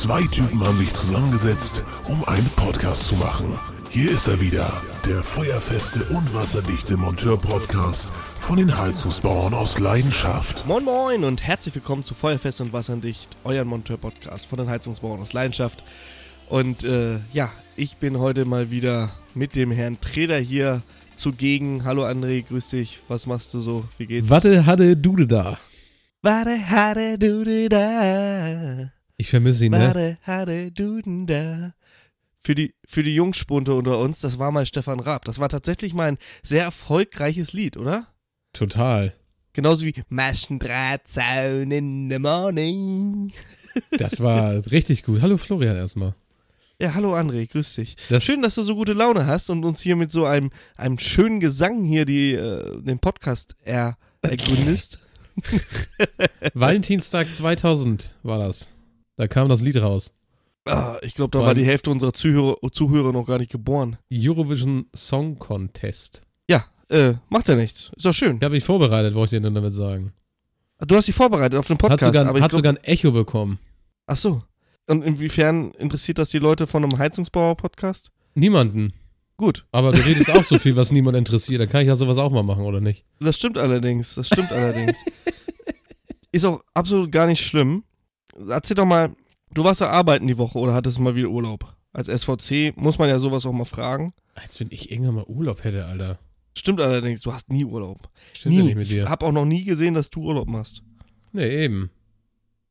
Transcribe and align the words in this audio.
Zwei 0.00 0.22
Typen 0.22 0.58
haben 0.64 0.78
sich 0.78 0.94
zusammengesetzt, 0.94 1.82
um 2.08 2.24
einen 2.24 2.48
Podcast 2.56 3.06
zu 3.06 3.16
machen. 3.16 3.58
Hier 3.90 4.10
ist 4.10 4.28
er 4.28 4.40
wieder, 4.40 4.80
der 5.06 5.22
feuerfeste 5.22 6.02
und 6.04 6.34
wasserdichte 6.34 6.96
Monteur-Podcast 6.96 8.10
von 8.38 8.56
den 8.56 8.78
Heizungsbauern 8.78 9.52
aus 9.52 9.78
Leidenschaft. 9.78 10.66
Moin 10.66 10.86
Moin 10.86 11.22
und 11.22 11.42
herzlich 11.42 11.74
willkommen 11.74 12.02
zu 12.02 12.14
Feuerfest 12.14 12.62
und 12.62 12.72
Wasserdicht, 12.72 13.36
euren 13.44 13.68
Monteur-Podcast 13.68 14.46
von 14.46 14.56
den 14.60 14.70
Heizungsbauern 14.70 15.20
aus 15.20 15.34
Leidenschaft. 15.34 15.84
Und 16.48 16.82
äh, 16.82 17.18
ja, 17.34 17.52
ich 17.76 17.98
bin 17.98 18.18
heute 18.18 18.46
mal 18.46 18.70
wieder 18.70 19.10
mit 19.34 19.54
dem 19.54 19.70
Herrn 19.70 20.00
Treder 20.00 20.38
hier 20.38 20.80
zugegen. 21.14 21.84
Hallo 21.84 22.06
André, 22.06 22.42
grüß 22.48 22.70
dich. 22.70 23.00
Was 23.08 23.26
machst 23.26 23.52
du 23.52 23.58
so? 23.58 23.84
Wie 23.98 24.06
geht's? 24.06 24.30
Warte, 24.30 24.64
hatte 24.64 24.96
Dude 24.96 25.26
da. 25.26 25.58
Warte, 26.22 26.70
hatte 26.70 27.18
du 27.18 27.68
da. 27.68 28.92
Ich 29.20 29.28
vermisse 29.28 29.66
ihn, 29.66 29.72
ne? 29.72 29.80
Warte, 29.80 30.16
hatte 30.22 30.72
du 30.72 31.02
da. 31.26 31.74
Für 32.42 32.54
die, 32.54 32.74
für 32.86 33.02
die 33.02 33.14
Jungspunte 33.14 33.74
unter 33.74 33.98
uns, 33.98 34.20
das 34.20 34.38
war 34.38 34.50
mal 34.50 34.64
Stefan 34.64 34.98
Raab. 34.98 35.26
Das 35.26 35.38
war 35.38 35.50
tatsächlich 35.50 35.92
mal 35.92 36.12
ein 36.12 36.18
sehr 36.42 36.62
erfolgreiches 36.64 37.52
Lied, 37.52 37.76
oder? 37.76 38.06
Total. 38.54 39.12
Genauso 39.52 39.84
wie 39.84 39.92
Maschendrahtzaun 40.08 41.70
in 41.70 42.10
the 42.10 42.18
morning. 42.18 43.32
Das 43.98 44.20
war 44.20 44.54
richtig 44.72 45.02
gut. 45.04 45.20
Hallo 45.20 45.36
Florian 45.36 45.76
erstmal. 45.76 46.14
Ja, 46.80 46.94
hallo 46.94 47.14
André, 47.14 47.46
grüß 47.46 47.74
dich. 47.74 47.96
Das- 48.08 48.24
Schön, 48.24 48.40
dass 48.40 48.54
du 48.54 48.62
so 48.62 48.74
gute 48.74 48.94
Laune 48.94 49.26
hast 49.26 49.50
und 49.50 49.64
uns 49.66 49.80
hier 49.82 49.96
mit 49.96 50.10
so 50.10 50.24
einem, 50.24 50.50
einem 50.76 50.98
schönen 50.98 51.40
Gesang 51.40 51.84
hier 51.84 52.04
die, 52.06 52.32
äh, 52.32 52.82
den 52.82 52.98
Podcast 52.98 53.54
er, 53.62 53.98
ergründest. 54.22 54.98
Valentinstag 56.54 57.32
2000 57.32 58.10
war 58.22 58.38
das. 58.38 58.72
Da 59.20 59.28
kam 59.28 59.50
das 59.50 59.60
Lied 59.60 59.76
raus. 59.76 60.16
Ah, 60.64 60.96
ich 61.02 61.12
glaube, 61.12 61.36
da 61.36 61.44
War 61.44 61.52
die 61.52 61.62
Hälfte 61.66 61.90
unserer 61.90 62.14
Zuhörer, 62.14 62.56
Zuhörer 62.72 63.12
noch 63.12 63.26
gar 63.26 63.36
nicht 63.36 63.50
geboren. 63.50 63.98
Eurovision 64.10 64.86
Song 64.96 65.38
Contest. 65.38 66.22
Ja, 66.48 66.64
äh, 66.88 67.16
macht 67.28 67.48
ja 67.48 67.54
nichts. 67.54 67.90
Ist 67.94 68.06
doch 68.06 68.14
schön. 68.14 68.36
Ich 68.38 68.42
habe 68.42 68.54
mich 68.54 68.64
vorbereitet, 68.64 69.12
wollte 69.12 69.36
ich 69.36 69.42
dir 69.42 69.50
damit 69.50 69.74
sagen. 69.74 70.14
Du 70.78 70.96
hast 70.96 71.06
dich 71.06 71.14
vorbereitet 71.14 71.58
auf 71.58 71.66
den 71.66 71.74
Hat 71.74 71.80
Podcast, 71.80 72.04
sogar, 72.14 72.26
aber 72.30 72.38
ich 72.38 72.42
hat 72.42 72.50
glaub, 72.52 72.60
sogar 72.60 72.72
ein 72.72 72.82
Echo 72.82 73.12
bekommen. 73.12 73.58
Ach 74.06 74.16
so. 74.16 74.42
Und 74.88 75.02
inwiefern 75.02 75.72
interessiert 75.72 76.16
das 76.16 76.30
die 76.30 76.38
Leute 76.38 76.66
von 76.66 76.82
einem 76.82 76.96
Heizungsbauer-Podcast? 76.96 78.10
Niemanden. 78.34 78.94
Gut, 79.36 79.66
Aber 79.70 79.92
du 79.92 79.98
redest 79.98 80.30
auch 80.30 80.44
so 80.44 80.58
viel, 80.58 80.76
was 80.76 80.92
niemand 80.92 81.18
interessiert. 81.18 81.60
Dann 81.60 81.68
kann 81.68 81.82
ich 81.82 81.88
ja 81.88 81.94
sowas 81.94 82.16
auch 82.16 82.32
mal 82.32 82.42
machen, 82.42 82.64
oder 82.64 82.80
nicht? 82.80 83.04
das 83.20 83.36
stimmt 83.36 83.58
allerdings. 83.58 84.14
Das 84.14 84.28
stimmt 84.28 84.50
allerdings. 84.50 84.96
Ist 86.32 86.46
auch 86.46 86.62
absolut 86.72 87.12
gar 87.12 87.26
nicht 87.26 87.44
schlimm. 87.44 87.84
Erzähl 88.48 88.74
doch 88.76 88.84
mal, 88.86 89.10
du 89.52 89.64
warst 89.64 89.80
ja 89.80 89.88
arbeiten 89.88 90.26
die 90.26 90.38
Woche 90.38 90.58
oder 90.58 90.74
hattest 90.74 90.98
mal 90.98 91.14
wieder 91.14 91.28
Urlaub? 91.28 91.74
Als 91.92 92.06
SVC 92.06 92.76
muss 92.76 92.98
man 92.98 93.08
ja 93.08 93.18
sowas 93.18 93.44
auch 93.46 93.52
mal 93.52 93.64
fragen. 93.64 94.12
Als 94.34 94.60
wenn 94.60 94.68
ich 94.70 94.90
irgendwann 94.92 95.16
mal 95.16 95.24
Urlaub 95.24 95.64
hätte, 95.64 95.86
Alter. 95.86 96.18
Stimmt 96.56 96.80
allerdings, 96.80 97.22
du 97.22 97.32
hast 97.32 97.50
nie 97.50 97.64
Urlaub. 97.64 98.08
Stimmt 98.32 98.54
nie. 98.54 98.60
ja 98.60 98.64
nicht 98.66 98.76
mit 98.76 98.84
Ich 98.90 98.92
dir. 98.92 99.08
habe 99.08 99.26
auch 99.26 99.32
noch 99.32 99.44
nie 99.44 99.64
gesehen, 99.64 99.94
dass 99.94 100.10
du 100.10 100.20
Urlaub 100.22 100.48
machst. 100.48 100.82
Nee, 101.32 101.64
eben. 101.64 101.90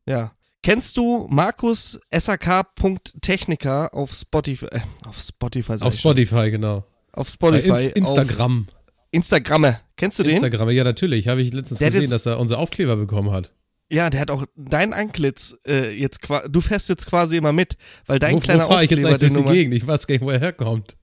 Ja. 0.07 0.31
Kennst 0.63 0.97
du 0.97 1.27
Markus 1.29 1.99
SAK.Techniker 2.11 3.93
auf 3.93 4.13
Spotify? 4.13 4.65
Äh, 4.71 4.79
auf 5.07 5.19
Spotify. 5.19 5.77
sag 5.77 5.87
Auf 5.87 5.93
ich 5.95 6.01
schon. 6.01 6.11
Spotify, 6.11 6.51
genau. 6.51 6.83
Auf 7.13 7.29
Spotify. 7.29 7.69
Bei 7.69 7.83
Inst 7.85 7.95
Instagram. 7.97 8.67
Instagramme. 9.11 9.79
Kennst 9.95 10.19
du 10.19 10.23
den? 10.23 10.33
Instagram, 10.33 10.69
ja 10.71 10.83
natürlich. 10.83 11.27
Habe 11.27 11.41
ich 11.41 11.53
letztens 11.53 11.79
Der 11.79 11.91
gesehen, 11.91 12.09
dass 12.09 12.25
er 12.25 12.39
unsere 12.39 12.59
Aufkleber 12.59 12.95
bekommen 12.95 13.31
hat. 13.31 13.53
Ja, 13.91 14.09
der 14.09 14.21
hat 14.21 14.31
auch 14.31 14.45
dein 14.55 14.93
Antlitz 14.93 15.57
äh, 15.65 15.89
jetzt 15.89 16.19
Du 16.49 16.61
fährst 16.61 16.89
jetzt 16.89 17.07
quasi 17.07 17.37
immer 17.37 17.53
mit, 17.53 17.75
weil 18.05 18.19
dein 18.19 18.35
wo 18.35 18.39
kleiner 18.39 18.65
wo 18.65 18.69
fahre 18.69 18.85
ich 18.85 18.91
jetzt 18.91 19.03
eigentlich 19.03 19.33
durch 19.33 19.45
die 19.45 19.51
Gegend? 19.51 19.73
Ich 19.73 19.87
weiß 19.87 20.05
gar 20.05 20.13
nicht, 20.13 20.21
wo 20.21 20.29
er 20.29 20.39
herkommt. 20.39 20.95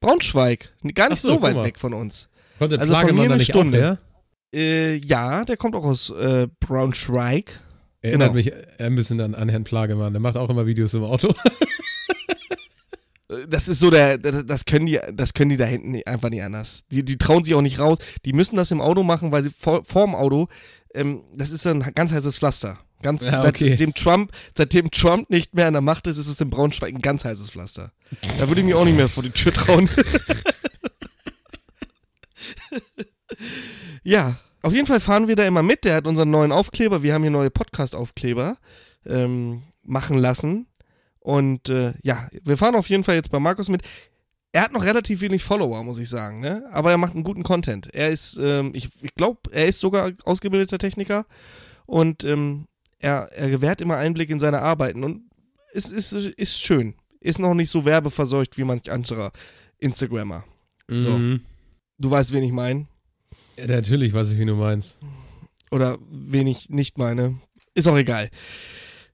Braunschweig. 0.00 0.72
Gar 0.94 1.10
nicht 1.10 1.20
so, 1.20 1.34
so, 1.34 1.42
weit 1.42 1.56
weg 1.56 1.78
von 1.78 1.92
uns. 1.92 2.28
Kommt 2.58 2.72
der 2.72 2.80
Also 2.80 2.94
von 2.94 3.00
Plagemann 3.02 3.22
mir 3.24 3.28
da 3.28 3.34
eine 3.34 3.38
nicht 3.38 3.50
Stunde. 3.50 3.78
auch 3.78 3.82
her? 3.82 3.98
Äh, 4.54 4.96
ja, 4.96 5.44
der 5.44 5.56
kommt 5.56 5.74
auch 5.74 5.84
aus 5.84 6.10
äh, 6.10 6.46
Braunschweig. 6.60 7.60
Erinnert 8.00 8.32
Genau. 8.32 8.34
mich 8.34 8.52
ein 8.78 8.94
bisschen 8.94 9.20
an, 9.20 9.34
an 9.34 9.48
Herrn 9.48 9.64
Plagemann. 9.64 10.12
Der 10.12 10.20
macht 10.20 10.36
auch 10.36 10.48
immer 10.48 10.66
Videos 10.66 10.94
im 10.94 11.02
Auto. 11.02 11.34
Das 13.46 13.68
ist 13.68 13.80
so 13.80 13.90
der, 13.90 14.16
das 14.16 14.64
können 14.64 14.86
die, 14.86 14.98
das 15.12 15.34
können 15.34 15.50
die 15.50 15.58
da 15.58 15.66
hinten 15.66 16.00
einfach 16.06 16.30
nicht 16.30 16.42
anders. 16.42 16.84
Die, 16.90 17.04
die 17.04 17.18
trauen 17.18 17.44
sich 17.44 17.54
auch 17.54 17.60
nicht 17.60 17.78
raus. 17.78 17.98
Die 18.24 18.32
müssen 18.32 18.56
das 18.56 18.70
im 18.70 18.80
Auto 18.80 19.02
machen, 19.02 19.32
weil 19.32 19.42
sie 19.42 19.50
vor, 19.50 19.84
vorm 19.84 20.14
Auto, 20.14 20.48
ähm, 20.94 21.22
das 21.34 21.50
ist 21.50 21.66
ein 21.66 21.80
ganz 21.94 22.12
heißes 22.12 22.38
Pflaster. 22.38 22.78
Ganz, 23.02 23.26
Ja, 23.26 23.44
okay. 23.44 23.70
seitdem 23.70 23.94
Trump, 23.94 24.32
seitdem 24.56 24.90
Trump 24.90 25.30
nicht 25.30 25.54
mehr 25.54 25.68
an 25.68 25.74
der 25.74 25.82
Macht 25.82 26.08
ist, 26.08 26.18
ist 26.18 26.28
es 26.28 26.40
in 26.40 26.50
Braunschweig 26.50 26.92
ein 26.92 27.00
ganz 27.00 27.24
heißes 27.24 27.50
Pflaster. 27.50 27.92
Da 28.38 28.48
würde 28.48 28.60
ich 28.60 28.66
mich 28.66 28.74
auch 28.74 28.84
nicht 28.84 28.96
mehr 28.96 29.08
vor 29.08 29.22
die 29.22 29.30
Tür 29.30 29.52
trauen. 29.52 29.88
ja, 34.02 34.38
auf 34.62 34.72
jeden 34.72 34.86
Fall 34.86 35.00
fahren 35.00 35.28
wir 35.28 35.36
da 35.36 35.46
immer 35.46 35.62
mit. 35.62 35.84
Der 35.84 35.94
hat 35.94 36.06
unseren 36.06 36.30
neuen 36.30 36.50
Aufkleber. 36.50 37.02
Wir 37.02 37.14
haben 37.14 37.22
hier 37.22 37.30
neue 37.30 37.50
Podcast-Aufkleber 37.50 38.56
ähm, 39.06 39.62
machen 39.84 40.18
lassen. 40.18 40.66
Und 41.20 41.68
äh, 41.68 41.94
ja, 42.02 42.28
wir 42.42 42.56
fahren 42.56 42.74
auf 42.74 42.88
jeden 42.88 43.04
Fall 43.04 43.14
jetzt 43.14 43.30
bei 43.30 43.38
Markus 43.38 43.68
mit. 43.68 43.82
Er 44.52 44.62
hat 44.62 44.72
noch 44.72 44.84
relativ 44.84 45.20
wenig 45.20 45.44
Follower, 45.44 45.82
muss 45.82 45.98
ich 45.98 46.08
sagen, 46.08 46.40
ne? 46.40 46.64
Aber 46.72 46.90
er 46.90 46.96
macht 46.96 47.14
einen 47.14 47.24
guten 47.24 47.42
Content. 47.42 47.94
Er 47.94 48.08
ist, 48.08 48.38
ähm, 48.40 48.72
ich, 48.74 48.88
ich 49.02 49.14
glaube, 49.14 49.40
er 49.52 49.66
ist 49.66 49.78
sogar 49.78 50.12
ausgebildeter 50.24 50.78
Techniker 50.78 51.26
und 51.86 52.24
ähm, 52.24 52.66
er, 52.98 53.30
er 53.32 53.50
gewährt 53.50 53.80
immer 53.80 53.96
Einblick 53.96 54.30
in 54.30 54.38
seine 54.40 54.60
Arbeiten 54.60 55.04
und 55.04 55.22
es 55.72 55.90
ist, 55.90 56.12
ist 56.12 56.60
schön. 56.60 56.94
Ist 57.20 57.38
noch 57.38 57.54
nicht 57.54 57.70
so 57.70 57.84
werbeverseucht 57.84 58.56
wie 58.56 58.64
manch 58.64 58.90
anderer 58.90 59.32
Instagrammer. 59.78 60.44
So. 60.88 61.10
Mhm. 61.10 61.40
Du 61.98 62.10
weißt, 62.10 62.32
wen 62.32 62.44
ich 62.44 62.52
meine. 62.52 62.86
Ja, 63.58 63.66
natürlich 63.66 64.12
weiß 64.12 64.30
ich, 64.30 64.38
wie 64.38 64.46
du 64.46 64.54
meinst. 64.54 64.98
Oder 65.70 65.98
wen 66.10 66.46
ich 66.46 66.70
nicht 66.70 66.96
meine. 66.96 67.38
Ist 67.74 67.88
auch 67.88 67.98
egal. 67.98 68.30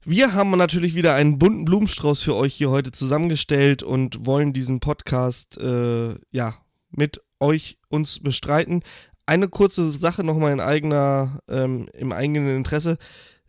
Wir 0.07 0.35
haben 0.35 0.51
natürlich 0.51 0.95
wieder 0.95 1.15
einen 1.15 1.39
bunten 1.39 1.65
Blumenstrauß 1.65 2.23
für 2.23 2.35
euch 2.37 2.55
hier 2.55 2.71
heute 2.71 2.93
zusammengestellt 2.93 3.83
und 3.83 4.27
wollen 4.27 4.53
diesen 4.53 4.81
Podcast 4.81 5.57
äh, 5.57 6.17
ja 6.31 6.55
mit 6.91 7.23
euch 7.41 7.79
uns 7.89 8.23
bestreiten. 8.23 8.83
Eine 9.25 9.49
kurze 9.49 9.91
Sache 9.91 10.23
nochmal 10.23 10.53
in 10.53 10.61
eigener, 10.61 11.41
ähm, 11.49 11.89
im 11.95 12.13
eigenen 12.13 12.55
Interesse. 12.55 12.99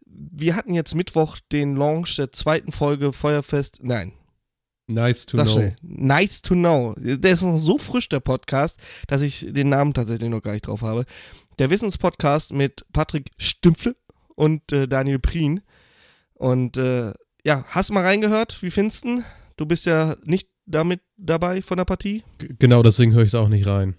Wir 0.05 0.55
hatten 0.55 0.73
jetzt 0.73 0.95
Mittwoch 0.95 1.39
den 1.51 1.75
Launch 1.75 2.15
der 2.15 2.31
zweiten 2.31 2.71
Folge 2.71 3.11
Feuerfest. 3.11 3.79
Nein, 3.83 4.13
Nice 4.88 5.25
to 5.25 5.38
sag 5.38 5.47
know. 5.47 5.53
schnell. 5.53 5.75
Nice 5.81 6.41
to 6.41 6.53
know. 6.53 6.95
Der 6.97 7.31
ist 7.31 7.41
noch 7.41 7.57
so 7.57 7.77
frisch, 7.77 8.07
der 8.07 8.21
Podcast, 8.21 8.79
dass 9.07 9.21
ich 9.21 9.45
den 9.49 9.69
Namen 9.69 9.94
tatsächlich 9.94 10.29
noch 10.29 10.41
gar 10.41 10.53
nicht 10.53 10.67
drauf 10.67 10.83
habe. 10.83 11.03
Der 11.59 11.69
Wissenspodcast 11.69 12.53
mit 12.53 12.85
Patrick 12.94 13.31
Stümpfle 13.38 13.95
und 14.35 14.71
äh, 14.71 14.88
Daniel 14.88 15.19
Prien. 15.19 15.61
Und 16.35 16.78
äh, 16.78 17.13
ja, 17.46 17.63
hast 17.68 17.91
mal 17.91 18.03
reingehört? 18.03 18.62
Wie 18.62 18.72
findest 18.72 19.06
du? 19.06 19.22
Du 19.57 19.66
bist 19.66 19.85
ja 19.85 20.16
nicht 20.23 20.50
damit 20.66 21.01
dabei 21.18 21.62
von 21.62 21.78
der 21.78 21.85
Partie. 21.85 22.23
G- 22.40 22.50
Genau, 22.59 22.84
deswegen 22.84 23.13
höre 23.13 23.23
ich 23.23 23.31
da 23.31 23.40
auch 23.40 23.50
nicht 23.50 23.68
rein. 23.68 23.96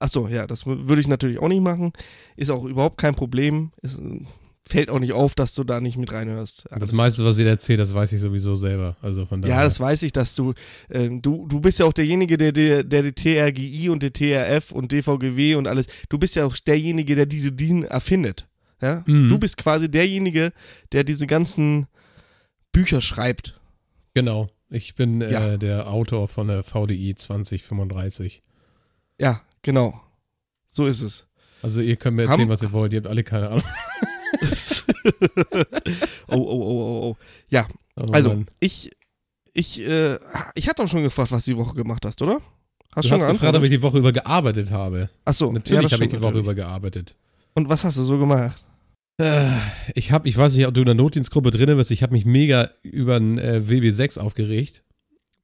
Achso, 0.00 0.28
ja, 0.28 0.46
das 0.46 0.64
wür- 0.64 0.88
würde 0.88 1.00
ich 1.00 1.08
natürlich 1.08 1.38
auch 1.38 1.48
nicht 1.48 1.62
machen. 1.62 1.92
Ist 2.36 2.50
auch 2.50 2.64
überhaupt 2.64 2.98
kein 2.98 3.14
Problem. 3.14 3.72
Ist, 3.82 3.98
äh, 3.98 4.20
fällt 4.68 4.90
auch 4.90 4.98
nicht 4.98 5.12
auf, 5.12 5.34
dass 5.34 5.54
du 5.54 5.64
da 5.64 5.80
nicht 5.80 5.96
mit 5.96 6.12
reinhörst. 6.12 6.64
Das 6.64 6.72
Alles 6.72 6.92
meiste, 6.92 7.24
was 7.24 7.38
ihr 7.38 7.46
erzählt, 7.46 7.80
das 7.80 7.94
weiß 7.94 8.12
ich 8.12 8.20
sowieso 8.20 8.54
selber. 8.54 8.96
Also 9.00 9.24
von 9.26 9.40
daher. 9.42 9.56
Ja, 9.56 9.62
das 9.64 9.80
weiß 9.80 10.02
ich, 10.02 10.12
dass 10.12 10.34
du, 10.34 10.52
ähm, 10.90 11.20
du, 11.22 11.46
du 11.48 11.60
bist 11.60 11.78
ja 11.78 11.86
auch 11.86 11.92
derjenige, 11.92 12.36
der, 12.36 12.52
der, 12.52 12.84
der 12.84 13.02
die 13.02 13.12
TRGI 13.12 13.88
und 13.90 14.02
die 14.02 14.10
TRF 14.10 14.72
und 14.72 14.92
DVGW 14.92 15.54
und 15.56 15.66
alles, 15.66 15.86
du 16.08 16.18
bist 16.18 16.36
ja 16.36 16.44
auch 16.46 16.56
derjenige, 16.58 17.14
der 17.16 17.26
diese 17.26 17.52
DIN 17.52 17.82
erfindet. 17.84 18.47
Ja? 18.80 19.02
Mhm. 19.06 19.28
Du 19.28 19.38
bist 19.38 19.56
quasi 19.56 19.90
derjenige, 19.90 20.52
der 20.92 21.04
diese 21.04 21.26
ganzen 21.26 21.86
Bücher 22.72 23.00
schreibt. 23.00 23.58
Genau. 24.14 24.48
Ich 24.70 24.94
bin 24.94 25.20
äh, 25.22 25.32
Ja. 25.32 25.56
der 25.56 25.88
Autor 25.90 26.28
von 26.28 26.48
der 26.48 26.62
VDI 26.62 27.14
2035. 27.14 28.42
Ja, 29.18 29.40
genau. 29.62 30.00
So 30.68 30.86
ist 30.86 31.00
es. 31.00 31.26
Also 31.62 31.80
ihr 31.80 31.96
könnt 31.96 32.16
mir 32.16 32.22
erzählen, 32.22 32.42
Haben- 32.42 32.48
was 32.50 32.62
ihr 32.62 32.72
wollt. 32.72 32.92
Ihr 32.92 32.98
habt 32.98 33.08
alle 33.08 33.24
keine 33.24 33.48
Ahnung. 33.50 33.64
oh, 36.28 36.36
oh, 36.36 36.36
oh, 36.36 36.62
oh, 36.62 37.08
oh. 37.10 37.16
Ja, 37.48 37.66
Oh 38.00 38.04
also, 38.12 38.28
Mann. 38.30 38.46
ich, 38.60 38.90
ich, 39.54 39.80
äh, 39.80 40.18
ich 40.54 40.68
hatte 40.68 40.82
auch 40.84 40.88
schon 40.88 41.02
gefragt, 41.02 41.32
was 41.32 41.44
du 41.44 41.52
die 41.52 41.56
Woche 41.56 41.74
gemacht 41.74 42.04
hast, 42.06 42.22
oder? 42.22 42.40
Hast 42.94 43.04
Du 43.06 43.08
schon 43.08 43.20
hast 43.22 43.32
gefragt, 43.32 43.56
ob 43.56 43.62
ich 43.64 43.70
die 43.70 43.82
Woche 43.82 43.98
über 43.98 44.12
gearbeitet 44.12 44.70
habe. 44.70 45.10
Achso, 45.24 45.50
Natürlich 45.50 45.92
habe 45.92 46.04
ich 46.04 46.10
die 46.10 46.20
Woche 46.20 46.38
über 46.38 46.54
gearbeitet. 46.54 47.16
Und 47.58 47.68
was 47.68 47.82
hast 47.82 47.98
du 47.98 48.04
so 48.04 48.18
gemacht? 48.18 48.64
Äh, 49.20 49.50
Ich 49.96 50.12
habe, 50.12 50.28
ich 50.28 50.36
weiß 50.36 50.54
nicht, 50.54 50.68
ob 50.68 50.74
du 50.74 50.82
in 50.82 50.86
der 50.86 50.94
Notdienstgruppe 50.94 51.50
drin 51.50 51.76
bist, 51.76 51.90
ich 51.90 52.04
habe 52.04 52.12
mich 52.12 52.24
mega 52.24 52.70
über 52.82 53.18
den 53.18 53.36
äh, 53.36 53.60
WB6 53.64 54.20
aufgeregt, 54.20 54.84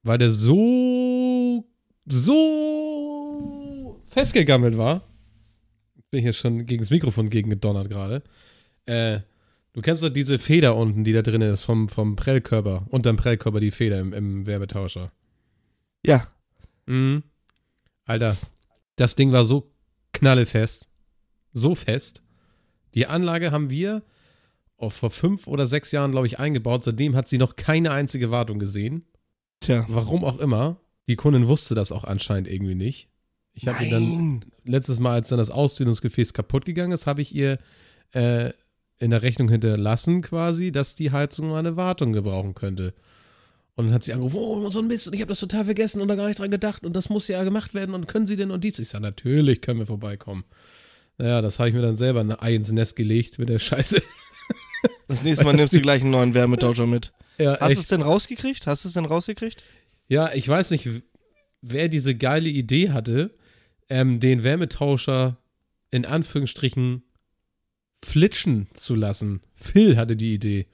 weil 0.01 0.17
der 0.17 0.31
so, 0.31 1.65
so 2.05 3.99
festgegammelt 4.05 4.77
war. 4.77 5.01
Bin 6.09 6.19
ich 6.19 6.25
jetzt 6.25 6.37
schon 6.37 6.65
gegen 6.65 6.83
das 6.83 6.89
Mikrofon 6.89 7.29
gegen 7.29 7.49
gedonnert 7.49 7.89
gerade. 7.89 8.23
Äh, 8.85 9.19
Du 9.73 9.81
kennst 9.81 10.03
doch 10.03 10.09
diese 10.09 10.39
Feder 10.39 10.77
unten, 10.77 11.03
die 11.03 11.11
da 11.11 11.21
drin 11.21 11.41
ist, 11.41 11.63
vom, 11.63 11.89
vom 11.89 12.15
Prellkörper. 12.15 12.87
Unterm 12.91 13.17
Prellkörper 13.17 13.59
die 13.59 13.71
Feder 13.71 13.99
im, 13.99 14.13
im 14.13 14.45
Wärmetauscher. 14.45 15.11
Ja. 16.05 16.25
Mhm. 16.85 17.23
Alter, 18.05 18.37
das 18.95 19.15
Ding 19.15 19.33
war 19.33 19.43
so 19.43 19.69
knallefest. 20.13 20.87
So 21.55 21.73
fest. 21.73 22.21
Die 22.93 23.07
Anlage 23.07 23.51
haben 23.51 23.69
wir 23.69 24.03
oh, 24.77 24.89
vor 24.89 25.09
fünf 25.09 25.47
oder 25.47 25.65
sechs 25.65 25.91
Jahren, 25.91 26.11
glaube 26.11 26.27
ich, 26.27 26.37
eingebaut. 26.37 26.83
Seitdem 26.83 27.15
hat 27.15 27.27
sie 27.27 27.37
noch 27.37 27.55
keine 27.55 27.91
einzige 27.91 28.29
Wartung 28.29 28.59
gesehen. 28.59 29.05
Tja. 29.61 29.85
Warum 29.87 30.23
auch 30.23 30.37
immer. 30.37 30.77
Die 31.07 31.15
Kundin 31.15 31.47
wusste 31.47 31.75
das 31.75 31.91
auch 31.91 32.03
anscheinend 32.03 32.49
irgendwie 32.49 32.75
nicht. 32.75 33.09
Ich 33.53 33.67
habe 33.67 33.85
ihr 33.85 33.89
dann 33.89 34.43
letztes 34.65 34.99
Mal, 34.99 35.13
als 35.13 35.29
dann 35.29 35.37
das 35.37 35.49
Ausdehnungsgefäß 35.49 36.33
kaputt 36.33 36.65
gegangen 36.65 36.91
ist, 36.91 37.07
habe 37.07 37.21
ich 37.21 37.33
ihr 37.33 37.57
äh, 38.11 38.51
in 38.97 39.11
der 39.11 39.21
Rechnung 39.21 39.49
hinterlassen 39.49 40.21
quasi, 40.21 40.71
dass 40.71 40.95
die 40.95 41.11
Heizung 41.11 41.49
mal 41.49 41.59
eine 41.59 41.77
Wartung 41.77 42.11
gebrauchen 42.11 42.53
könnte. 42.53 42.93
Und 43.75 43.85
dann 43.85 43.93
hat 43.93 44.03
sie 44.03 44.13
angerufen, 44.13 44.37
oh, 44.39 44.69
so 44.69 44.79
ein 44.79 44.87
Mist, 44.87 45.07
und 45.07 45.13
ich 45.13 45.21
habe 45.21 45.29
das 45.29 45.39
total 45.39 45.65
vergessen 45.65 46.01
und 46.01 46.07
da 46.07 46.15
gar 46.15 46.27
nicht 46.27 46.39
dran 46.39 46.51
gedacht 46.51 46.85
und 46.85 46.95
das 46.95 47.09
muss 47.09 47.27
ja 47.27 47.43
gemacht 47.43 47.73
werden 47.73 47.93
und 47.93 48.07
können 48.07 48.27
Sie 48.27 48.35
denn 48.35 48.51
und 48.51 48.63
dies? 48.63 48.79
Ich 48.79 48.89
sage, 48.89 49.03
natürlich 49.03 49.61
können 49.61 49.79
wir 49.79 49.85
vorbeikommen. 49.85 50.45
Naja, 51.17 51.41
das 51.41 51.59
habe 51.59 51.69
ich 51.69 51.75
mir 51.75 51.81
dann 51.81 51.97
selber 51.97 52.19
ein 52.19 52.37
Ei 52.39 52.55
ins 52.55 52.71
Nest 52.71 52.95
gelegt 52.95 53.39
mit 53.39 53.49
der 53.49 53.59
Scheiße. 53.59 54.01
Das 55.07 55.23
nächste 55.23 55.45
Mal 55.45 55.55
nimmst 55.55 55.73
du 55.73 55.81
gleich 55.81 56.01
einen 56.01 56.11
neuen 56.11 56.35
Wärmetauscher 56.35 56.85
mit. 56.85 57.11
Ja, 57.39 57.59
Hast 57.59 57.75
du 57.75 57.79
es 57.79 57.87
denn 57.87 58.03
rausgekriegt? 58.03 58.67
Hast 58.67 58.83
du 58.83 58.87
es 58.87 58.93
denn 58.93 59.05
rausgekriegt? 59.05 59.63
Ja, 60.07 60.31
ich 60.33 60.47
weiß 60.47 60.71
nicht, 60.71 60.87
wer 61.61 61.89
diese 61.89 62.15
geile 62.15 62.49
Idee 62.49 62.91
hatte, 62.91 63.35
ähm, 63.89 64.19
den 64.19 64.43
Wärmetauscher 64.43 65.37
in 65.89 66.05
Anführungsstrichen 66.05 67.03
flitschen 68.03 68.67
zu 68.73 68.95
lassen. 68.95 69.41
Phil 69.55 69.97
hatte 69.97 70.15
die 70.15 70.33
Idee. 70.33 70.67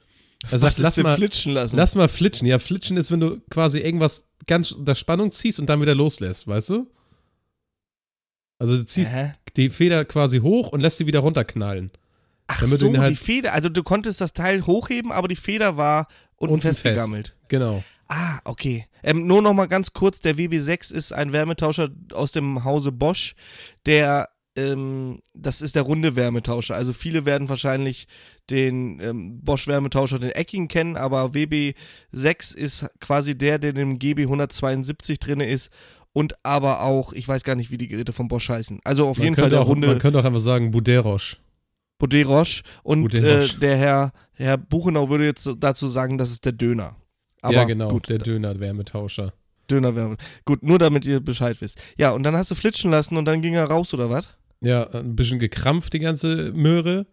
Er 0.49 0.59
sagt, 0.59 0.79
lass 0.79 0.97
mal, 0.97 1.15
flitschen 1.15 1.53
lassen? 1.53 1.77
lass 1.77 1.95
mal 1.95 2.07
flitschen. 2.07 2.47
Ja, 2.47 2.59
flitschen 2.59 2.97
ist, 2.97 3.11
wenn 3.11 3.19
du 3.19 3.39
quasi 3.49 3.79
irgendwas 3.79 4.29
ganz 4.47 4.71
unter 4.71 4.95
Spannung 4.95 5.31
ziehst 5.31 5.59
und 5.59 5.67
dann 5.67 5.81
wieder 5.81 5.95
loslässt, 5.95 6.47
weißt 6.47 6.71
du? 6.71 6.91
Also 8.61 8.77
du 8.77 8.85
ziehst 8.85 9.13
Hä? 9.15 9.33
die 9.57 9.69
Feder 9.71 10.05
quasi 10.05 10.37
hoch 10.39 10.67
und 10.71 10.81
lässt 10.81 10.99
sie 10.99 11.07
wieder 11.07 11.19
runterknallen. 11.21 11.89
Ach 12.45 12.59
damit 12.59 12.73
du 12.81 12.91
so, 12.93 12.97
halt- 12.97 13.11
die 13.11 13.15
Feder. 13.15 13.53
Also 13.53 13.69
du 13.69 13.81
konntest 13.81 14.21
das 14.21 14.33
Teil 14.33 14.67
hochheben, 14.67 15.11
aber 15.11 15.27
die 15.27 15.35
Feder 15.35 15.77
war 15.77 16.07
unten, 16.35 16.53
Unten 16.53 16.67
fest. 16.67 16.81
festgegammelt. 16.81 17.35
Genau. 17.47 17.83
Ah, 18.07 18.39
okay. 18.45 18.85
Ähm, 19.01 19.25
nur 19.25 19.41
noch 19.41 19.53
mal 19.53 19.65
ganz 19.67 19.93
kurz, 19.93 20.19
der 20.19 20.35
WB6 20.37 20.93
ist 20.93 21.11
ein 21.11 21.31
Wärmetauscher 21.31 21.89
aus 22.13 22.33
dem 22.33 22.63
Hause 22.63 22.91
Bosch, 22.91 23.33
der, 23.87 24.29
ähm, 24.55 25.21
das 25.33 25.61
ist 25.61 25.75
der 25.75 25.81
runde 25.83 26.15
Wärmetauscher. 26.15 26.75
Also 26.75 26.93
viele 26.93 27.25
werden 27.25 27.49
wahrscheinlich 27.49 28.07
den 28.51 28.99
ähm, 28.99 29.39
Bosch 29.41 29.65
Wärmetauscher, 29.67 30.19
den 30.19 30.31
eckigen 30.31 30.67
kennen, 30.67 30.97
aber 30.97 31.33
WB6 31.33 32.55
ist 32.55 32.85
quasi 32.99 33.35
der, 33.35 33.57
der 33.59 33.71
in 33.71 33.75
dem 33.77 33.97
GB 33.99 34.23
172 34.23 35.17
drin 35.19 35.39
ist 35.39 35.71
und 36.13 36.33
aber 36.43 36.81
auch, 36.83 37.13
ich 37.13 37.27
weiß 37.27 37.43
gar 37.43 37.55
nicht, 37.55 37.71
wie 37.71 37.77
die 37.77 37.87
Geräte 37.87 38.13
von 38.13 38.27
Bosch 38.27 38.49
heißen. 38.49 38.79
Also 38.83 39.07
auf 39.07 39.17
Man 39.17 39.25
jeden 39.25 39.35
Fall 39.35 39.49
der 39.49 39.61
auch, 39.61 39.67
runde 39.67 39.87
Man 39.87 39.99
könnte 39.99 40.19
auch 40.19 40.25
einfach 40.25 40.39
sagen 40.39 40.71
Buderosch. 40.71 41.37
Baudet 42.01 42.27
Roche 42.27 42.63
und 42.81 43.03
Baudet 43.03 43.55
äh, 43.55 43.59
der 43.59 43.77
Herr, 43.77 44.11
Herr 44.33 44.57
Buchenau 44.57 45.09
würde 45.09 45.25
jetzt 45.25 45.47
dazu 45.59 45.87
sagen, 45.87 46.17
das 46.17 46.31
ist 46.31 46.45
der 46.45 46.51
Döner. 46.51 46.95
Aber 47.41 47.53
ja, 47.53 47.63
genau, 47.63 47.89
gut, 47.89 48.09
der 48.09 48.17
Döner-Wärmetauscher. 48.17 49.33
Dönerwärme. 49.69 50.17
Gut, 50.45 50.63
nur 50.63 50.79
damit 50.79 51.05
ihr 51.05 51.19
Bescheid 51.19 51.59
wisst. 51.61 51.79
Ja, 51.97 52.11
und 52.11 52.23
dann 52.23 52.35
hast 52.35 52.51
du 52.51 52.55
flitschen 52.55 52.91
lassen 52.91 53.17
und 53.17 53.25
dann 53.25 53.41
ging 53.41 53.53
er 53.53 53.65
raus, 53.65 53.93
oder 53.93 54.09
was? 54.09 54.27
Ja, 54.61 54.87
ein 54.89 55.15
bisschen 55.15 55.39
gekrampft, 55.39 55.93
die 55.93 55.99
ganze 55.99 56.51
Möhre. 56.53 57.05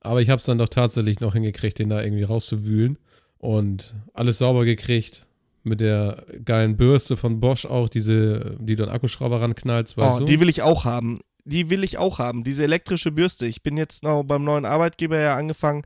Aber 0.00 0.20
ich 0.20 0.28
habe 0.28 0.38
es 0.38 0.44
dann 0.44 0.58
doch 0.58 0.68
tatsächlich 0.68 1.20
noch 1.20 1.32
hingekriegt, 1.32 1.78
den 1.78 1.88
da 1.88 2.02
irgendwie 2.02 2.22
rauszuwühlen. 2.22 2.98
Und 3.38 3.94
alles 4.12 4.38
sauber 4.38 4.64
gekriegt. 4.64 5.26
Mit 5.64 5.80
der 5.80 6.24
geilen 6.44 6.76
Bürste 6.76 7.16
von 7.16 7.40
Bosch 7.40 7.64
auch, 7.64 7.88
diese, 7.88 8.56
die 8.60 8.76
du 8.76 8.84
an 8.84 8.90
Akkuschrauber 8.90 9.40
ranknallst, 9.40 9.96
weißt 9.96 10.16
Oh, 10.16 10.18
du? 10.20 10.24
die 10.26 10.38
will 10.40 10.48
ich 10.50 10.62
auch 10.62 10.84
haben. 10.84 11.20
Die 11.46 11.68
will 11.68 11.84
ich 11.84 11.98
auch 11.98 12.18
haben, 12.18 12.42
diese 12.42 12.62
elektrische 12.62 13.12
Bürste. 13.12 13.44
Ich 13.44 13.62
bin 13.62 13.76
jetzt 13.76 14.02
noch 14.02 14.22
beim 14.24 14.44
neuen 14.44 14.64
Arbeitgeber 14.64 15.18
ja 15.18 15.36
angefangen 15.36 15.82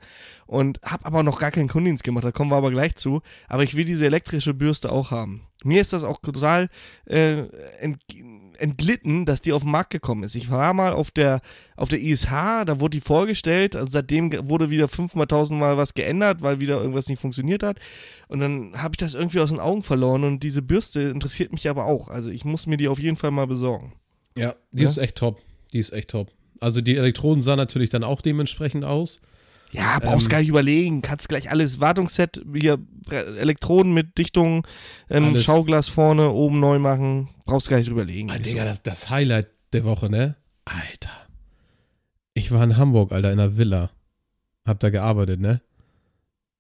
und 0.47 0.81
habe 0.85 1.05
aber 1.05 1.25
noch 1.25 1.41
gar 1.41 1.51
keinen 1.51 1.69
Kundendienst 1.69 2.05
gemacht, 2.05 2.25
da 2.25 2.31
kommen 2.31 2.53
wir 2.53 2.57
aber 2.57 2.71
gleich 2.71 2.95
zu. 2.95 3.23
Aber 3.49 3.65
ich 3.65 3.75
will 3.75 3.85
diese 3.85 4.07
elektrische 4.07 4.55
Bürste 4.55 4.93
auch 4.93 5.11
haben. 5.11 5.43
Mir 5.65 5.81
ist 5.81 5.93
das 5.93 6.05
auch 6.05 6.19
total 6.19 6.69
äh, 7.07 7.43
ent 7.81 7.99
entglitten, 8.59 9.25
dass 9.27 9.41
die 9.41 9.53
auf 9.53 9.63
den 9.63 9.71
Markt 9.71 9.91
gekommen 9.91 10.23
ist. 10.25 10.35
Ich 10.35 10.51
war 10.51 10.75
mal 10.75 10.93
auf 10.93 11.11
der, 11.11 11.41
auf 11.77 11.89
der 11.89 12.01
ISH, 12.01 12.27
da 12.67 12.81
wurde 12.81 12.97
die 12.97 13.01
vorgestellt, 13.01 13.77
also 13.77 13.89
seitdem 13.89 14.33
wurde 14.49 14.71
wieder 14.71 14.89
fünfmal, 14.89 15.27
tausendmal 15.27 15.77
was 15.77 15.95
geändert, 15.95 16.43
weil 16.43 16.61
wieder 16.61 16.79
irgendwas 16.81 17.09
nicht 17.09 17.21
funktioniert 17.21 17.63
hat. 17.63 17.79
Und 18.29 18.41
dann 18.41 18.73
habe 18.77 18.93
ich 18.95 18.99
das 18.99 19.15
irgendwie 19.15 19.41
aus 19.41 19.51
den 19.51 19.61
Augen 19.61 19.83
verloren 19.83 20.25
und 20.25 20.43
diese 20.43 20.63
Bürste 20.63 21.03
interessiert 21.03 21.53
mich 21.53 21.69
aber 21.69 21.87
auch. 21.87 22.09
Also 22.09 22.31
ich 22.31 22.45
muss 22.45 22.67
mir 22.67 22.77
die 22.77 22.89
auf 22.89 22.99
jeden 22.99 23.17
Fall 23.17 23.31
mal 23.31 23.47
besorgen. 23.47 23.95
ja, 24.37 24.55
die 24.73 24.83
Ja? 24.83 24.89
ist 24.89 24.99
echt 24.99 25.17
top. 25.17 25.41
Die 25.73 25.79
ist 25.79 25.93
echt 25.93 26.11
top. 26.11 26.31
Also 26.61 26.81
die 26.81 26.97
Elektroden 26.97 27.43
sahen 27.43 27.59
natürlich 27.59 27.91
dann 27.91 28.03
auch 28.05 28.21
dementsprechend 28.21 28.85
aus. 28.85 29.21
Ja, 29.73 29.99
brauchst 30.01 30.27
Ähm, 30.27 30.31
gar 30.31 30.39
nicht 30.41 30.49
überlegen. 30.49 31.03
Kannst 31.03 31.29
gleich 31.29 31.51
alles, 31.51 31.79
Wartungsset, 31.81 32.41
hier 32.55 32.79
Elektroden 33.11 33.93
mit 33.93 34.17
Dichtung, 34.19 34.67
ähm. 35.11 35.39
Schauglas 35.39 35.89
vorne, 35.89 36.31
oben 36.31 36.59
neu 36.61 36.79
machen. 36.79 37.29
Brauchst 37.45 37.69
gar 37.69 37.77
nicht 37.79 37.89
überlegen. 37.89 38.31
Ah, 38.31 38.37
Ist 38.37 38.47
Digga, 38.47 38.63
so. 38.63 38.69
das, 38.69 38.83
das 38.83 39.11
Highlight 39.11 39.49
der 39.73 39.85
Woche, 39.85 40.09
ne? 40.11 40.37
Alter. 40.65 41.11
Ich 42.35 42.51
war 42.53 42.63
in 42.65 42.77
Hamburg, 42.77 43.13
Alter, 43.13 43.33
in 43.33 43.41
einer 43.41 43.57
Villa. 43.57 43.91
Hab 44.67 44.81
da 44.81 44.91
gearbeitet, 44.91 45.41
ne? 45.41 45.61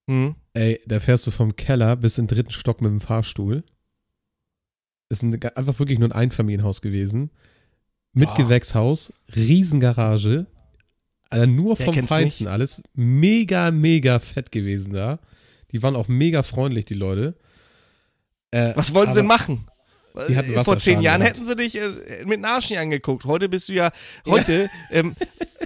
Hm? 0.09 0.35
Ey, 0.55 0.81
da 0.87 1.01
fährst 1.01 1.27
du 1.27 1.31
vom 1.31 1.57
Keller 1.57 1.97
bis 1.97 2.19
in 2.19 2.27
den 2.27 2.35
dritten 2.35 2.51
Stock 2.51 2.81
mit 2.81 2.91
dem 2.91 3.01
Fahrstuhl. 3.01 3.65
Ist 5.11 5.23
ein, 5.23 5.41
einfach 5.55 5.79
wirklich 5.79 5.99
nur 5.99 6.09
ein 6.09 6.13
Einfamilienhaus 6.13 6.81
gewesen. 6.83 7.31
Mit 8.13 8.29
Ah. 8.31 8.35
Gewächshaus, 8.35 9.13
Riesengarage. 9.35 10.47
Alter, 11.31 11.47
nur 11.47 11.79
Wer 11.79 11.87
vom 11.87 12.07
Feinsten 12.07 12.47
alles. 12.47 12.83
Mega, 12.95 13.71
mega 13.71 14.19
fett 14.19 14.51
gewesen 14.51 14.93
da. 14.93 15.19
Die 15.73 15.83
waren 15.83 15.97
auch 15.97 16.09
mega 16.09 16.43
freundlich, 16.43 16.87
die 16.87 16.95
Leute. 16.95 17.37
Äh, 18.51 18.73
Was 18.77 18.95
wollten 18.95 19.13
sie 19.13 19.23
machen? 19.23 19.67
Vor 20.65 20.79
zehn 20.79 21.01
Jahren 21.01 21.21
gehabt. 21.21 21.37
hätten 21.37 21.47
sie 21.47 21.55
dich 21.55 21.77
äh, 21.77 22.25
mit 22.25 22.45
Arsch 22.45 22.71
nicht 22.71 22.79
angeguckt. 22.79 23.25
Heute 23.27 23.49
bist 23.49 23.69
du 23.69 23.75
ja, 23.75 23.91
heute, 24.27 24.69
ähm, 24.91 25.15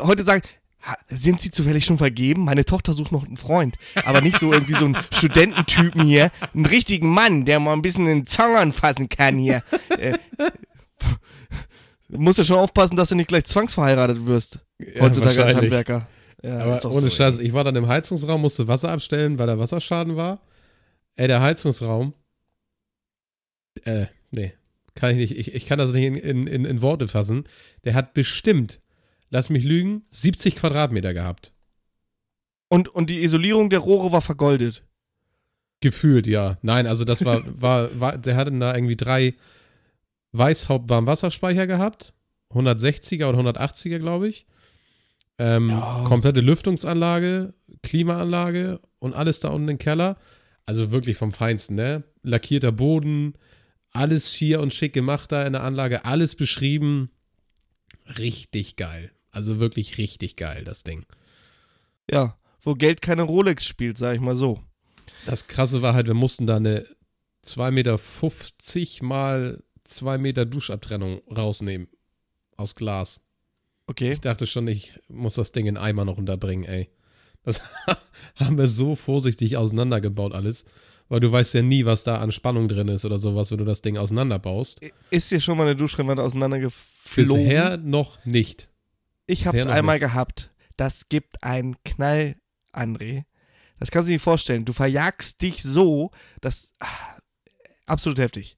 heute 0.00 0.24
sagen, 0.24 0.42
"Ha, 0.82 0.96
sind 1.08 1.40
sie 1.40 1.50
zufällig 1.50 1.84
schon 1.84 1.96
vergeben? 1.96 2.44
Meine 2.44 2.64
Tochter 2.64 2.92
sucht 2.92 3.12
noch 3.12 3.24
einen 3.24 3.36
Freund. 3.36 3.76
Aber 4.04 4.20
nicht 4.20 4.38
so 4.40 4.52
irgendwie 4.52 4.74
so 4.74 4.84
einen 4.84 4.98
Studententypen 5.12 6.04
hier. 6.04 6.30
Einen 6.52 6.66
richtigen 6.66 7.08
Mann, 7.08 7.44
der 7.44 7.60
mal 7.60 7.72
ein 7.72 7.82
bisschen 7.82 8.06
in 8.08 8.20
den 8.20 8.26
Zang 8.26 8.56
anfassen 8.56 9.08
kann 9.08 9.38
hier. 9.38 9.62
Äh, 9.98 10.18
musst 12.08 12.38
ja 12.38 12.44
schon 12.44 12.58
aufpassen, 12.58 12.96
dass 12.96 13.08
du 13.08 13.14
nicht 13.14 13.28
gleich 13.28 13.44
zwangsverheiratet 13.44 14.26
wirst. 14.26 14.60
Ja, 14.94 15.02
heutzutage 15.02 15.44
als. 15.44 15.56
Handwerker. 15.56 16.08
Ja, 16.42 16.58
Aber 16.58 16.84
ohne 16.90 17.08
so, 17.08 17.10
Scheiß, 17.10 17.38
ich 17.38 17.52
war 17.52 17.64
dann 17.64 17.76
im 17.76 17.86
Heizungsraum, 17.86 18.40
musste 18.40 18.66
Wasser 18.66 18.90
abstellen, 18.90 19.38
weil 19.38 19.46
da 19.46 19.58
Wasserschaden 19.58 20.16
war. 20.16 20.40
Ey, 21.14 21.28
der 21.28 21.40
Heizungsraum. 21.40 22.14
Äh, 23.84 24.06
nee. 24.30 24.52
Kann 24.94 25.10
ich 25.10 25.16
nicht. 25.16 25.38
Ich, 25.38 25.54
ich 25.54 25.66
kann 25.66 25.78
das 25.78 25.92
nicht 25.92 26.04
in, 26.04 26.16
in, 26.16 26.46
in, 26.46 26.64
in 26.64 26.82
Worte 26.82 27.08
fassen. 27.08 27.44
Der 27.84 27.94
hat 27.94 28.14
bestimmt, 28.14 28.80
lass 29.30 29.50
mich 29.50 29.64
lügen, 29.64 30.04
70 30.10 30.56
Quadratmeter 30.56 31.14
gehabt. 31.14 31.52
Und, 32.68 32.88
und 32.88 33.08
die 33.08 33.22
Isolierung 33.22 33.70
der 33.70 33.80
Rohre 33.80 34.12
war 34.12 34.22
vergoldet. 34.22 34.84
Gefühlt, 35.80 36.26
ja. 36.26 36.58
Nein, 36.62 36.86
also 36.86 37.04
das 37.04 37.24
war, 37.24 37.42
war, 37.60 38.00
war 38.00 38.18
der 38.18 38.36
hatte 38.36 38.50
da 38.58 38.74
irgendwie 38.74 38.96
drei 38.96 39.34
Weißhaupt-Warmwasserspeicher 40.32 41.66
gehabt. 41.66 42.14
160er 42.52 43.26
oder 43.26 43.38
180er, 43.38 43.98
glaube 43.98 44.28
ich. 44.28 44.46
Ähm, 45.38 45.70
Ja. 45.70 46.04
Komplette 46.06 46.40
Lüftungsanlage, 46.40 47.54
Klimaanlage 47.82 48.80
und 48.98 49.14
alles 49.14 49.40
da 49.40 49.48
unten 49.48 49.68
im 49.68 49.78
Keller. 49.78 50.16
Also 50.66 50.90
wirklich 50.90 51.16
vom 51.16 51.32
Feinsten, 51.32 51.74
ne? 51.74 52.04
Lackierter 52.22 52.72
Boden, 52.72 53.34
alles 53.90 54.32
schier 54.32 54.60
und 54.60 54.72
schick 54.72 54.92
gemacht 54.92 55.32
da 55.32 55.44
in 55.44 55.52
der 55.54 55.64
Anlage, 55.64 56.04
alles 56.04 56.36
beschrieben. 56.36 57.10
Richtig 58.18 58.76
geil. 58.76 59.10
Also 59.30 59.58
wirklich 59.58 59.98
richtig 59.98 60.36
geil, 60.36 60.64
das 60.64 60.84
Ding. 60.84 61.04
Ja, 62.10 62.36
wo 62.60 62.74
Geld 62.74 63.02
keine 63.02 63.22
Rolex 63.22 63.66
spielt, 63.66 63.98
sag 63.98 64.14
ich 64.14 64.20
mal 64.20 64.36
so. 64.36 64.62
Das 65.26 65.46
krasse 65.46 65.82
war 65.82 65.94
halt, 65.94 66.06
wir 66.06 66.14
mussten 66.14 66.46
da 66.46 66.56
eine 66.56 66.86
2,50 67.44 67.70
Meter 67.70 69.04
mal 69.04 69.62
2 69.84 70.18
Meter 70.18 70.44
Duschabtrennung 70.44 71.22
rausnehmen. 71.28 71.88
Aus 72.56 72.74
Glas. 72.74 73.26
Okay. 73.86 74.12
Ich 74.12 74.20
dachte 74.20 74.46
schon, 74.46 74.68
ich 74.68 74.98
muss 75.08 75.34
das 75.34 75.52
Ding 75.52 75.66
in 75.66 75.76
Eimer 75.76 76.04
noch 76.04 76.18
unterbringen, 76.18 76.64
ey. 76.64 76.88
Das 77.42 77.60
haben 78.36 78.56
wir 78.56 78.68
so 78.68 78.94
vorsichtig 78.96 79.56
auseinandergebaut 79.56 80.32
alles. 80.32 80.66
Weil 81.08 81.20
du 81.20 81.30
weißt 81.30 81.54
ja 81.54 81.62
nie, 81.62 81.84
was 81.84 82.04
da 82.04 82.20
an 82.20 82.32
Spannung 82.32 82.68
drin 82.68 82.88
ist 82.88 83.04
oder 83.04 83.18
sowas, 83.18 83.50
wenn 83.50 83.58
du 83.58 83.64
das 83.64 83.82
Ding 83.82 83.98
auseinanderbaust. 83.98 84.80
Ist 85.10 85.30
dir 85.30 85.40
schon 85.40 85.58
mal 85.58 85.64
eine 85.64 85.76
Duschrennwand 85.76 86.18
auseinandergeflogen? 86.20 87.34
Bisher 87.44 87.76
noch 87.76 88.24
nicht. 88.24 88.70
ich 89.26 89.46
hab's 89.46 89.66
einmal 89.66 89.98
gehabt. 89.98 90.50
Das 90.76 91.10
gibt 91.10 91.42
einen 91.42 91.76
Knall, 91.84 92.36
André. 92.72 93.24
Das 93.78 93.90
kannst 93.90 94.06
du 94.06 94.10
dir 94.10 94.14
nicht 94.14 94.22
vorstellen. 94.22 94.64
Du 94.64 94.72
verjagst 94.72 95.42
dich 95.42 95.62
so, 95.62 96.12
dass. 96.40 96.70
Ah, 96.78 96.86
absolut 97.84 98.18
heftig. 98.18 98.56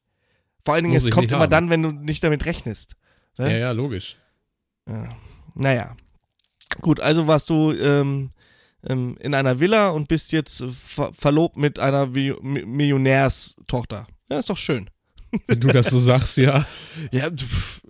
Vor 0.65 0.75
allen 0.75 0.85
Dingen, 0.85 0.95
Muss 0.95 1.07
es 1.07 1.11
kommt 1.11 1.25
nicht 1.25 1.33
immer 1.33 1.43
haben. 1.43 1.51
dann, 1.51 1.71
wenn 1.71 1.83
du 1.83 1.91
nicht 1.91 2.23
damit 2.23 2.45
rechnest. 2.47 2.95
Ne? 3.37 3.51
Ja, 3.51 3.57
ja, 3.59 3.71
logisch. 3.73 4.17
Ja. 4.89 5.09
Naja. 5.55 5.97
Gut, 6.81 7.01
also 7.01 7.27
warst 7.27 7.49
du 7.51 7.73
ähm, 7.73 8.31
ähm, 8.87 9.17
in 9.21 9.35
einer 9.35 9.61
Villa 9.61 9.91
und 9.91 10.09
bist 10.09 10.33
jetzt 10.33 10.65
ver 10.73 11.13
verlobt 11.13 11.57
mit 11.57 11.79
einer 11.79 12.15
Vi 12.15 12.33
Mi- 12.43 12.65
Millionärstochter. 12.67 14.07
Ja, 14.31 14.39
ist 14.39 14.51
doch 14.51 14.57
schön. 14.59 14.91
Wenn 15.47 15.61
du 15.61 15.69
das 15.69 15.87
so 15.91 15.99
sagst, 15.99 16.37
ja. 16.37 16.65
Ja, 17.13 17.29
du, 17.31 17.45
pf, 17.45 17.83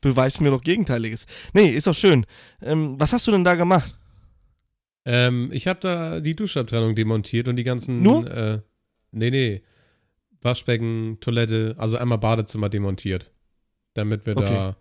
beweis 0.00 0.40
mir 0.40 0.50
doch 0.50 0.62
Gegenteiliges. 0.62 1.26
Nee, 1.52 1.70
ist 1.70 1.86
doch 1.86 1.94
schön. 1.94 2.26
Ähm, 2.62 2.98
was 2.98 3.12
hast 3.12 3.26
du 3.26 3.32
denn 3.32 3.44
da 3.44 3.54
gemacht? 3.54 3.96
Ähm, 5.06 5.50
ich 5.52 5.66
habe 5.66 5.80
da 5.80 6.20
die 6.20 6.36
Duschabtrennung 6.36 6.94
demontiert 6.94 7.48
und 7.48 7.56
die 7.56 7.62
ganzen. 7.64 8.02
Nur? 8.02 8.30
Äh, 8.30 8.60
nee, 9.12 9.30
nee. 9.30 9.62
Waschbecken, 10.42 11.18
Toilette, 11.20 11.74
also 11.78 11.96
einmal 11.98 12.18
Badezimmer 12.18 12.68
demontiert. 12.68 13.30
Damit 13.94 14.24
wir 14.26 14.36
Okay. 14.36 14.46
da 14.54 14.76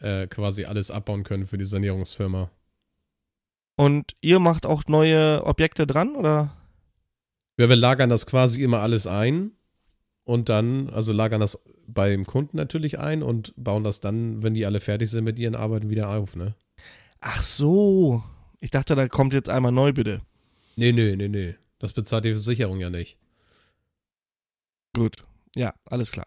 äh, 0.00 0.26
quasi 0.26 0.64
alles 0.64 0.90
abbauen 0.90 1.22
können 1.24 1.46
für 1.46 1.58
die 1.58 1.64
Sanierungsfirma. 1.64 2.50
Und 3.76 4.12
ihr 4.20 4.38
macht 4.38 4.66
auch 4.66 4.84
neue 4.86 5.44
Objekte 5.44 5.86
dran, 5.86 6.14
oder? 6.14 6.56
Ja, 7.58 7.68
wir 7.68 7.76
lagern 7.76 8.10
das 8.10 8.26
quasi 8.26 8.62
immer 8.62 8.80
alles 8.80 9.06
ein 9.06 9.52
und 10.24 10.48
dann, 10.48 10.90
also 10.90 11.12
lagern 11.12 11.40
das 11.40 11.62
beim 11.86 12.24
Kunden 12.24 12.56
natürlich 12.56 12.98
ein 12.98 13.22
und 13.22 13.52
bauen 13.56 13.84
das 13.84 14.00
dann, 14.00 14.42
wenn 14.42 14.54
die 14.54 14.66
alle 14.66 14.80
fertig 14.80 15.10
sind 15.10 15.24
mit 15.24 15.38
ihren 15.38 15.54
Arbeiten, 15.54 15.90
wieder 15.90 16.08
auf, 16.10 16.36
ne? 16.36 16.54
Ach 17.20 17.42
so. 17.42 18.22
Ich 18.60 18.70
dachte, 18.70 18.94
da 18.94 19.08
kommt 19.08 19.34
jetzt 19.34 19.48
einmal 19.48 19.72
neu, 19.72 19.92
bitte. 19.92 20.22
Nee, 20.76 20.92
nee, 20.92 21.16
nee, 21.16 21.28
nee. 21.28 21.54
Das 21.78 21.92
bezahlt 21.92 22.24
die 22.24 22.32
Versicherung 22.32 22.80
ja 22.80 22.90
nicht. 22.90 23.18
Gut. 24.94 25.24
Ja, 25.56 25.72
alles 25.86 26.10
klar. 26.10 26.26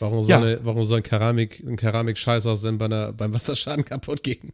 Warum 0.00 0.22
soll, 0.22 0.30
Ja. 0.30 0.38
eine, 0.38 0.60
warum 0.64 0.84
soll 0.84 0.98
ein 0.98 1.02
Keramik, 1.02 1.60
ein 1.60 1.76
Keramik-Scheißhaus 1.76 2.62
denn 2.62 2.78
bei 2.78 2.86
einer, 2.86 3.12
beim 3.12 3.32
Wasserschaden 3.32 3.84
kaputt 3.84 4.22
gehen? 4.22 4.52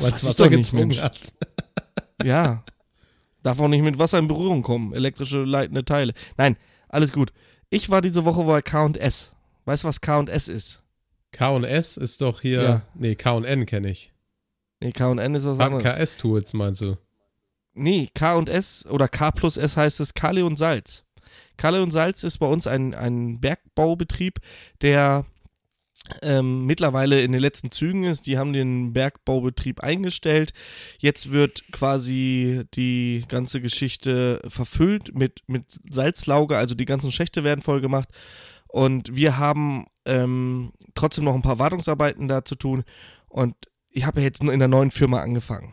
Weil 0.00 0.12
es 0.12 0.24
Wasser 0.24 0.50
doch 0.50 0.50
nicht, 0.74 1.02
hat. 1.02 1.32
Ja. 2.22 2.64
Darf 3.42 3.60
auch 3.60 3.68
nicht 3.68 3.82
mit 3.82 3.98
Wasser 3.98 4.18
in 4.18 4.28
Berührung 4.28 4.62
kommen. 4.62 4.94
Elektrische 4.94 5.44
leitende 5.44 5.84
Teile. 5.84 6.14
Nein, 6.38 6.56
alles 6.88 7.12
gut. 7.12 7.32
Ich 7.70 7.90
war 7.90 8.00
diese 8.00 8.24
Woche 8.24 8.44
bei 8.44 8.62
K&S. 8.62 9.32
Weißt 9.66 9.84
du, 9.84 9.88
was 9.88 10.00
K&S 10.00 10.48
ist? 10.48 10.82
K&S 11.32 11.96
ist 11.96 12.20
doch 12.20 12.40
hier, 12.40 12.62
Ja. 12.62 12.82
nee, 12.94 13.14
K&N 13.14 13.66
kenne 13.66 13.90
ich. 13.90 14.12
Nee, 14.82 14.92
K&N 14.92 15.34
ist 15.34 15.44
was 15.46 15.58
anderes. 15.60 15.82
KS-Tools 15.84 16.52
meinst 16.54 16.80
du? 16.82 16.96
Nee, 17.74 18.08
K&S 18.14 18.86
oder 18.86 19.08
K 19.08 19.30
plus 19.32 19.56
S 19.56 19.76
heißt 19.76 20.00
es 20.00 20.14
Kalle 20.14 20.44
und 20.46 20.56
Salz. 20.58 21.03
Kalle 21.56 21.82
und 21.82 21.90
Salz 21.90 22.24
ist 22.24 22.38
bei 22.38 22.46
uns 22.46 22.66
ein, 22.66 22.94
ein 22.94 23.40
Bergbaubetrieb, 23.40 24.38
der 24.82 25.24
ähm, 26.22 26.66
mittlerweile 26.66 27.22
in 27.22 27.32
den 27.32 27.40
letzten 27.40 27.70
Zügen 27.70 28.04
ist. 28.04 28.26
Die 28.26 28.36
haben 28.36 28.52
den 28.52 28.92
Bergbaubetrieb 28.92 29.80
eingestellt. 29.80 30.52
Jetzt 30.98 31.30
wird 31.30 31.64
quasi 31.72 32.64
die 32.74 33.24
ganze 33.28 33.60
Geschichte 33.60 34.42
verfüllt 34.46 35.14
mit, 35.14 35.40
mit 35.46 35.64
Salzlauge, 35.90 36.56
also 36.58 36.74
die 36.74 36.84
ganzen 36.84 37.10
Schächte 37.12 37.44
werden 37.44 37.62
voll 37.62 37.80
gemacht. 37.80 38.08
Und 38.68 39.14
wir 39.16 39.38
haben 39.38 39.86
ähm, 40.04 40.72
trotzdem 40.94 41.24
noch 41.24 41.34
ein 41.34 41.42
paar 41.42 41.58
Wartungsarbeiten 41.58 42.28
da 42.28 42.44
zu 42.44 42.56
tun. 42.56 42.84
Und 43.28 43.54
ich 43.88 44.04
habe 44.04 44.20
ja 44.20 44.26
jetzt 44.26 44.42
nur 44.42 44.52
in 44.52 44.58
der 44.58 44.68
neuen 44.68 44.90
Firma 44.90 45.20
angefangen. 45.20 45.72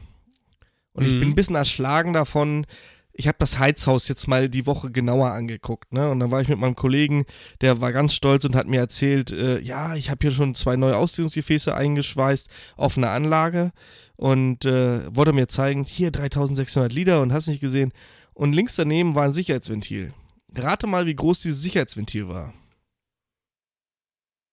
Und 0.93 1.05
ich 1.05 1.13
Mhm. 1.13 1.19
bin 1.19 1.29
ein 1.29 1.35
bisschen 1.35 1.55
erschlagen 1.55 2.13
davon. 2.13 2.65
Ich 3.13 3.27
habe 3.27 3.37
das 3.39 3.59
Heizhaus 3.59 4.07
jetzt 4.07 4.27
mal 4.27 4.47
die 4.49 4.65
Woche 4.65 4.89
genauer 4.89 5.31
angeguckt, 5.31 5.91
ne? 5.93 6.09
Und 6.09 6.19
dann 6.19 6.31
war 6.31 6.41
ich 6.41 6.47
mit 6.47 6.57
meinem 6.59 6.75
Kollegen, 6.75 7.25
der 7.59 7.81
war 7.81 7.91
ganz 7.91 8.13
stolz 8.13 8.45
und 8.45 8.55
hat 8.55 8.67
mir 8.67 8.79
erzählt, 8.79 9.31
äh, 9.31 9.59
ja, 9.59 9.95
ich 9.95 10.09
habe 10.09 10.19
hier 10.21 10.31
schon 10.31 10.55
zwei 10.55 10.75
neue 10.77 10.95
Ausdehnungsgefäße 10.95 11.75
eingeschweißt 11.75 12.49
auf 12.77 12.97
eine 12.97 13.09
Anlage 13.09 13.71
und 14.15 14.63
äh, 14.65 15.13
wollte 15.15 15.33
mir 15.33 15.47
zeigen, 15.49 15.83
hier 15.83 16.09
3600 16.11 16.91
Liter 16.93 17.21
und 17.21 17.33
hast 17.33 17.47
nicht 17.47 17.59
gesehen. 17.59 17.91
Und 18.33 18.53
links 18.53 18.75
daneben 18.77 19.13
war 19.13 19.25
ein 19.25 19.33
Sicherheitsventil. 19.33 20.13
Rate 20.55 20.87
mal, 20.87 21.05
wie 21.05 21.15
groß 21.15 21.41
dieses 21.41 21.61
Sicherheitsventil 21.61 22.27
war. 22.29 22.53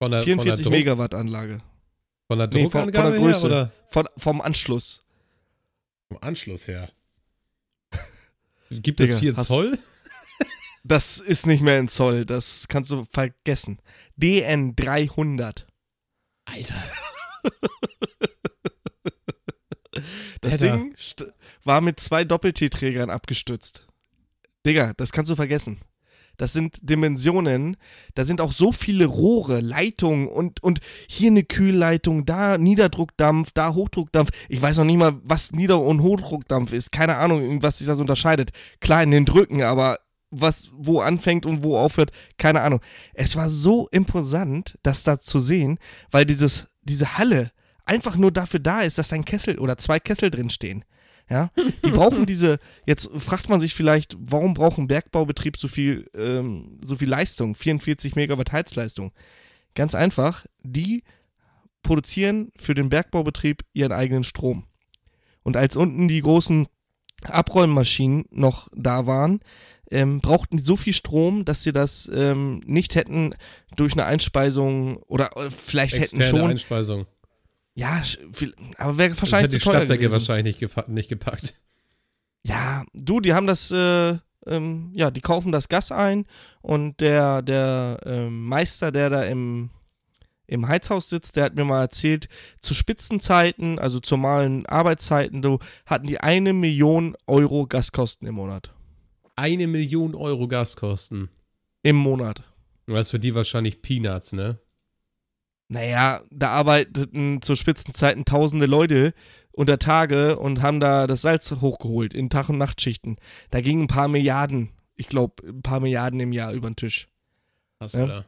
Von 0.03 0.11
der, 0.13 0.23
44 0.23 0.65
von 0.65 0.73
der, 0.73 0.79
Megawatt 0.81 1.15
Anlage. 1.15 1.59
von 2.29 2.39
der 2.39 2.49
Nee, 2.49 2.63
von- 2.69 2.71
von 2.71 2.93
der 2.93 3.03
Druckangabe 3.03 3.19
Größe. 3.19 3.41
her 3.41 3.47
oder 3.47 3.73
Von, 3.89 4.07
vom 4.17 4.41
Anschluss. 4.41 5.05
vom 6.09 6.19
Anschluss 6.21 6.67
her? 6.69 6.91
Gibt 8.71 9.01
es 9.01 9.09
Digga, 9.09 9.19
4 9.21 9.37
hast- 9.37 9.47
Zoll? 9.49 9.79
Das 10.85 11.19
ist 11.19 11.47
nicht 11.47 11.61
mehr 11.61 11.79
in 11.79 11.89
Zoll, 11.89 12.25
das 12.25 12.67
kannst 12.69 12.91
du 12.91 13.05
vergessen. 13.05 13.83
DN 14.17 14.75
300. 14.77 15.67
Alter. 16.47 16.75
Das 20.41 20.53
Alter. 20.53 20.77
Ding 20.77 20.95
war 21.65 21.81
mit 21.81 21.99
zwei 21.99 22.25
Doppel-T-Trägern 22.25 23.11
abgestützt. 23.11 23.87
Digga, 24.65 24.93
das 24.97 25.11
kannst 25.13 25.31
du 25.31 25.37
vergessen. 25.37 25.81
Das 26.39 26.53
sind 26.53 26.79
Dimensionen, 26.89 27.77
da 28.15 28.25
sind 28.25 28.41
auch 28.41 28.53
so 28.53 28.73
viele 28.73 29.07
Rohre, 29.07 29.61
Leitungen 29.61 30.29
und, 30.29 30.63
und 30.63 30.81
hier 31.09 31.31
eine 31.31 31.43
Kühlleitung, 31.43 32.25
da 32.25 32.57
Niederdruckdampf, 32.57 33.51
da 33.53 33.75
Hochdruckdampf. 33.75 34.31
Ich 34.49 34.63
weiß 34.63 34.79
noch 34.79 34.85
nicht 34.85 34.97
mal, 34.97 35.19
was 35.23 35.53
Nieder- 35.53 35.83
und 35.83 36.01
Hochdruckdampf 36.01 36.73
ist. 36.73 36.93
Keine 36.93 37.17
Ahnung, 37.17 37.61
was 37.61 37.79
sich 37.79 37.87
das 37.89 38.01
unterscheidet. 38.01 38.53
Klar 38.81 39.03
in 39.03 39.11
den 39.11 39.27
Drücken, 39.27 39.63
aber 39.63 39.99
was 40.31 40.71
wo 40.73 41.01
anfängt 41.01 41.45
und 41.45 41.63
wo 41.63 41.77
aufhört, 41.77 42.13
keine 42.39 42.61
Ahnung. 42.61 42.81
Es 43.15 43.37
war 43.37 43.51
so 43.51 43.89
imposant, 43.91 44.79
das 44.83 45.03
da 45.03 45.19
zu 45.19 45.41
sehen, 45.41 45.79
weil 46.11 46.25
dieses, 46.25 46.69
diese 46.83 47.19
Halle 47.19 47.51
einfach 47.85 48.17
nur 48.17 48.31
dafür 48.31 48.61
da 48.61 48.83
ist, 48.83 48.99
dass 48.99 49.09
da 49.09 49.17
ein 49.17 49.25
Kessel 49.25 49.59
oder 49.59 49.79
zwei 49.79 49.99
Kessel 49.99 50.31
drin 50.31 50.51
stehen. 50.51 50.85
Ja, 51.31 51.51
die 51.85 51.91
brauchen 51.91 52.27
diese, 52.27 52.59
jetzt 52.87 53.11
fragt 53.17 53.49
man 53.49 53.61
sich 53.61 53.75
vielleicht, 53.75 54.17
warum 54.19 54.55
braucht 54.55 54.79
ein 54.79 54.89
Bergbaubetrieb 54.89 55.57
so 55.57 55.69
viel, 55.69 56.09
ähm, 56.15 56.79
so 56.83 56.97
viel 56.97 57.09
Leistung, 57.09 57.55
44 57.55 58.17
Megawatt 58.17 58.53
Heizleistung? 58.53 59.13
Ganz 59.75 59.95
einfach, 59.95 60.47
die 60.63 61.05
produzieren 61.83 62.51
für 62.57 62.75
den 62.75 62.89
Bergbaubetrieb 62.89 63.63
ihren 63.73 63.93
eigenen 63.93 64.25
Strom. 64.25 64.65
Und 65.43 65.57
als 65.57 65.77
unten 65.77 66.09
die 66.09 66.21
großen 66.21 66.67
Abräummaschinen 67.25 68.25
noch 68.31 68.69
da 68.75 69.07
waren, 69.07 69.41
ähm, 69.91 70.21
brauchten 70.21 70.59
die 70.59 70.63
so 70.63 70.77
viel 70.77 70.93
Strom, 70.93 71.45
dass 71.45 71.63
sie 71.63 71.73
das 71.73 72.11
ähm, 72.15 72.61
nicht 72.67 72.95
hätten 72.95 73.35
durch 73.77 73.95
eine 73.95 74.05
Einspeisung 74.05 74.99
oder 75.05 75.37
äh, 75.37 75.51
vielleicht 75.51 75.95
hätten 75.95 76.21
Externe 76.21 76.29
schon. 76.29 76.51
Einspeisung. 76.51 77.07
Ja, 77.79 78.03
viel- 78.33 78.55
aber 78.77 78.99
wäre 78.99 79.11
Das 79.11 79.21
wahrscheinlich 79.21 79.55
hätte 79.55 79.63
zu 79.63 79.71
die 79.71 79.77
teuer 79.77 79.87
gewesen. 79.87 80.13
wahrscheinlich 80.13 80.61
nicht, 80.61 80.89
nicht 80.89 81.09
gepackt. 81.09 81.55
Ja, 82.45 82.85
du, 82.93 83.21
die 83.21 83.35
haben 83.35 83.47
das, 83.47 83.71
äh, 83.71 84.17
ähm, 84.47 84.91
ja, 84.95 85.11
die 85.11 85.21
kaufen 85.21 85.53
das 85.53 85.69
Gas 85.69 85.93
ein 85.93 86.25
und 86.63 87.01
der, 87.01 87.43
der 87.43 88.01
ähm, 88.05 88.47
Meister, 88.47 88.91
der 88.91 89.11
da 89.11 89.23
im, 89.25 89.71
im 90.47 90.67
Heizhaus 90.67 91.09
sitzt, 91.11 91.37
der 91.37 91.45
hat 91.45 91.55
mir 91.57 91.65
mal 91.65 91.83
erzählt, 91.83 92.29
zu 92.61 92.75
Spitzenzeiten, 92.75 93.79
also 93.79 94.01
zu 94.01 94.17
normalen 94.17 94.67
Arbeitszeiten, 94.67 95.43
du, 95.43 95.59
hatten 95.87 96.07
die 96.07 96.21
eine 96.21 96.53
Million 96.53 97.17
Euro 97.27 97.67
Gaskosten 97.67 98.27
im 98.27 98.35
Monat. 98.37 98.73
Eine 99.37 99.67
Million 99.69 100.15
Euro 100.15 100.49
Gaskosten. 100.49 101.29
Im 101.83 101.97
Monat. 101.97 102.43
Das 102.87 103.07
ist 103.09 103.11
für 103.11 103.19
die 103.21 103.35
wahrscheinlich 103.35 103.83
Peanuts, 103.83 104.33
ne? 104.33 104.59
Naja, 105.69 106.23
da 106.31 106.49
arbeiteten 106.49 107.43
zu 107.43 107.55
Spitzenzeiten 107.55 108.25
tausende 108.25 108.67
Leute 108.67 109.13
unter 109.53 109.79
Tage 109.79 110.39
und 110.39 110.63
haben 110.63 110.81
da 110.81 111.07
das 111.07 111.23
Salz 111.23 111.51
hochgeholt 111.61 112.15
in 112.15 112.31
Tag- 112.31 112.49
und 112.49 112.59
Nachtschichten. 112.59 113.17
Da 113.51 113.61
gingen 113.61 113.83
ein 113.83 113.89
paar 113.89 114.09
Milliarden, 114.09 114.71
ich 114.97 115.09
glaube, 115.09 115.47
ein 115.47 115.63
paar 115.63 115.81
Milliarden 115.81 116.21
im 116.21 116.33
Jahr 116.33 116.53
über 116.53 116.71
den 116.71 116.77
Tisch. 116.77 117.09
Hast 117.81 117.95
Ja. 117.95 118.01
du 118.03 118.07
da. 118.07 118.25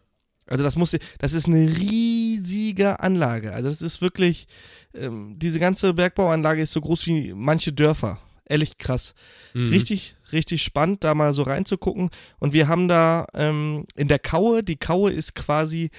Also 0.47 0.64
das 0.64 0.76
muss, 0.76 0.97
das 1.18 1.32
ist 1.32 1.47
eine 1.47 1.68
riesige 1.78 3.00
Anlage. 3.00 3.52
Also 3.52 3.68
das 3.68 3.82
ist 3.82 4.02
wirklich, 4.02 4.49
ähm, 4.94 5.38
diese 5.38 5.61
ganze 5.61 5.94
Bergbauanlage 5.94 6.61
ist 6.62 6.73
so 6.73 6.80
groß 6.80 7.06
wie 7.06 7.32
manche 7.35 7.73
Dörfer. 7.73 8.18
Ehrlich 8.47 8.76
krass. 8.78 9.14
Mhm. 9.54 9.68
Richtig, 9.68 10.16
richtig 10.32 10.64
spannend, 10.64 11.04
da 11.04 11.14
mal 11.14 11.32
so 11.35 11.42
reinzugucken. 11.44 12.11
Und 12.40 12.52
wir 12.52 12.66
haben 12.66 12.88
da 12.88 13.26
ähm, 13.32 13.87
in 13.94 14.09
der 14.09 14.18
Kaue, 14.18 14.64
die 14.64 14.76
Kaue 14.76 15.12
ist 15.12 15.37
quasi 15.37 15.90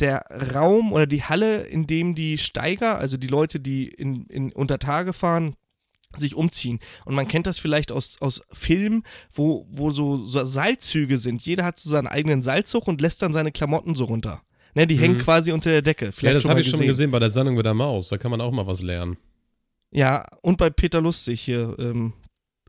der 0.00 0.24
Raum 0.54 0.92
oder 0.92 1.06
die 1.06 1.22
Halle, 1.22 1.62
in 1.62 1.86
dem 1.86 2.14
die 2.14 2.38
Steiger, 2.38 2.98
also 2.98 3.16
die 3.16 3.28
Leute, 3.28 3.60
die 3.60 3.88
in, 3.88 4.26
in 4.26 4.52
unter 4.52 4.78
Tage 4.78 5.12
fahren, 5.12 5.54
sich 6.16 6.34
umziehen. 6.34 6.80
Und 7.04 7.14
man 7.14 7.28
kennt 7.28 7.46
das 7.46 7.58
vielleicht 7.58 7.92
aus, 7.92 8.16
aus 8.20 8.40
Filmen, 8.52 9.02
wo, 9.32 9.66
wo 9.70 9.90
so, 9.90 10.24
so 10.24 10.44
Seilzüge 10.44 11.18
sind. 11.18 11.42
Jeder 11.42 11.64
hat 11.64 11.78
so 11.78 11.90
seinen 11.90 12.06
eigenen 12.06 12.42
Seilzug 12.42 12.86
und 12.88 13.00
lässt 13.00 13.22
dann 13.22 13.32
seine 13.32 13.52
Klamotten 13.52 13.94
so 13.94 14.04
runter. 14.04 14.42
Ne, 14.74 14.86
die 14.86 14.96
Mhm. 14.96 15.00
hängen 15.00 15.18
quasi 15.18 15.52
unter 15.52 15.70
der 15.70 15.82
Decke. 15.82 16.12
Vielleicht 16.12 16.34
Ja, 16.34 16.40
das 16.40 16.48
habe 16.48 16.60
ich 16.60 16.66
schon 16.66 16.72
gesehen. 16.80 16.88
gesehen 16.88 17.10
bei 17.10 17.18
der 17.18 17.30
Sendung 17.30 17.54
mit 17.54 17.64
der 17.66 17.74
Maus. 17.74 18.08
Da 18.08 18.18
kann 18.18 18.30
man 18.30 18.40
auch 18.42 18.52
mal 18.52 18.66
was 18.66 18.82
lernen. 18.82 19.16
Ja, 19.90 20.26
und 20.42 20.58
bei 20.58 20.68
Peter 20.70 21.00
Lustig 21.00 21.40
hier, 21.40 21.74
ähm, 21.78 22.12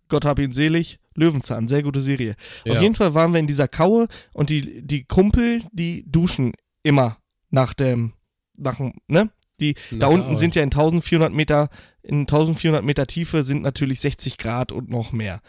Gott 0.08 0.24
hab 0.24 0.40
ihn 0.40 0.54
selig, 0.54 1.00
Löwenzahn, 1.16 1.68
sehr 1.68 1.84
gute 1.84 2.00
Serie. 2.00 2.36
Auf 2.68 2.76
Ja. 2.76 2.82
jeden 2.82 2.96
Fall 2.96 3.14
waren 3.14 3.34
wir 3.34 3.40
in 3.42 3.48
dieser 3.48 3.68
Kaue 3.68 4.08
und 4.34 4.50
die, 4.50 4.82
die 4.86 5.04
Kumpel, 5.04 5.62
die 5.74 6.10
duschen 6.10 6.54
immer 6.88 7.18
nach 7.50 7.74
dem, 7.74 8.14
nach 8.58 8.78
dem, 8.78 8.94
ne? 9.08 9.30
Die, 9.60 9.74
da 9.92 10.06
unten 10.06 10.38
sind 10.38 10.54
ja 10.54 10.62
in 10.62 10.68
1400 10.68 11.34
Meter, 11.34 11.70
in 12.04 12.22
1400 12.22 12.84
Meter 12.84 13.08
Tiefe 13.08 13.44
sind 13.44 13.64
natürlich 13.64 14.00
60 14.02 14.38
Grad 14.38 14.72
und 14.72 14.88
noch 14.88 15.12
mehr. 15.12 15.42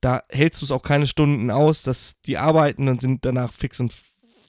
Da 0.00 0.24
hältst 0.30 0.60
du 0.60 0.64
es 0.64 0.72
auch 0.72 0.82
keine 0.82 1.06
Stunden 1.06 1.48
aus, 1.48 1.84
dass 1.84 2.20
die 2.22 2.38
arbeiten 2.38 2.88
und 2.88 3.00
sind 3.00 3.24
danach 3.24 3.52
fix 3.52 3.78
und 3.78 3.94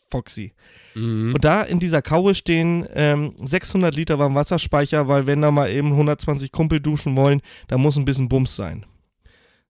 foxy. 0.10 0.54
Mhm. 0.96 1.36
Und 1.36 1.46
da 1.46 1.62
in 1.62 1.80
dieser 1.80 2.02
Kaue 2.02 2.34
stehen 2.34 2.88
ähm, 2.94 3.36
600 3.40 3.96
Liter 3.96 4.18
Warmwasserspeicher, 4.18 5.08
weil 5.08 5.28
wenn 5.28 5.42
da 5.42 5.52
mal 5.52 5.70
eben 5.70 5.92
120 5.92 6.52
Kumpel 6.52 6.80
duschen 6.80 7.16
wollen, 7.16 7.42
da 7.68 7.78
muss 7.78 7.98
ein 7.98 8.06
bisschen 8.06 8.30
Bums 8.30 8.56
sein. 8.56 8.84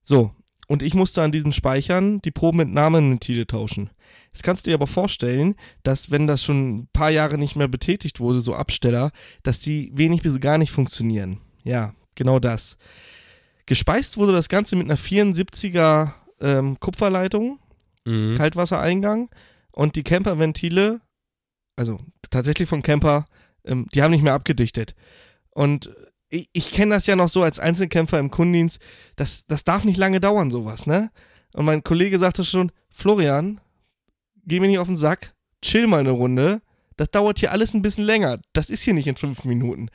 So, 0.02 0.32
und 0.68 0.82
ich 0.82 0.94
musste 0.94 1.22
an 1.22 1.32
diesen 1.32 1.52
Speichern 1.52 2.20
die 2.22 2.30
Probenentnahmeventile 2.30 3.46
tauschen. 3.46 3.90
Jetzt 4.32 4.42
kannst 4.42 4.66
du 4.66 4.70
dir 4.70 4.74
aber 4.74 4.86
vorstellen, 4.86 5.54
dass 5.82 6.10
wenn 6.10 6.26
das 6.26 6.42
schon 6.42 6.78
ein 6.78 6.88
paar 6.92 7.10
Jahre 7.10 7.38
nicht 7.38 7.56
mehr 7.56 7.68
betätigt 7.68 8.20
wurde, 8.20 8.40
so 8.40 8.54
Absteller, 8.54 9.10
dass 9.42 9.60
die 9.60 9.90
wenig 9.94 10.22
bis 10.22 10.40
gar 10.40 10.58
nicht 10.58 10.72
funktionieren. 10.72 11.38
Ja, 11.62 11.94
genau 12.14 12.38
das. 12.38 12.76
Gespeist 13.66 14.16
wurde 14.16 14.32
das 14.32 14.48
Ganze 14.48 14.76
mit 14.76 14.86
einer 14.86 14.98
74er 14.98 16.12
ähm, 16.40 16.78
Kupferleitung, 16.80 17.58
Mhm. 18.04 18.34
Kaltwassereingang 18.36 19.30
und 19.72 19.96
die 19.96 20.02
Camperventile, 20.02 21.00
also 21.76 21.98
tatsächlich 22.30 22.68
vom 22.68 22.82
Camper, 22.82 23.26
ähm, 23.64 23.86
die 23.94 24.02
haben 24.02 24.10
nicht 24.10 24.22
mehr 24.22 24.34
abgedichtet. 24.34 24.94
Und 25.50 25.90
ich, 26.34 26.48
ich 26.52 26.72
kenne 26.72 26.94
das 26.94 27.06
ja 27.06 27.16
noch 27.16 27.28
so 27.28 27.42
als 27.42 27.60
Einzelkämpfer 27.60 28.18
im 28.18 28.30
Kundendienst, 28.30 28.80
das, 29.16 29.46
das 29.46 29.64
darf 29.64 29.84
nicht 29.84 29.96
lange 29.96 30.20
dauern, 30.20 30.50
sowas, 30.50 30.86
ne? 30.86 31.10
Und 31.52 31.64
mein 31.64 31.84
Kollege 31.84 32.18
sagte 32.18 32.44
schon, 32.44 32.72
Florian, 32.90 33.60
geh 34.44 34.58
mir 34.58 34.66
nicht 34.66 34.80
auf 34.80 34.88
den 34.88 34.96
Sack, 34.96 35.34
chill 35.62 35.86
mal 35.86 36.00
eine 36.00 36.10
Runde, 36.10 36.60
das 36.96 37.10
dauert 37.10 37.38
hier 37.38 37.52
alles 37.52 37.74
ein 37.74 37.82
bisschen 37.82 38.04
länger, 38.04 38.40
das 38.52 38.70
ist 38.70 38.82
hier 38.82 38.94
nicht 38.94 39.06
in 39.06 39.16
fünf 39.16 39.44
Minuten. 39.44 39.88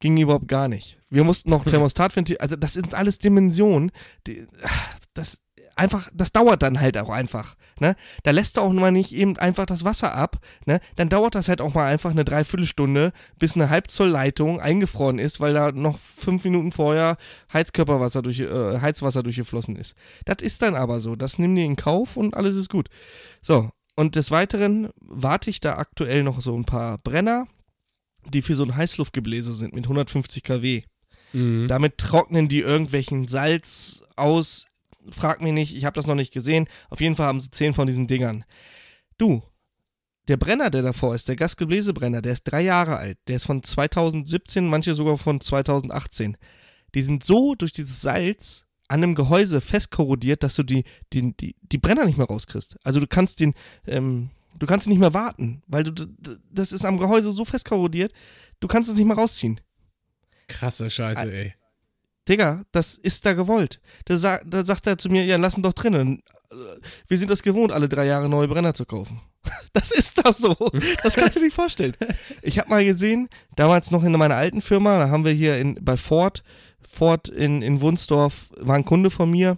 Ging 0.00 0.16
überhaupt 0.16 0.46
gar 0.46 0.68
nicht. 0.68 0.98
Wir 1.08 1.24
mussten 1.24 1.50
noch 1.50 1.64
Thermostatventil, 1.66 2.36
also 2.38 2.56
das 2.56 2.74
sind 2.74 2.94
alles 2.94 3.18
Dimensionen, 3.18 3.90
die, 4.26 4.46
das 5.14 5.40
einfach, 5.78 6.08
das 6.12 6.32
dauert 6.32 6.62
dann 6.62 6.80
halt 6.80 6.98
auch 6.98 7.10
einfach. 7.10 7.56
Ne? 7.80 7.94
Da 8.22 8.32
lässt 8.32 8.56
du 8.56 8.60
auch 8.60 8.72
mal 8.72 8.92
nicht 8.92 9.12
eben 9.12 9.36
einfach 9.38 9.66
das 9.66 9.84
Wasser 9.84 10.14
ab. 10.14 10.38
Ne? 10.66 10.80
Dann 10.96 11.08
dauert 11.08 11.34
das 11.34 11.48
halt 11.48 11.60
auch 11.60 11.74
mal 11.74 11.86
einfach 11.86 12.10
eine 12.10 12.24
Dreiviertelstunde, 12.24 13.12
bis 13.38 13.54
eine 13.54 13.70
Halbzollleitung 13.70 14.60
eingefroren 14.60 15.18
ist, 15.18 15.40
weil 15.40 15.54
da 15.54 15.72
noch 15.72 15.98
fünf 15.98 16.44
Minuten 16.44 16.72
vorher 16.72 17.16
Heizkörperwasser 17.52 18.22
durch, 18.22 18.40
äh, 18.40 18.80
Heizwasser 18.80 19.22
durchgeflossen 19.22 19.76
ist. 19.76 19.94
Das 20.24 20.42
ist 20.42 20.62
dann 20.62 20.74
aber 20.74 21.00
so. 21.00 21.16
Das 21.16 21.38
nehmen 21.38 21.56
die 21.56 21.64
in 21.64 21.76
Kauf 21.76 22.16
und 22.16 22.36
alles 22.36 22.56
ist 22.56 22.70
gut. 22.70 22.88
So, 23.42 23.70
und 23.96 24.14
des 24.14 24.30
Weiteren 24.30 24.90
warte 25.00 25.50
ich 25.50 25.60
da 25.60 25.76
aktuell 25.76 26.22
noch 26.22 26.40
so 26.40 26.54
ein 26.54 26.64
paar 26.64 26.98
Brenner, 26.98 27.46
die 28.28 28.42
für 28.42 28.54
so 28.54 28.64
ein 28.64 28.76
Heißluftgebläse 28.76 29.52
sind 29.52 29.74
mit 29.74 29.84
150 29.84 30.42
kW. 30.42 30.82
Mhm. 31.32 31.66
Damit 31.68 31.98
trocknen 31.98 32.48
die 32.48 32.60
irgendwelchen 32.60 33.28
Salz 33.28 34.02
aus. 34.16 34.66
Frag 35.10 35.40
mich 35.40 35.52
nicht, 35.52 35.74
ich 35.74 35.84
habe 35.84 35.94
das 35.94 36.06
noch 36.06 36.14
nicht 36.14 36.32
gesehen. 36.32 36.68
Auf 36.90 37.00
jeden 37.00 37.16
Fall 37.16 37.26
haben 37.26 37.40
sie 37.40 37.50
zehn 37.50 37.74
von 37.74 37.86
diesen 37.86 38.06
Dingern. 38.06 38.44
Du, 39.16 39.42
der 40.28 40.36
Brenner, 40.36 40.70
der 40.70 40.82
davor 40.82 41.14
ist, 41.14 41.28
der 41.28 41.36
Gasgebläsebrenner, 41.36 42.22
der 42.22 42.34
ist 42.34 42.44
drei 42.44 42.62
Jahre 42.62 42.96
alt. 42.96 43.18
Der 43.28 43.36
ist 43.36 43.46
von 43.46 43.62
2017, 43.62 44.66
manche 44.66 44.94
sogar 44.94 45.18
von 45.18 45.40
2018. 45.40 46.36
Die 46.94 47.02
sind 47.02 47.24
so 47.24 47.54
durch 47.54 47.72
dieses 47.72 48.00
Salz 48.00 48.66
an 48.88 49.02
einem 49.02 49.14
Gehäuse 49.14 49.60
festkorrodiert, 49.60 50.42
dass 50.42 50.56
du 50.56 50.62
die, 50.62 50.84
die, 51.12 51.36
die, 51.36 51.56
die 51.60 51.78
Brenner 51.78 52.06
nicht 52.06 52.18
mehr 52.18 52.26
rauskriegst. 52.26 52.76
Also 52.84 53.00
du 53.00 53.06
kannst 53.06 53.40
den, 53.40 53.54
ähm, 53.86 54.30
du 54.58 54.66
kannst 54.66 54.86
ihn 54.86 54.90
nicht 54.90 54.98
mehr 54.98 55.14
warten, 55.14 55.62
weil 55.66 55.84
du, 55.84 56.06
das 56.50 56.72
ist 56.72 56.84
am 56.84 56.98
Gehäuse 56.98 57.30
so 57.30 57.44
festkorrodiert, 57.44 58.12
du 58.60 58.68
kannst 58.68 58.88
es 58.88 58.96
nicht 58.96 59.06
mehr 59.06 59.16
rausziehen. 59.16 59.60
Krasse 60.48 60.88
Scheiße, 60.88 61.30
ey. 61.30 61.54
Digga, 62.28 62.64
das 62.72 62.94
ist 62.94 63.24
da 63.24 63.32
gewollt. 63.32 63.80
Da, 64.04 64.16
sa 64.16 64.40
da 64.44 64.64
sagt 64.64 64.86
er 64.86 64.98
zu 64.98 65.08
mir, 65.08 65.24
ja, 65.24 65.36
lass 65.36 65.56
ihn 65.56 65.62
doch 65.62 65.72
drinnen. 65.72 66.22
Wir 67.06 67.18
sind 67.18 67.30
das 67.30 67.42
gewohnt, 67.42 67.72
alle 67.72 67.88
drei 67.88 68.06
Jahre 68.06 68.28
neue 68.28 68.48
Brenner 68.48 68.74
zu 68.74 68.84
kaufen. 68.84 69.20
Das 69.72 69.92
ist 69.92 70.24
das 70.24 70.38
so. 70.38 70.54
Das 71.02 71.14
kannst 71.14 71.36
du 71.36 71.40
dir 71.40 71.46
nicht 71.46 71.54
vorstellen. 71.54 71.94
Ich 72.42 72.58
habe 72.58 72.68
mal 72.68 72.84
gesehen, 72.84 73.28
damals 73.54 73.90
noch 73.90 74.02
in 74.02 74.12
meiner 74.12 74.36
alten 74.36 74.60
Firma, 74.60 74.98
da 74.98 75.08
haben 75.08 75.24
wir 75.24 75.32
hier 75.32 75.56
in, 75.58 75.78
bei 75.80 75.96
Ford, 75.96 76.42
Ford 76.86 77.28
in, 77.28 77.62
in 77.62 77.80
Wunsdorf, 77.80 78.48
war 78.58 78.76
ein 78.76 78.84
Kunde 78.84 79.10
von 79.10 79.30
mir 79.30 79.56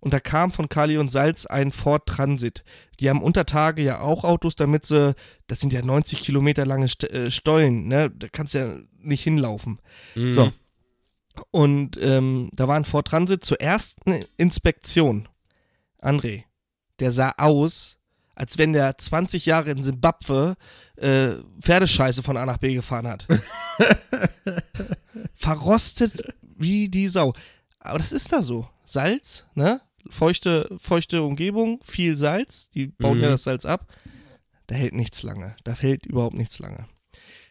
und 0.00 0.12
da 0.12 0.18
kam 0.18 0.50
von 0.50 0.68
Kali 0.68 0.98
und 0.98 1.10
Salz 1.10 1.46
ein 1.46 1.70
Ford 1.70 2.06
Transit. 2.06 2.64
Die 2.98 3.08
haben 3.08 3.22
unter 3.22 3.46
Tage 3.46 3.82
ja 3.82 4.00
auch 4.00 4.24
Autos, 4.24 4.56
damit 4.56 4.84
sie, 4.84 5.14
das 5.46 5.60
sind 5.60 5.72
ja 5.72 5.82
90 5.82 6.20
Kilometer 6.22 6.66
lange 6.66 6.88
St 6.88 7.04
äh, 7.04 7.30
Stollen, 7.30 7.86
ne? 7.86 8.10
Da 8.10 8.26
kannst 8.26 8.54
du 8.54 8.58
ja 8.58 8.76
nicht 9.00 9.22
hinlaufen. 9.22 9.80
Mhm. 10.16 10.32
So. 10.32 10.52
Und 11.50 11.96
ähm, 12.00 12.50
da 12.52 12.68
war 12.68 12.76
ein 12.76 12.84
Ford 12.84 13.06
Transit 13.06 13.44
zur 13.44 13.60
ersten 13.60 14.20
Inspektion. 14.36 15.28
André, 16.00 16.44
der 17.00 17.12
sah 17.12 17.32
aus, 17.38 17.98
als 18.34 18.58
wenn 18.58 18.72
der 18.72 18.96
20 18.98 19.46
Jahre 19.46 19.70
in 19.70 19.82
Simbabwe 19.82 20.56
äh, 20.96 21.34
Pferdescheiße 21.60 22.22
von 22.22 22.36
A 22.36 22.46
nach 22.46 22.58
B 22.58 22.74
gefahren 22.74 23.08
hat. 23.08 23.26
Verrostet 25.34 26.34
wie 26.56 26.88
die 26.88 27.08
Sau. 27.08 27.32
Aber 27.80 27.98
das 27.98 28.12
ist 28.12 28.32
da 28.32 28.42
so. 28.42 28.68
Salz, 28.84 29.46
ne? 29.54 29.80
Feuchte, 30.10 30.68
feuchte 30.78 31.22
Umgebung, 31.22 31.80
viel 31.82 32.16
Salz. 32.16 32.70
Die 32.70 32.88
bauen 32.88 33.18
Mhm. 33.18 33.24
ja 33.24 33.30
das 33.30 33.44
Salz 33.44 33.64
ab. 33.64 33.86
Da 34.66 34.74
hält 34.74 34.94
nichts 34.94 35.22
lange. 35.22 35.56
Da 35.64 35.72
hält 35.74 36.06
überhaupt 36.06 36.36
nichts 36.36 36.58
lange. 36.58 36.86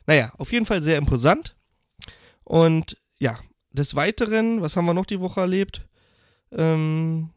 Naja, 0.06 0.32
auf 0.38 0.52
jeden 0.52 0.66
Fall 0.66 0.82
sehr 0.82 0.98
imposant. 0.98 1.56
Und 2.44 2.98
ja, 3.20 3.38
des 3.72 3.96
Weiteren, 3.96 4.62
was 4.62 4.76
haben 4.76 4.86
wir 4.86 4.94
noch 4.94 5.06
die 5.06 5.20
Woche 5.20 5.42
erlebt? 5.42 5.88
Ähm, 6.52 7.30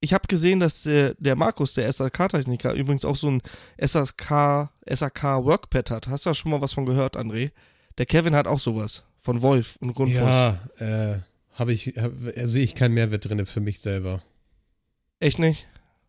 ich 0.00 0.12
habe 0.12 0.26
gesehen, 0.28 0.60
dass 0.60 0.82
der, 0.82 1.14
der 1.14 1.34
Markus, 1.34 1.72
der 1.72 1.90
SAK-Techniker, 1.90 2.74
übrigens 2.74 3.04
auch 3.04 3.16
so 3.16 3.30
ein 3.30 3.42
SAK, 3.80 4.70
SAK 4.86 5.22
Workpad 5.44 5.90
hat. 5.90 6.08
Hast 6.08 6.26
du 6.26 6.30
da 6.30 6.34
schon 6.34 6.50
mal 6.50 6.60
was 6.60 6.74
von 6.74 6.84
gehört, 6.84 7.16
André? 7.16 7.52
Der 7.96 8.06
Kevin 8.06 8.34
hat 8.34 8.46
auch 8.46 8.58
sowas. 8.58 9.04
Von 9.18 9.40
Wolf 9.40 9.76
und 9.80 9.94
Grundfos. 9.94 10.20
Ja, 10.20 10.60
äh, 10.78 11.20
habe 11.54 11.72
ich, 11.72 11.94
hab, 11.96 12.12
sehe 12.42 12.64
ich 12.64 12.74
keinen 12.74 12.92
Mehrwert 12.92 13.28
drin 13.28 13.46
für 13.46 13.60
mich 13.60 13.80
selber. 13.80 14.22
Echt 15.20 15.38
nicht? 15.38 15.66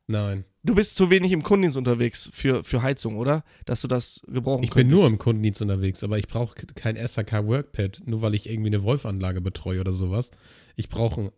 Nein. 0.07 0.45
Du 0.63 0.75
bist 0.75 0.95
zu 0.95 1.09
wenig 1.09 1.31
im 1.31 1.43
Kundendienst 1.43 1.77
unterwegs 1.77 2.29
für, 2.33 2.63
für 2.63 2.81
Heizung, 2.81 3.17
oder? 3.17 3.43
Dass 3.65 3.81
du 3.81 3.87
das 3.87 4.21
gebrauchen 4.27 4.63
Ich 4.63 4.69
bin 4.71 4.87
könntest. 4.87 4.99
nur 4.99 5.07
im 5.07 5.17
Kundendienst 5.17 5.61
unterwegs, 5.61 6.03
aber 6.03 6.17
ich 6.19 6.27
brauche 6.27 6.55
kein 6.75 6.95
SAK 7.07 7.45
Workpad, 7.47 8.01
nur 8.05 8.21
weil 8.21 8.33
ich 8.35 8.49
irgendwie 8.49 8.67
eine 8.69 8.83
Wolf-Anlage 8.83 9.41
betreue 9.41 9.79
oder 9.81 9.93
sowas. 9.93 10.31
Ich 10.75 10.89
brauche 10.89 11.21
ein 11.21 11.31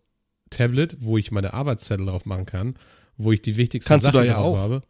Tablet, 0.49 0.97
wo 0.99 1.17
ich 1.17 1.32
meine 1.32 1.53
Arbeitszettel 1.53 2.06
drauf 2.06 2.25
machen 2.25 2.45
kann, 2.45 2.75
wo 3.17 3.32
ich 3.32 3.41
die 3.41 3.58
wichtigsten 3.58 3.88
Kannst 3.89 4.06
du 4.06 4.12
Sachen 4.12 4.19
da 4.21 4.25
ja 4.25 4.34
drauf 4.36 4.58
auch. 4.58 4.62
habe. 4.62 4.84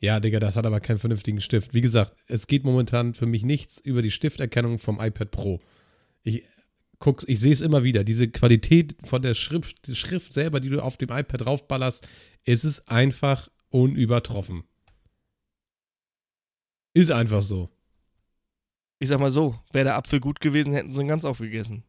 Ja, 0.00 0.20
Digga, 0.20 0.40
das 0.40 0.56
hat 0.56 0.66
aber 0.66 0.80
keinen 0.80 0.98
vernünftigen 0.98 1.40
Stift. 1.40 1.74
Wie 1.74 1.80
gesagt, 1.80 2.14
es 2.26 2.46
geht 2.46 2.64
momentan 2.64 3.14
für 3.14 3.26
mich 3.26 3.44
nichts 3.44 3.78
über 3.78 4.02
die 4.02 4.10
Stifterkennung 4.10 4.78
vom 4.78 5.00
iPad 5.00 5.30
Pro. 5.30 5.60
Ich 6.24 6.44
guck's, 7.02 7.24
ich 7.28 7.40
sehe 7.40 7.52
es 7.52 7.60
immer 7.60 7.82
wieder. 7.82 8.04
Diese 8.04 8.28
Qualität 8.28 8.96
von 9.04 9.20
der 9.20 9.34
Schrift, 9.34 9.86
die 9.86 9.94
Schrift 9.94 10.32
selber, 10.32 10.60
die 10.60 10.70
du 10.70 10.82
auf 10.82 10.96
dem 10.96 11.10
iPad 11.10 11.44
draufballerst, 11.44 12.08
ist 12.44 12.64
es 12.64 12.88
einfach 12.88 13.50
unübertroffen. 13.68 14.64
Ist 16.94 17.10
einfach 17.10 17.42
so. 17.42 17.68
Ich 18.98 19.08
sag 19.08 19.18
mal 19.18 19.30
so, 19.30 19.58
wäre 19.72 19.84
der 19.86 19.96
Apfel 19.96 20.20
gut 20.20 20.40
gewesen, 20.40 20.72
hätten 20.72 20.92
sie 20.92 21.00
ihn 21.00 21.08
ganz 21.08 21.24
aufgegessen. 21.24 21.82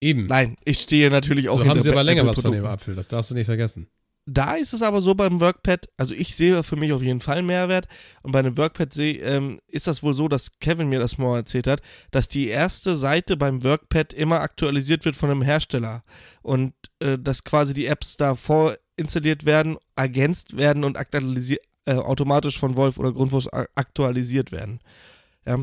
Eben. 0.00 0.26
Nein, 0.26 0.56
ich 0.64 0.78
stehe 0.78 1.10
natürlich 1.10 1.48
auch 1.48 1.54
so 1.54 1.60
haben 1.60 1.68
hinter 1.68 1.82
sie 1.82 1.90
aber 1.90 2.04
länger 2.04 2.26
was 2.26 2.40
von 2.40 2.52
dem. 2.52 2.64
Apfel. 2.64 2.94
Das 2.94 3.08
darfst 3.08 3.30
du 3.30 3.34
nicht 3.34 3.46
vergessen. 3.46 3.88
Da 4.26 4.54
ist 4.54 4.72
es 4.72 4.80
aber 4.80 5.02
so 5.02 5.14
beim 5.14 5.38
Workpad, 5.40 5.86
also 5.98 6.14
ich 6.14 6.34
sehe 6.34 6.62
für 6.62 6.76
mich 6.76 6.94
auf 6.94 7.02
jeden 7.02 7.20
Fall 7.20 7.38
einen 7.38 7.46
Mehrwert. 7.46 7.86
Und 8.22 8.32
bei 8.32 8.38
einem 8.38 8.56
Workpad 8.56 8.90
seh, 8.92 9.18
ähm, 9.18 9.60
ist 9.68 9.86
das 9.86 10.02
wohl 10.02 10.14
so, 10.14 10.28
dass 10.28 10.58
Kevin 10.60 10.88
mir 10.88 10.98
das 10.98 11.18
mal 11.18 11.36
erzählt 11.36 11.66
hat, 11.66 11.82
dass 12.10 12.28
die 12.28 12.48
erste 12.48 12.96
Seite 12.96 13.36
beim 13.36 13.62
Workpad 13.62 14.14
immer 14.14 14.40
aktualisiert 14.40 15.04
wird 15.04 15.14
von 15.14 15.30
einem 15.30 15.42
Hersteller. 15.42 16.04
Und 16.40 16.72
äh, 17.00 17.18
dass 17.18 17.44
quasi 17.44 17.74
die 17.74 17.84
Apps 17.86 18.16
da 18.16 18.34
vorinstalliert 18.34 19.44
werden, 19.44 19.76
ergänzt 19.94 20.56
werden 20.56 20.84
und 20.84 20.96
aktualisi 20.96 21.58
äh, 21.84 21.94
automatisch 21.94 22.58
von 22.58 22.76
Wolf 22.78 22.98
oder 22.98 23.12
Grundfos 23.12 23.52
a- 23.52 23.66
aktualisiert 23.74 24.52
werden. 24.52 24.80
Ja. 25.44 25.58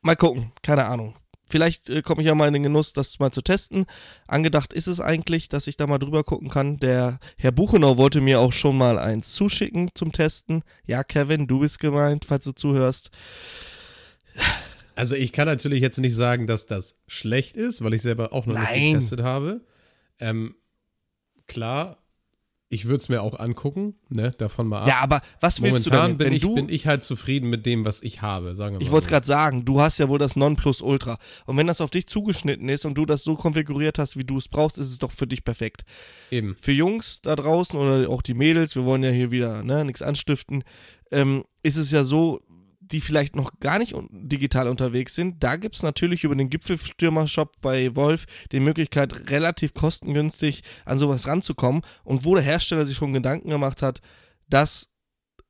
Mal 0.00 0.14
gucken, 0.14 0.52
keine 0.62 0.86
Ahnung. 0.86 1.16
Vielleicht 1.46 1.90
äh, 1.90 2.02
komme 2.02 2.22
ich 2.22 2.26
ja 2.26 2.34
mal 2.34 2.48
in 2.48 2.54
den 2.54 2.62
Genuss, 2.62 2.92
das 2.92 3.18
mal 3.18 3.30
zu 3.30 3.42
testen. 3.42 3.86
Angedacht 4.26 4.72
ist 4.72 4.86
es 4.86 5.00
eigentlich, 5.00 5.48
dass 5.48 5.66
ich 5.66 5.76
da 5.76 5.86
mal 5.86 5.98
drüber 5.98 6.24
gucken 6.24 6.48
kann. 6.48 6.78
Der 6.78 7.18
Herr 7.36 7.52
Buchenau 7.52 7.96
wollte 7.96 8.20
mir 8.20 8.40
auch 8.40 8.52
schon 8.52 8.78
mal 8.78 8.98
eins 8.98 9.32
zuschicken 9.34 9.90
zum 9.94 10.12
Testen. 10.12 10.62
Ja, 10.84 11.04
Kevin, 11.04 11.46
du 11.46 11.60
bist 11.60 11.78
gemeint, 11.78 12.24
falls 12.24 12.44
du 12.44 12.52
zuhörst. 12.52 13.10
Also 14.96 15.16
ich 15.16 15.32
kann 15.32 15.46
natürlich 15.46 15.82
jetzt 15.82 15.98
nicht 15.98 16.14
sagen, 16.14 16.46
dass 16.46 16.66
das 16.66 17.02
schlecht 17.06 17.56
ist, 17.56 17.82
weil 17.82 17.94
ich 17.94 18.02
selber 18.02 18.32
auch 18.32 18.46
noch 18.46 18.54
Nein. 18.54 18.80
nicht 18.80 18.92
getestet 18.92 19.22
habe. 19.22 19.60
Ähm, 20.18 20.54
klar, 21.46 22.03
ich 22.74 22.86
würde 22.86 22.96
es 22.96 23.08
mir 23.08 23.22
auch 23.22 23.38
angucken, 23.38 23.94
ne, 24.08 24.32
davon 24.36 24.66
mal 24.66 24.82
ab. 24.82 24.88
Ja, 24.88 24.98
aber 25.00 25.22
was 25.38 25.62
willst 25.62 25.86
du 25.86 25.90
Momentan 25.90 26.18
damit? 26.18 26.18
bin, 26.18 26.26
Wenn 26.26 26.32
ich, 26.32 26.42
du, 26.42 26.54
bin 26.56 26.68
ich 26.68 26.86
halt 26.88 27.04
zufrieden 27.04 27.48
mit 27.48 27.66
dem, 27.66 27.84
was 27.84 28.02
ich 28.02 28.20
habe, 28.20 28.56
sagen 28.56 28.74
wir 28.74 28.78
mal 28.80 28.84
Ich 28.84 28.90
wollte 28.90 29.04
es 29.04 29.10
gerade 29.10 29.26
sagen, 29.26 29.64
du 29.64 29.80
hast 29.80 29.98
ja 29.98 30.08
wohl 30.08 30.18
das 30.18 30.34
Nonplusultra. 30.34 31.18
Und 31.46 31.56
wenn 31.56 31.68
das 31.68 31.80
auf 31.80 31.90
dich 31.90 32.08
zugeschnitten 32.08 32.68
ist 32.68 32.84
und 32.84 32.98
du 32.98 33.06
das 33.06 33.22
so 33.22 33.36
konfiguriert 33.36 33.98
hast, 34.00 34.16
wie 34.16 34.24
du 34.24 34.38
es 34.38 34.48
brauchst, 34.48 34.78
ist 34.78 34.88
es 34.88 34.98
doch 34.98 35.12
für 35.12 35.28
dich 35.28 35.44
perfekt. 35.44 35.84
Eben. 36.32 36.56
Für 36.60 36.72
Jungs 36.72 37.22
da 37.22 37.36
draußen 37.36 37.78
oder 37.78 38.10
auch 38.10 38.22
die 38.22 38.34
Mädels, 38.34 38.74
wir 38.74 38.84
wollen 38.84 39.04
ja 39.04 39.10
hier 39.10 39.30
wieder 39.30 39.62
ne, 39.62 39.84
nichts 39.84 40.02
anstiften, 40.02 40.64
ähm, 41.12 41.44
ist 41.62 41.76
es 41.76 41.92
ja 41.92 42.02
so, 42.02 42.40
die 42.90 43.00
vielleicht 43.00 43.36
noch 43.36 43.58
gar 43.60 43.78
nicht 43.78 43.94
digital 44.10 44.68
unterwegs 44.68 45.14
sind, 45.14 45.42
da 45.42 45.56
gibt 45.56 45.76
es 45.76 45.82
natürlich 45.82 46.24
über 46.24 46.34
den 46.34 46.50
Gipfelstürmer-Shop 46.50 47.60
bei 47.60 47.94
Wolf 47.96 48.26
die 48.52 48.60
Möglichkeit, 48.60 49.30
relativ 49.30 49.74
kostengünstig 49.74 50.62
an 50.84 50.98
sowas 50.98 51.26
ranzukommen. 51.26 51.82
Und 52.04 52.24
wo 52.24 52.34
der 52.34 52.44
Hersteller 52.44 52.84
sich 52.84 52.96
schon 52.96 53.12
Gedanken 53.12 53.50
gemacht 53.50 53.82
hat, 53.82 54.00
dass 54.48 54.90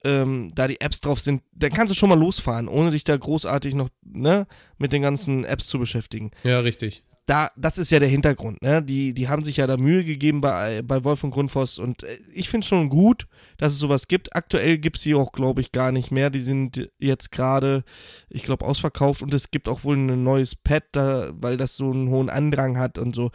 ähm, 0.04 0.50
da 0.54 0.68
die 0.68 0.80
Apps 0.80 1.00
drauf 1.00 1.20
sind, 1.20 1.42
dann 1.52 1.72
kannst 1.72 1.90
du 1.90 1.96
schon 1.96 2.10
mal 2.10 2.18
losfahren, 2.18 2.68
ohne 2.68 2.90
dich 2.90 3.04
da 3.04 3.16
großartig 3.16 3.74
noch 3.74 3.88
ne, 4.04 4.46
mit 4.78 4.92
den 4.92 5.02
ganzen 5.02 5.44
Apps 5.44 5.66
zu 5.66 5.78
beschäftigen. 5.78 6.30
Ja, 6.44 6.60
richtig. 6.60 7.04
Da, 7.26 7.50
das 7.56 7.78
ist 7.78 7.90
ja 7.90 8.00
der 8.00 8.08
Hintergrund, 8.08 8.60
ne? 8.60 8.82
Die, 8.82 9.14
die 9.14 9.28
haben 9.28 9.44
sich 9.44 9.56
ja 9.56 9.66
da 9.66 9.78
Mühe 9.78 10.04
gegeben 10.04 10.42
bei, 10.42 10.82
bei 10.82 11.04
Wolf 11.04 11.24
und 11.24 11.30
Grundfos 11.30 11.78
und 11.78 12.02
äh, 12.02 12.18
ich 12.34 12.50
finde 12.50 12.64
es 12.64 12.68
schon 12.68 12.90
gut, 12.90 13.26
dass 13.56 13.72
es 13.72 13.78
sowas 13.78 14.08
gibt. 14.08 14.36
Aktuell 14.36 14.76
gibt 14.76 14.96
es 14.96 15.02
sie 15.04 15.14
auch, 15.14 15.32
glaube 15.32 15.62
ich, 15.62 15.72
gar 15.72 15.90
nicht 15.90 16.10
mehr. 16.10 16.28
Die 16.28 16.40
sind 16.40 16.90
jetzt 16.98 17.32
gerade, 17.32 17.82
ich 18.28 18.42
glaube, 18.42 18.66
ausverkauft 18.66 19.22
und 19.22 19.32
es 19.32 19.50
gibt 19.50 19.70
auch 19.70 19.84
wohl 19.84 19.96
ein 19.96 20.22
neues 20.22 20.54
Pad, 20.54 20.84
da, 20.92 21.30
weil 21.32 21.56
das 21.56 21.76
so 21.76 21.90
einen 21.90 22.10
hohen 22.10 22.28
Andrang 22.28 22.78
hat 22.78 22.98
und 22.98 23.14
so. 23.14 23.30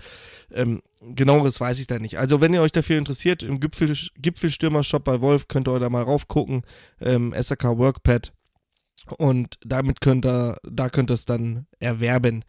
Ähm, 0.54 0.84
genaueres 1.02 1.60
weiß 1.60 1.80
ich 1.80 1.88
da 1.88 1.98
nicht. 1.98 2.20
Also, 2.20 2.42
wenn 2.42 2.54
ihr 2.54 2.62
euch 2.62 2.72
dafür 2.72 2.98
interessiert, 2.98 3.42
im 3.42 3.60
Gipfel, 3.60 3.96
Gipfelstürmer-Shop 4.18 5.04
bei 5.04 5.22
Wolf 5.22 5.48
könnt 5.48 5.68
ihr 5.68 5.80
da 5.80 5.90
mal 5.90 6.04
raufgucken. 6.04 6.62
Ähm, 7.02 7.34
SAK 7.36 7.78
Workpad. 7.78 8.34
Und 9.18 9.58
damit 9.64 10.02
könnt 10.02 10.26
ihr, 10.26 10.58
da 10.64 10.90
könnt 10.90 11.10
ihr 11.10 11.16
es 11.16 11.26
dann 11.26 11.66
erwerben. 11.80 12.44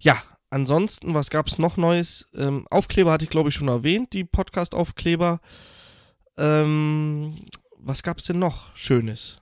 Ja, 0.00 0.16
ansonsten, 0.50 1.14
was 1.14 1.30
gab 1.30 1.46
es 1.46 1.58
noch 1.58 1.76
Neues? 1.76 2.26
Ähm, 2.34 2.66
Aufkleber 2.70 3.12
hatte 3.12 3.24
ich, 3.24 3.30
glaube 3.30 3.48
ich, 3.48 3.54
schon 3.54 3.68
erwähnt, 3.68 4.12
die 4.12 4.24
Podcast-Aufkleber. 4.24 5.40
Ähm, 6.36 7.44
was 7.78 8.02
gab 8.02 8.18
es 8.18 8.26
denn 8.26 8.38
noch 8.38 8.74
Schönes? 8.76 9.38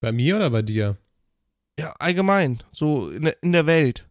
Bei 0.00 0.12
mir 0.12 0.36
oder 0.36 0.50
bei 0.50 0.62
dir? 0.62 0.96
Ja, 1.78 1.94
allgemein, 1.98 2.62
so 2.72 3.10
in 3.10 3.22
der, 3.24 3.42
in 3.42 3.52
der 3.52 3.66
Welt. 3.66 4.06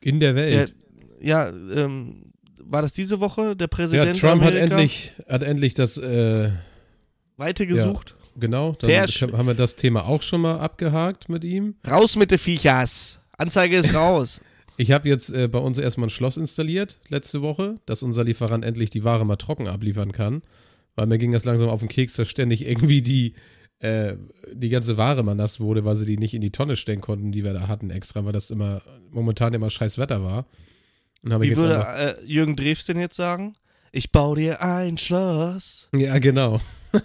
In 0.00 0.20
der 0.20 0.34
Welt. 0.34 0.74
Ja, 1.20 1.48
ähm, 1.48 2.32
war 2.58 2.82
das 2.82 2.92
diese 2.92 3.20
Woche? 3.20 3.54
Der 3.56 3.66
Ja, 3.66 3.68
Präsident 3.68 4.18
Trump 4.18 4.42
hat 4.42 4.54
endlich, 4.54 5.12
hat 5.28 5.42
endlich 5.42 5.74
das, 5.74 5.96
äh, 5.98 6.50
Weite 7.36 7.66
gesucht. 7.66 8.14
genau, 8.36 8.72
dann 8.72 8.88
Der 8.88 9.06
haben 9.06 9.46
wir 9.46 9.54
das 9.54 9.76
Thema 9.76 10.04
auch 10.06 10.22
schon 10.22 10.40
mal 10.42 10.58
abgehakt 10.58 11.28
mit 11.28 11.44
ihm. 11.44 11.76
Raus 11.88 12.16
mit 12.16 12.30
den 12.30 12.38
Viechers. 12.38 13.20
Anzeige 13.36 13.76
ist 13.76 13.94
raus. 13.94 14.40
Ich 14.76 14.90
habe 14.90 15.08
jetzt 15.08 15.30
äh, 15.30 15.48
bei 15.48 15.58
uns 15.58 15.78
erstmal 15.78 16.06
ein 16.06 16.10
Schloss 16.10 16.36
installiert, 16.36 16.98
letzte 17.08 17.42
Woche, 17.42 17.76
dass 17.86 18.02
unser 18.02 18.24
Lieferant 18.24 18.64
endlich 18.64 18.90
die 18.90 19.04
Ware 19.04 19.24
mal 19.26 19.36
trocken 19.36 19.68
abliefern 19.68 20.12
kann. 20.12 20.42
Weil 20.94 21.06
mir 21.06 21.18
ging 21.18 21.32
das 21.32 21.44
langsam 21.44 21.68
auf 21.68 21.80
den 21.80 21.88
Keks, 21.88 22.14
dass 22.14 22.28
ständig 22.28 22.66
irgendwie 22.66 23.00
die, 23.02 23.34
äh, 23.78 24.16
die 24.52 24.68
ganze 24.68 24.96
Ware 24.96 25.22
mal 25.22 25.34
nass 25.34 25.58
wurde, 25.60 25.84
weil 25.84 25.96
sie 25.96 26.06
die 26.06 26.18
nicht 26.18 26.34
in 26.34 26.40
die 26.40 26.52
Tonne 26.52 26.76
stellen 26.76 27.00
konnten, 27.00 27.32
die 27.32 27.44
wir 27.44 27.52
da 27.54 27.68
hatten 27.68 27.90
extra, 27.90 28.24
weil 28.24 28.32
das 28.32 28.50
immer 28.50 28.82
momentan 29.10 29.54
immer 29.54 29.70
scheiß 29.70 29.98
Wetter 29.98 30.22
war. 30.22 30.46
Wie 31.22 31.56
würde 31.56 31.86
einfach, 31.86 32.18
äh, 32.20 32.24
Jürgen 32.26 32.56
Drews 32.56 32.84
denn 32.86 32.98
jetzt 32.98 33.16
sagen? 33.16 33.54
Ich 33.92 34.10
baue 34.10 34.36
dir 34.36 34.62
ein 34.62 34.98
Schloss. 34.98 35.88
Ja, 35.94 36.18
genau. 36.18 36.60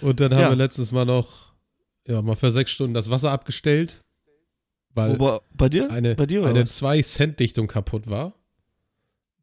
Und 0.00 0.20
dann 0.20 0.32
haben 0.32 0.40
Ja. 0.40 0.48
wir 0.50 0.56
letztens 0.56 0.92
mal 0.92 1.04
noch, 1.04 1.52
ja, 2.06 2.20
mal 2.22 2.36
für 2.36 2.52
sechs 2.52 2.70
Stunden 2.70 2.94
das 2.94 3.10
Wasser 3.10 3.30
abgestellt, 3.30 4.00
weil 4.98 5.18
Wo, 5.18 5.40
bei 5.54 5.68
dir? 5.68 5.90
eine, 5.90 6.14
bei 6.16 6.26
dir 6.26 6.44
eine 6.44 6.64
was? 6.64 6.82
2-Cent-Dichtung 6.82 7.68
kaputt 7.68 8.08
war. 8.08 8.34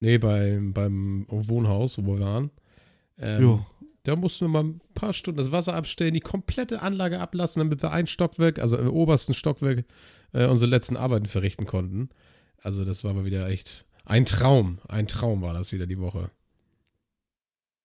Nee, 0.01 0.17
beim, 0.17 0.73
beim 0.73 1.25
Wohnhaus, 1.29 1.97
wo 1.97 2.13
wir 2.13 2.19
waren. 2.19 2.51
Ähm, 3.17 3.41
Jo. 3.41 3.65
Da 4.03 4.15
mussten 4.15 4.45
wir 4.45 4.49
mal 4.49 4.63
ein 4.63 4.81
paar 4.93 5.13
Stunden 5.13 5.39
das 5.39 5.51
Wasser 5.51 5.73
abstellen, 5.73 6.13
die 6.13 6.19
komplette 6.19 6.83
Anlage 6.83 7.19
ablassen, 7.19 7.59
damit 7.61 7.81
wir 7.81 7.91
ein 7.91 8.05
Stockwerk, 8.05 8.59
also 8.59 8.77
im 8.77 8.89
obersten 8.89 9.33
Stockwerk, 9.33 9.83
äh, 10.31 10.45
unsere 10.45 10.69
letzten 10.69 10.95
Arbeiten 10.95 11.25
verrichten 11.25 11.65
konnten. 11.65 12.09
Also 12.61 12.85
das 12.85 13.03
war 13.03 13.13
mal 13.13 13.25
wieder 13.25 13.47
echt 13.47 13.85
ein 14.03 14.25
Traum. 14.27 14.77
Ein 14.87 15.07
Traum 15.07 15.41
war 15.41 15.55
das 15.55 15.71
wieder 15.71 15.87
die 15.87 15.99
Woche. 15.99 16.29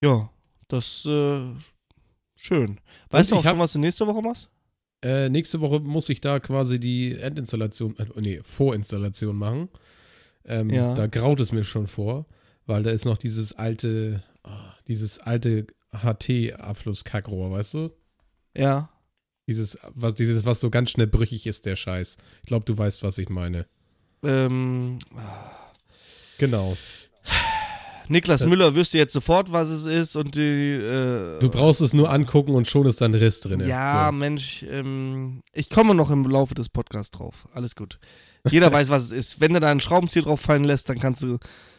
Ja, 0.03 0.29
das 0.67 1.05
äh, 1.05 1.41
schön. 2.35 2.79
Weißt 3.09 3.31
Und 3.31 3.37
du 3.37 3.39
auch 3.39 3.49
schon, 3.51 3.59
was 3.59 3.73
du 3.73 3.79
nächste 3.79 4.05
Woche 4.05 4.21
machst? 4.21 4.50
Äh, 5.03 5.29
nächste 5.29 5.61
Woche 5.61 5.79
muss 5.79 6.09
ich 6.09 6.21
da 6.21 6.39
quasi 6.39 6.79
die 6.79 7.15
Endinstallation, 7.17 7.97
äh, 7.97 8.05
nee, 8.19 8.39
Vorinstallation 8.43 9.35
machen. 9.35 9.69
Ähm, 10.45 10.69
Ja. 10.69 10.95
Da 10.95 11.07
graut 11.07 11.39
es 11.39 11.51
mir 11.51 11.63
schon 11.63 11.87
vor, 11.87 12.25
weil 12.65 12.83
da 12.83 12.91
ist 12.91 13.05
noch 13.05 13.17
dieses 13.17 13.53
alte, 13.53 14.21
ah, 14.43 14.73
dieses 14.87 15.19
alte 15.19 15.67
HT-Abflusskackrohr, 15.93 17.51
weißt 17.51 17.73
du? 17.75 17.89
Ja. 18.55 18.89
Dieses 19.47 19.77
was, 19.95 20.15
dieses, 20.15 20.45
was 20.45 20.59
so 20.59 20.69
ganz 20.69 20.91
schnell 20.91 21.07
brüchig 21.07 21.47
ist, 21.47 21.65
der 21.65 21.75
Scheiß. 21.75 22.17
Ich 22.41 22.45
glaube, 22.45 22.65
du 22.65 22.77
weißt, 22.77 23.03
was 23.03 23.17
ich 23.17 23.29
meine. 23.29 23.65
Ähm, 24.23 24.99
Genau. 26.37 26.75
Niklas 28.11 28.41
Das- 28.41 28.49
Müller 28.49 28.75
wüsste 28.75 28.97
jetzt 28.97 29.13
sofort, 29.13 29.51
was 29.51 29.69
es 29.69 29.85
ist 29.85 30.15
und 30.15 30.35
die. 30.35 30.41
Äh, 30.75 31.39
Du 31.39 31.49
brauchst 31.49 31.81
es 31.81 31.93
nur 31.93 32.09
angucken 32.11 32.53
und 32.53 32.67
schon 32.67 32.85
ist 32.85 33.01
da 33.01 33.05
ein 33.05 33.13
Riss 33.15 33.41
drin. 33.41 33.61
Ja, 33.65 34.07
So. 34.07 34.11
Mensch, 34.17 34.63
ähm, 34.69 35.41
ich 35.53 35.69
komme 35.69 35.95
noch 35.95 36.11
im 36.11 36.25
Laufe 36.25 36.53
des 36.53 36.69
Podcasts 36.69 37.11
drauf. 37.11 37.47
Alles 37.53 37.75
gut. 37.75 37.99
Jeder 38.49 38.71
weiß, 38.73 38.89
was 38.89 39.03
es 39.05 39.11
ist. 39.11 39.41
Wenn 39.41 39.53
du 39.53 39.59
da 39.59 39.71
einen 39.71 39.79
Schraubenzieher 39.79 40.23
drauf 40.23 40.41
fallen 40.41 40.63
lässt, 40.63 40.89
dann 40.89 40.99
kannst 40.99 41.23
du. 41.23 41.37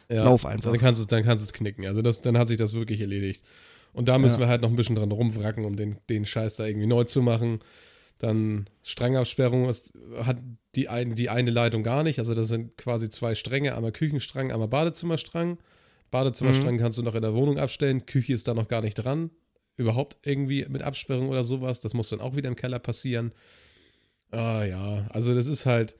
Ja, 0.09 0.25
Lauf 0.25 0.45
einfach. 0.45 0.71
Dann 0.73 0.81
kannst, 0.81 0.99
du, 1.01 1.03
es- 1.03 1.09
dann 1.09 1.23
kannst 1.23 1.42
es 1.45 1.53
knicken. 1.53 1.87
Also 1.87 2.03
das, 2.03 2.21
dann 2.23 2.37
hat 2.37 2.49
sich 2.49 2.57
das 2.59 2.75
wirklich 2.75 3.01
erledigt. 3.01 3.45
Und 3.92 4.09
da 4.09 4.18
müssen 4.18 4.35
Ja. 4.40 4.47
wir 4.47 4.49
halt 4.49 4.62
noch 4.62 4.71
ein 4.71 4.77
bisschen 4.77 4.97
dran 4.97 5.12
rumwracken, 5.12 5.64
um 5.64 5.77
den, 5.77 5.99
den 6.11 6.25
Scheiß 6.25 6.57
da 6.57 6.64
irgendwie 6.66 6.87
neu 6.87 7.05
zu 7.05 7.23
machen. 7.23 7.61
Dann 8.18 8.66
Strangabsperrung 8.83 9.68
ist, 9.68 9.95
hat 10.25 10.38
die, 10.77 10.88
ein, 10.88 11.14
die 11.14 11.29
eine 11.29 11.51
Leitung 11.51 11.83
gar 11.83 12.03
nicht. 12.03 12.18
Also 12.18 12.35
das 12.35 12.49
sind 12.49 12.77
quasi 12.77 13.09
zwei 13.09 13.35
Stränge, 13.35 13.75
einmal 13.75 13.92
Küchenstrang, 13.92 14.51
einmal 14.53 14.68
Badezimmerstrang. 14.68 15.59
Badezimmerstrang 16.12 16.79
kannst 16.79 16.98
du 16.98 17.03
noch 17.03 17.16
in 17.16 17.22
der 17.22 17.35
Wohnung 17.35 17.59
abstellen, 17.59 18.07
Küche 18.07 18.35
ist 18.35 18.46
da 18.46 18.55
noch 18.55 18.68
gar 18.68 18.83
nicht 18.83 18.94
dran. 18.94 19.31
Überhaupt 19.77 20.18
irgendwie 20.22 20.66
mit 20.68 20.83
Absperrung 20.83 21.31
oder 21.31 21.42
sowas. 21.42 21.81
Das 21.81 21.94
muss 21.94 22.11
dann 22.11 22.20
auch 22.20 22.37
wieder 22.37 22.48
im 22.48 22.55
Keller 22.55 22.79
passieren. 22.79 23.33
Ah 24.31 24.62
ja, 24.62 25.09
also 25.11 25.35
das 25.35 25.46
ist 25.46 25.66
halt 25.66 25.96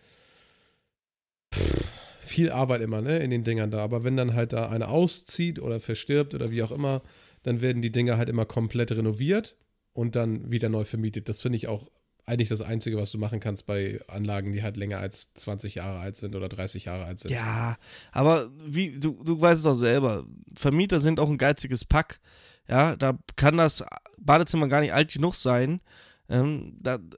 pff, 1.53 1.91
viel 2.21 2.53
Arbeit 2.53 2.83
immer, 2.83 3.01
ne, 3.01 3.19
in 3.19 3.31
den 3.31 3.43
Dingern 3.43 3.71
da. 3.71 3.83
Aber 3.83 4.05
wenn 4.05 4.17
dann 4.17 4.35
halt 4.35 4.53
da 4.53 4.69
einer 4.69 4.91
auszieht 4.91 5.59
oder 5.59 5.81
verstirbt 5.81 6.35
oder 6.35 6.51
wie 6.51 6.63
auch 6.63 6.71
immer, 6.73 7.03
dann 7.43 7.63
werden 7.63 7.83
die 7.83 7.91
Dinger 7.91 8.19
halt 8.19 8.29
immer 8.29 8.45
komplett 8.45 8.93
renoviert 8.93 9.57
und 9.95 10.15
dann 10.15 10.51
wieder 10.51 10.69
neu 10.69 10.85
vermietet. 10.85 11.29
Das 11.31 11.41
finde 11.41 11.57
ich 11.57 11.69
auch 11.69 11.91
eigentlich 12.25 12.49
das 12.49 12.63
Einzige, 12.63 12.97
was 12.97 13.11
du 13.11 13.19
machen 13.19 13.41
kannst 13.41 13.67
bei 13.67 14.01
Anlagen, 14.07 14.53
die 14.53 14.63
halt 14.63 14.77
länger 14.77 14.99
als 14.99 15.35
20 15.35 15.77
Jahre 15.77 15.99
alt 15.99 16.17
sind 16.17 16.37
oder 16.37 16.49
30 16.49 16.85
Jahre 16.85 17.05
alt 17.05 17.19
sind. 17.19 17.33
Ja, 17.33 17.77
aber 18.13 18.51
wie, 18.65 18.99
du, 18.99 19.19
du 19.25 19.41
weißt 19.41 19.59
es 19.59 19.65
doch 19.65 19.75
selber. 19.75 20.25
Vermieter 20.55 21.01
sind 21.01 21.19
auch 21.19 21.29
ein 21.29 21.39
geiziges 21.39 21.85
Pack. 21.85 22.21
Ja, 22.69 22.95
da 22.95 23.19
kann 23.37 23.57
das 23.57 23.85
Badezimmer 24.21 24.69
gar 24.69 24.81
nicht 24.81 24.93
alt 24.93 25.13
genug 25.13 25.35
sein. 25.35 25.81
Ähm, 26.29 26.79
da, 26.81 26.93
also 26.93 27.09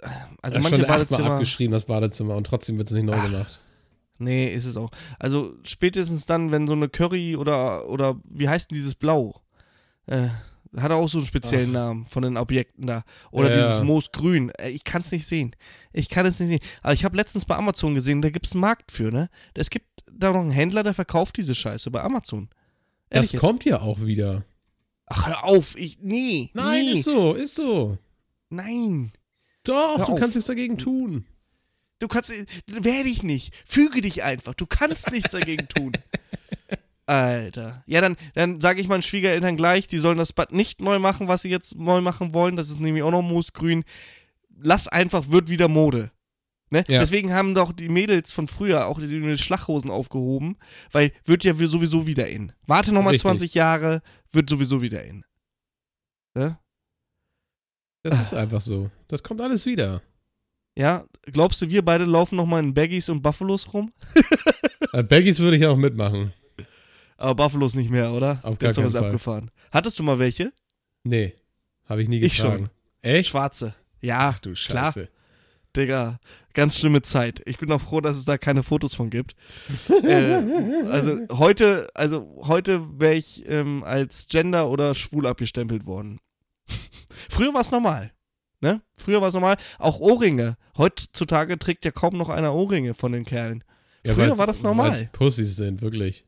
das 0.43 0.57
ist 0.57 0.63
manche 0.63 0.79
schon 0.81 0.87
Badezimmer. 0.89 1.31
abgeschrieben, 1.33 1.73
das 1.73 1.85
Badezimmer, 1.85 2.37
und 2.37 2.47
trotzdem 2.47 2.79
wird 2.79 2.89
es 2.89 2.95
nicht 2.95 3.05
neu 3.05 3.21
gemacht. 3.21 3.61
Nee, 4.19 4.53
ist 4.55 4.65
es 4.65 4.77
auch. 4.77 4.91
Also 5.19 5.55
spätestens 5.65 6.25
dann, 6.25 6.51
wenn 6.51 6.67
so 6.67 6.73
eine 6.73 6.89
Curry 6.89 7.37
oder, 7.37 7.89
oder 7.89 8.17
wie 8.25 8.49
heißt 8.49 8.71
denn 8.71 8.77
dieses 8.77 8.95
Blau? 8.95 9.43
Äh, 10.07 10.29
hat 10.79 10.91
auch 10.91 11.09
so 11.09 11.19
einen 11.19 11.27
speziellen 11.27 11.73
Namen 11.73 12.07
von 12.07 12.23
den 12.23 12.37
Objekten 12.37 12.87
da. 12.87 13.03
Oder 13.31 13.51
Ja, 13.55 13.63
dieses. 13.63 13.83
Moosgrün. 13.85 14.51
Äh, 14.59 14.71
ich 14.71 14.85
kann 14.85 15.03
es 15.03 15.13
nicht 15.13 15.27
sehen. 15.27 15.55
Ich 15.93 16.09
kann 16.09 16.27
es 16.27 16.41
nicht 16.41 16.49
sehen. 16.49 16.61
Aber 16.83 16.93
ich 16.93 17.05
habe 17.05 17.17
letztens 17.17 17.45
bei 17.45 17.57
Amazon 17.57 17.95
gesehen, 17.95 18.23
da 18.23 18.31
gibt 18.31 18.47
es 18.47 18.53
einen 18.53 18.61
Markt 18.63 18.91
für, 18.93 19.11
ne? 19.13 19.29
Es 19.55 19.71
gibt 19.71 19.87
da 20.11 20.33
noch 20.33 20.41
einen 20.41 20.51
Händler, 20.51 20.83
der 20.83 20.95
verkauft 20.95 21.37
diese 21.37 21.55
Scheiße 21.55 21.91
bei 21.91 22.03
Amazon. 22.03 22.49
Ehrlich 23.11 23.31
Das 23.31 23.33
jetzt? 23.33 23.41
kommt 23.41 23.65
ja 23.65 23.81
auch 23.81 24.01
wieder. 24.03 24.45
Ach, 25.07 25.27
hör 25.27 25.45
auf. 25.45 25.77
Ich, 25.77 25.99
nee. 26.01 26.51
Nein, 26.55 26.85
nee. 26.87 26.93
ist 26.93 27.05
so, 27.05 27.35
ist 27.35 27.55
so. 27.55 27.99
Nein. 28.51 29.13
Doch, 29.65 29.99
Hör 29.99 30.07
du 30.07 30.13
auf. 30.13 30.19
kannst 30.21 30.35
nichts 30.37 30.49
dagegen 30.49 30.79
tun. 30.79 31.25
Du 32.01 32.09
kannst, 32.09 32.31
werde 32.67 33.09
ich 33.09 33.23
nicht. 33.23 33.55
Füge 33.65 34.01
dich 34.01 34.23
einfach. 34.23 34.55
Du 34.55 34.67
kannst 34.67 35.11
nichts 35.11 35.33
dagegen 35.33 35.69
tun. 35.69 35.93
Alter. 37.07 37.83
Ja, 37.87 38.01
dann, 38.01 38.17
dann 38.35 38.61
sage 38.61 38.81
ich 38.81 38.89
meinen 38.89 39.03
Schwiegereltern 39.03 39.57
gleich, 39.57 39.87
die 39.87 39.99
sollen 39.99 40.19
das 40.19 40.33
Bad 40.33 40.53
nicht 40.53 40.81
neu 40.81 40.99
machen, 40.99 41.29
was 41.29 41.43
sie 41.43 41.51
jetzt 41.51 41.77
neu 41.77 42.01
machen 42.01 42.33
wollen. 42.33 42.57
Das 42.57 42.71
ist 42.71 42.81
nämlich 42.81 43.03
auch 43.03 43.11
noch 43.11 43.23
Moosgrün. 43.23 43.85
Lass 44.57 44.89
einfach, 44.89 45.29
wird 45.31 45.49
wieder 45.51 45.69
Mode. 45.69 46.11
Ne? 46.71 46.83
Ja. 46.89 47.01
Deswegen 47.01 47.33
haben 47.33 47.55
doch 47.55 47.73
die 47.73 47.89
Mädels 47.89 48.33
von 48.33 48.49
früher 48.49 48.87
auch 48.87 48.99
die, 48.99 49.07
die 49.07 49.39
Schlachhosen 49.39 49.91
aufgehoben, 49.91 50.57
weil 50.91 51.13
wird 51.25 51.45
ja 51.45 51.55
sowieso 51.55 52.07
wieder 52.07 52.27
in. 52.27 52.53
Warte 52.67 52.93
nochmal 52.93 53.13
Richtig. 53.13 53.29
20 53.29 53.55
Jahre, 53.55 54.03
wird 54.33 54.49
sowieso 54.49 54.81
wieder 54.81 55.05
in. 55.05 55.25
Ne? 56.35 56.59
Das 58.03 58.21
ist 58.21 58.35
einfach 58.35 58.61
so. 58.61 58.91
Das 59.09 59.23
kommt 59.23 59.41
alles 59.41 59.67
wieder. 59.67 60.03
Ja, 60.77 61.05
glaubst 61.23 61.63
du, 61.63 61.71
wir 61.71 61.85
beide 61.85 62.05
laufen 62.05 62.37
nochmal 62.37 62.63
in 62.63 62.75
Baggies 62.75 63.09
und 63.09 63.23
Buffalos 63.23 63.73
rum? 63.73 63.93
Äh, 64.93 65.03
Baggies 65.03 65.41
würde 65.41 65.57
ich 65.57 65.67
auch 65.67 65.77
mitmachen. 65.77 66.33
Aber 67.17 67.35
Buffalos 67.45 67.75
nicht 67.75 67.91
mehr, 67.91 68.13
oder? 68.13 68.41
Auf 68.43 68.59
gar 68.59 68.71
ist 68.71 68.77
keinen 68.77 68.91
Fall. 68.91 69.05
abgefahren. 69.05 69.51
Hattest 69.71 69.99
du 69.99 70.03
mal 70.03 70.19
welche? 70.19 70.53
Nee, 71.05 71.35
habe 71.87 72.03
ich 72.03 72.09
nie 72.09 72.21
Ich 72.21 72.37
getragen. 72.37 72.59
schon. 72.59 72.71
Echt? 73.03 73.31
Schwarze. 73.31 73.75
Ja, 74.01 74.33
Ach 74.35 74.39
du 74.39 74.53
klar. 74.53 74.93
Scheiße. 74.93 75.09
Digga, 75.77 76.21
ganz 76.53 76.79
schlimme 76.79 77.03
Zeit. 77.03 77.43
Ich 77.47 77.59
bin 77.59 77.71
auch 77.73 77.81
froh, 77.81 78.01
dass 78.01 78.17
es 78.17 78.25
da 78.25 78.39
keine 78.39 78.63
Fotos 78.63 78.95
von 78.95 79.11
gibt. 79.11 79.35
äh, 80.05 80.35
also 80.91 81.19
heute, 81.31 81.89
also 81.95 82.43
heute 82.47 82.99
wäre 83.01 83.15
ich 83.15 83.45
ähm, 83.49 83.83
als 83.83 84.29
Gender 84.29 84.71
oder 84.71 84.95
schwul 84.95 85.27
abgestempelt 85.27 85.85
worden. 85.85 86.21
Früher 87.29 87.53
war 87.53 87.63
es 87.63 87.73
normal. 87.73 88.13
Ne? 88.61 88.81
Früher 88.97 89.21
war 89.21 89.29
es 89.29 89.35
normal. 89.35 89.57
Auch 89.79 89.99
Ohrringe. 89.99 90.57
Heutzutage 90.79 91.59
trägt 91.59 91.85
ja 91.85 91.91
kaum 91.91 92.17
noch 92.17 92.29
einer 92.29 92.55
Ohrringe 92.55 92.95
von 92.95 93.13
den 93.13 93.25
Kerlen. 93.25 93.65
Ja, 94.07 94.15
Früher 94.15 94.39
war 94.39 94.47
das 94.47 94.63
normal. 94.63 95.09
Pussys 95.13 95.57
sind, 95.57 95.83
wirklich. 95.83 96.25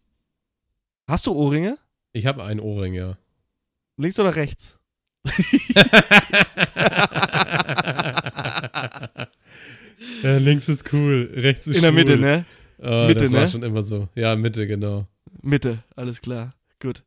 Hast 1.09 1.27
du 1.27 1.33
Ohrringe? 1.33 1.79
Ich 2.13 2.27
habe 2.27 2.43
einen 2.45 2.61
Ohrring, 2.61 2.95
ja. 2.95 3.17
Links 3.97 4.19
oder 4.19 4.35
rechts? 4.35 4.79
ja, 10.23 10.39
links 10.39 10.69
ist 10.69 10.93
cool, 10.93 11.31
rechts 11.35 11.67
ist 11.67 11.77
In 11.77 11.83
der 11.83 11.93
Mitte, 11.93 12.17
ne? 12.17 12.45
Oh, 12.79 13.07
Mitte, 13.07 13.25
das 13.25 13.33
war 13.33 13.43
ne? 13.43 13.49
schon 13.49 13.63
immer 13.63 13.83
so. 13.83 14.09
Ja, 14.15 14.37
Mitte, 14.37 14.67
genau. 14.67 15.07
Mitte, 15.43 15.79
alles 15.95 16.21
klar. 16.21 16.55
Gut. 16.81 17.05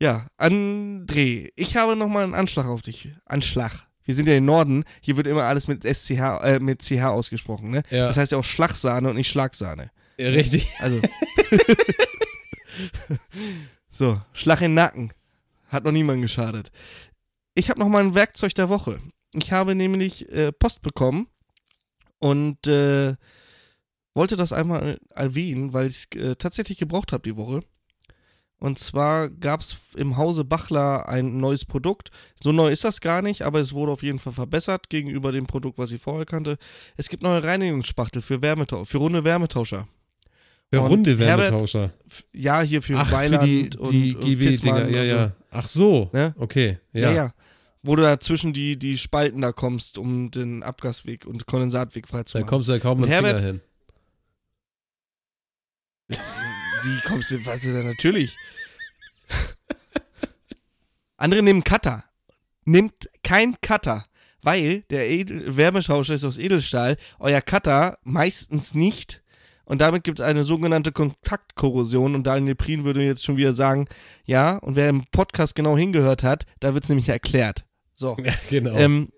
Ja, 0.00 0.26
André, 0.38 1.50
ich 1.54 1.76
habe 1.76 1.96
nochmal 1.96 2.24
einen 2.24 2.34
Anschlag 2.34 2.66
auf 2.66 2.82
dich. 2.82 3.10
Anschlag. 3.24 3.72
Wir 4.04 4.14
sind 4.14 4.28
ja 4.28 4.34
im 4.34 4.44
Norden, 4.44 4.84
hier 5.00 5.16
wird 5.16 5.26
immer 5.26 5.44
alles 5.44 5.66
mit 5.68 5.84
SCH, 5.84 6.18
äh, 6.42 6.58
mit 6.58 6.82
CH 6.82 7.04
ausgesprochen, 7.04 7.70
ne? 7.70 7.82
Ja, 7.90 8.08
Das 8.08 8.18
heißt 8.18 8.32
ja 8.32 8.38
auch 8.38 8.44
Schlagsahne 8.44 9.08
und 9.08 9.16
nicht 9.16 9.28
Schlagsahne. 9.28 9.90
ja 10.18 10.28
richtig. 10.30 10.68
Also. 10.80 11.00
so, 13.90 14.20
Schlag 14.32 14.60
in 14.60 14.70
den 14.70 14.74
Nacken. 14.74 15.12
Hat 15.68 15.84
noch 15.84 15.92
niemand 15.92 16.22
geschadet. 16.22 16.70
Ich 17.54 17.70
habe 17.70 17.80
nochmal 17.80 18.02
ein 18.02 18.14
Werkzeug 18.14 18.54
der 18.54 18.68
Woche. 18.68 19.00
Ich 19.32 19.52
habe 19.52 19.74
nämlich 19.74 20.30
äh, 20.32 20.52
Post 20.52 20.82
bekommen 20.82 21.28
und 22.18 22.66
äh, 22.66 23.16
wollte 24.14 24.36
das 24.36 24.52
einmal 24.52 24.98
erwähnen, 25.10 25.72
weil 25.72 25.88
ich 25.88 26.06
es 26.14 26.20
äh, 26.20 26.36
tatsächlich 26.36 26.78
gebraucht 26.78 27.12
habe 27.12 27.22
die 27.22 27.36
Woche. 27.36 27.62
Und 28.58 28.78
zwar 28.78 29.28
gab 29.28 29.60
es 29.60 29.76
im 29.96 30.16
Hause 30.16 30.44
Bachler 30.44 31.08
ein 31.08 31.38
neues 31.38 31.64
Produkt. 31.64 32.10
So 32.42 32.52
neu 32.52 32.70
ist 32.70 32.84
das 32.84 33.00
gar 33.00 33.20
nicht, 33.20 33.42
aber 33.42 33.60
es 33.60 33.74
wurde 33.74 33.92
auf 33.92 34.02
jeden 34.02 34.18
Fall 34.18 34.32
verbessert 34.32 34.88
gegenüber 34.88 35.32
dem 35.32 35.46
Produkt, 35.46 35.76
was 35.76 35.92
ich 35.92 36.00
vorher 36.00 36.24
kannte. 36.24 36.56
Es 36.96 37.08
gibt 37.08 37.22
neue 37.22 37.42
Reinigungsspachtel 37.42 38.22
für, 38.22 38.40
Wärmetau 38.40 38.84
für 38.84 38.98
runde 38.98 39.24
Wärmetauscher. 39.24 39.86
Der 40.74 40.82
Und 40.82 40.90
runde 40.90 41.18
Herbert- 41.18 41.50
Wärmetauscher. 41.50 41.90
F- 42.06 42.24
Ja, 42.32 42.60
hier 42.62 42.82
für 42.82 42.96
Ach, 42.96 43.06
für 43.08 43.12
Weiland 43.14 43.44
die, 43.46 43.70
und, 43.78 43.90
die 43.92 44.14
und 44.14 44.24
GW-Dinger. 44.24 44.88
Ja, 44.88 45.02
ja. 45.04 45.32
Ach 45.50 45.68
so. 45.68 46.10
So. 46.12 46.16
Ne? 46.16 46.34
Okay, 46.38 46.78
Ja. 46.92 47.00
ja. 47.10 47.12
ja, 47.12 47.34
Wo 47.82 47.96
du 47.96 48.02
da 48.02 48.18
zwischen 48.20 48.52
die, 48.52 48.76
die 48.78 48.96
Spalten 48.98 49.40
da 49.40 49.52
kommst, 49.52 49.98
um 49.98 50.30
den 50.30 50.62
Abgasweg 50.62 51.26
und 51.26 51.46
Kondensatweg 51.46 52.06
Da 52.06 52.10
freizumachen. 52.10 52.48
kommst 52.48 52.68
du 52.68 52.72
ja 52.72 52.78
kaum 52.78 53.00
mit 53.00 53.10
Herbert- 53.10 53.36
Finger 53.40 53.52
hin. 53.52 53.60
Wie 56.08 57.00
kommst 57.08 57.30
du, 57.30 57.44
was 57.46 57.62
ist 57.64 57.74
das 57.74 57.84
natürlich? 57.84 58.36
Andere 61.16 61.42
nehmen 61.42 61.64
Cutter. 61.64 62.04
Nimmt 62.64 63.08
kein 63.22 63.56
Cutter, 63.60 64.06
weil 64.42 64.82
der 64.90 65.08
Edel 65.10 65.56
Wärmetauscher 65.56 66.14
ist 66.14 66.24
aus 66.24 66.38
Edelstahl, 66.38 66.96
euer 67.18 67.40
Cutter 67.40 67.98
meistens 68.02 68.74
nicht. 68.74 69.22
Und 69.66 69.80
damit 69.80 70.04
gibt 70.04 70.20
es 70.20 70.24
eine 70.26 70.44
sogenannte 70.44 70.92
Kontaktkorrosion. 70.92 72.14
Und 72.14 72.26
Daniel 72.26 72.54
Prien 72.54 72.84
würde 72.84 73.02
jetzt 73.02 73.24
schon 73.24 73.36
wieder 73.36 73.54
sagen, 73.54 73.86
ja, 74.24 74.56
und 74.58 74.76
wer 74.76 74.88
im 74.88 75.04
Podcast 75.10 75.54
genau 75.54 75.76
hingehört 75.76 76.22
hat, 76.22 76.44
da 76.60 76.74
wird 76.74 76.84
es 76.84 76.90
nämlich 76.90 77.08
erklärt. 77.08 77.64
So. 77.94 78.16
Ja, 78.24 78.32
genau. 78.50 78.74
Ähm, 78.76 79.08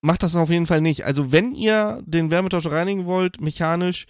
macht 0.00 0.22
das 0.22 0.36
auf 0.36 0.50
jeden 0.50 0.66
Fall 0.66 0.80
nicht. 0.80 1.04
Also, 1.04 1.32
wenn 1.32 1.52
ihr 1.52 2.02
den 2.06 2.30
Wärmetauscher 2.30 2.72
reinigen 2.72 3.06
wollt, 3.06 3.40
mechanisch, 3.40 4.06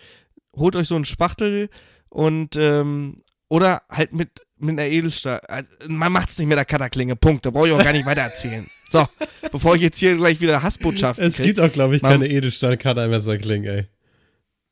holt 0.54 0.76
euch 0.76 0.88
so 0.88 0.94
einen 0.94 1.04
Spachtel 1.04 1.70
und 2.08 2.56
ähm, 2.56 3.22
oder 3.48 3.82
halt 3.90 4.12
mit, 4.12 4.42
mit 4.58 4.78
einer 4.78 4.88
Edelstahl. 4.88 5.40
Also, 5.48 5.68
man 5.88 6.12
macht 6.12 6.30
es 6.30 6.38
nicht 6.38 6.48
mit 6.48 6.58
der 6.58 6.64
Cutterklinge. 6.64 7.16
Punkt. 7.16 7.46
Da 7.46 7.50
brauche 7.50 7.68
ich 7.68 7.72
auch 7.74 7.82
gar 7.82 7.92
nicht 7.92 8.06
weiter 8.06 8.22
erzählen. 8.22 8.66
So, 8.88 9.06
bevor 9.50 9.74
ich 9.76 9.82
jetzt 9.82 9.98
hier 9.98 10.16
gleich 10.16 10.40
wieder 10.40 10.62
Hassbotschaften 10.62 11.26
es 11.26 11.36
krieg. 11.36 11.46
gibt 11.46 11.60
auch, 11.60 11.72
glaube 11.72 11.96
ich, 11.96 12.02
Mam- 12.02 12.12
keine 12.12 12.28
Edelstahl-Cuttermesserklingen, 12.28 13.68
ey. 13.70 13.86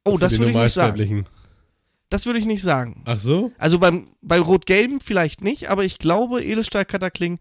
Oh, 0.04 0.18
das 0.18 0.38
würde 0.38 0.50
ich 0.52 0.56
nicht 0.56 0.72
sagen. 0.72 1.26
Das 2.10 2.26
würde 2.26 2.38
ich 2.38 2.44
nicht 2.46 2.62
sagen. 2.62 3.02
Ach 3.06 3.18
so? 3.18 3.50
Also 3.58 3.78
beim, 3.78 4.08
bei 4.20 4.38
Rot-Gelben 4.38 5.00
vielleicht 5.00 5.40
nicht, 5.40 5.70
aber 5.70 5.84
ich 5.84 5.98
glaube, 5.98 6.44
Edelstahl-Cutterklingen, 6.44 7.38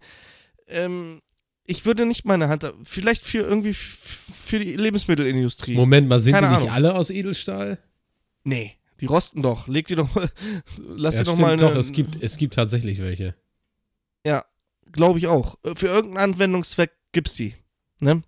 ähm, 0.68 1.20
ich 1.64 1.86
würde 1.86 2.06
nicht 2.06 2.24
meine 2.24 2.48
Hand, 2.48 2.62
da- 2.64 2.72
vielleicht 2.82 3.24
für 3.24 3.38
irgendwie 3.38 3.74
für 3.74 4.58
die 4.58 4.74
Lebensmittelindustrie. 4.76 5.74
Moment 5.74 6.08
mal, 6.08 6.18
sind 6.20 6.32
Keine 6.32 6.46
die 6.48 6.52
nicht 6.54 6.60
Ahnung. 6.62 6.74
alle 6.74 6.94
aus 6.94 7.10
Edelstahl? 7.10 7.78
Nee, 8.42 8.74
die 9.00 9.06
rosten 9.06 9.42
doch. 9.42 9.68
Leg 9.68 9.86
die 9.86 9.94
doch 9.94 10.12
mal, 10.14 10.30
lass 10.78 11.16
ja, 11.16 11.20
die 11.22 11.26
doch 11.30 11.38
mal 11.38 11.52
eine, 11.52 11.62
doch, 11.62 11.76
es 11.76 11.92
gibt, 11.92 12.20
es 12.22 12.36
gibt 12.36 12.54
tatsächlich 12.54 12.98
welche. 13.00 13.34
glaube 14.92 15.18
ich 15.18 15.26
auch. 15.26 15.58
Für 15.74 15.88
irgendeinen 15.88 16.32
Anwendungszweck 16.32 16.92
gibt's 17.12 17.34
die. 17.34 17.54
Ne? 18.00 18.22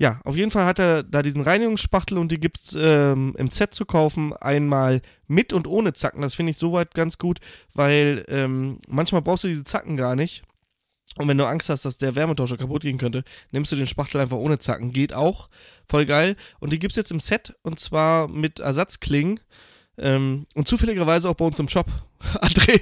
Ja, 0.00 0.18
auf 0.24 0.34
jeden 0.34 0.50
Fall 0.50 0.64
hat 0.64 0.78
er 0.78 1.02
da 1.02 1.20
diesen 1.20 1.42
Reinigungsspachtel 1.42 2.16
und 2.16 2.32
die 2.32 2.40
gibt's 2.40 2.74
ähm, 2.74 3.34
im 3.36 3.50
Set 3.50 3.74
zu 3.74 3.84
kaufen. 3.84 4.32
Einmal 4.32 5.02
mit 5.26 5.52
und 5.52 5.66
ohne 5.66 5.92
Zacken. 5.92 6.22
Das 6.22 6.34
finde 6.34 6.52
ich 6.52 6.56
soweit 6.56 6.94
ganz 6.94 7.18
gut, 7.18 7.38
weil 7.74 8.24
ähm, 8.28 8.78
manchmal 8.88 9.20
brauchst 9.20 9.44
du 9.44 9.48
diese 9.48 9.62
Zacken 9.62 9.98
gar 9.98 10.16
nicht. 10.16 10.42
Und 11.16 11.28
wenn 11.28 11.36
du 11.36 11.44
Angst 11.44 11.68
hast, 11.68 11.84
dass 11.84 11.98
der 11.98 12.14
Wärmetauscher 12.14 12.56
kaputt 12.56 12.80
gehen 12.80 12.96
könnte, 12.96 13.24
nimmst 13.52 13.72
du 13.72 13.76
den 13.76 13.86
Spachtel 13.86 14.22
einfach 14.22 14.38
ohne 14.38 14.58
Zacken. 14.58 14.94
Geht 14.94 15.12
auch. 15.12 15.50
Voll 15.86 16.06
geil. 16.06 16.34
Und 16.60 16.72
die 16.72 16.78
gibt's 16.78 16.96
jetzt 16.96 17.12
im 17.12 17.20
Set 17.20 17.54
und 17.60 17.78
zwar 17.78 18.26
mit 18.26 18.58
Ersatzklingen. 18.58 19.38
Ähm, 19.98 20.46
und 20.54 20.66
zufälligerweise 20.66 21.28
auch 21.28 21.34
bei 21.34 21.44
uns 21.44 21.58
im 21.58 21.68
Shop. 21.68 21.88
André. 22.40 22.80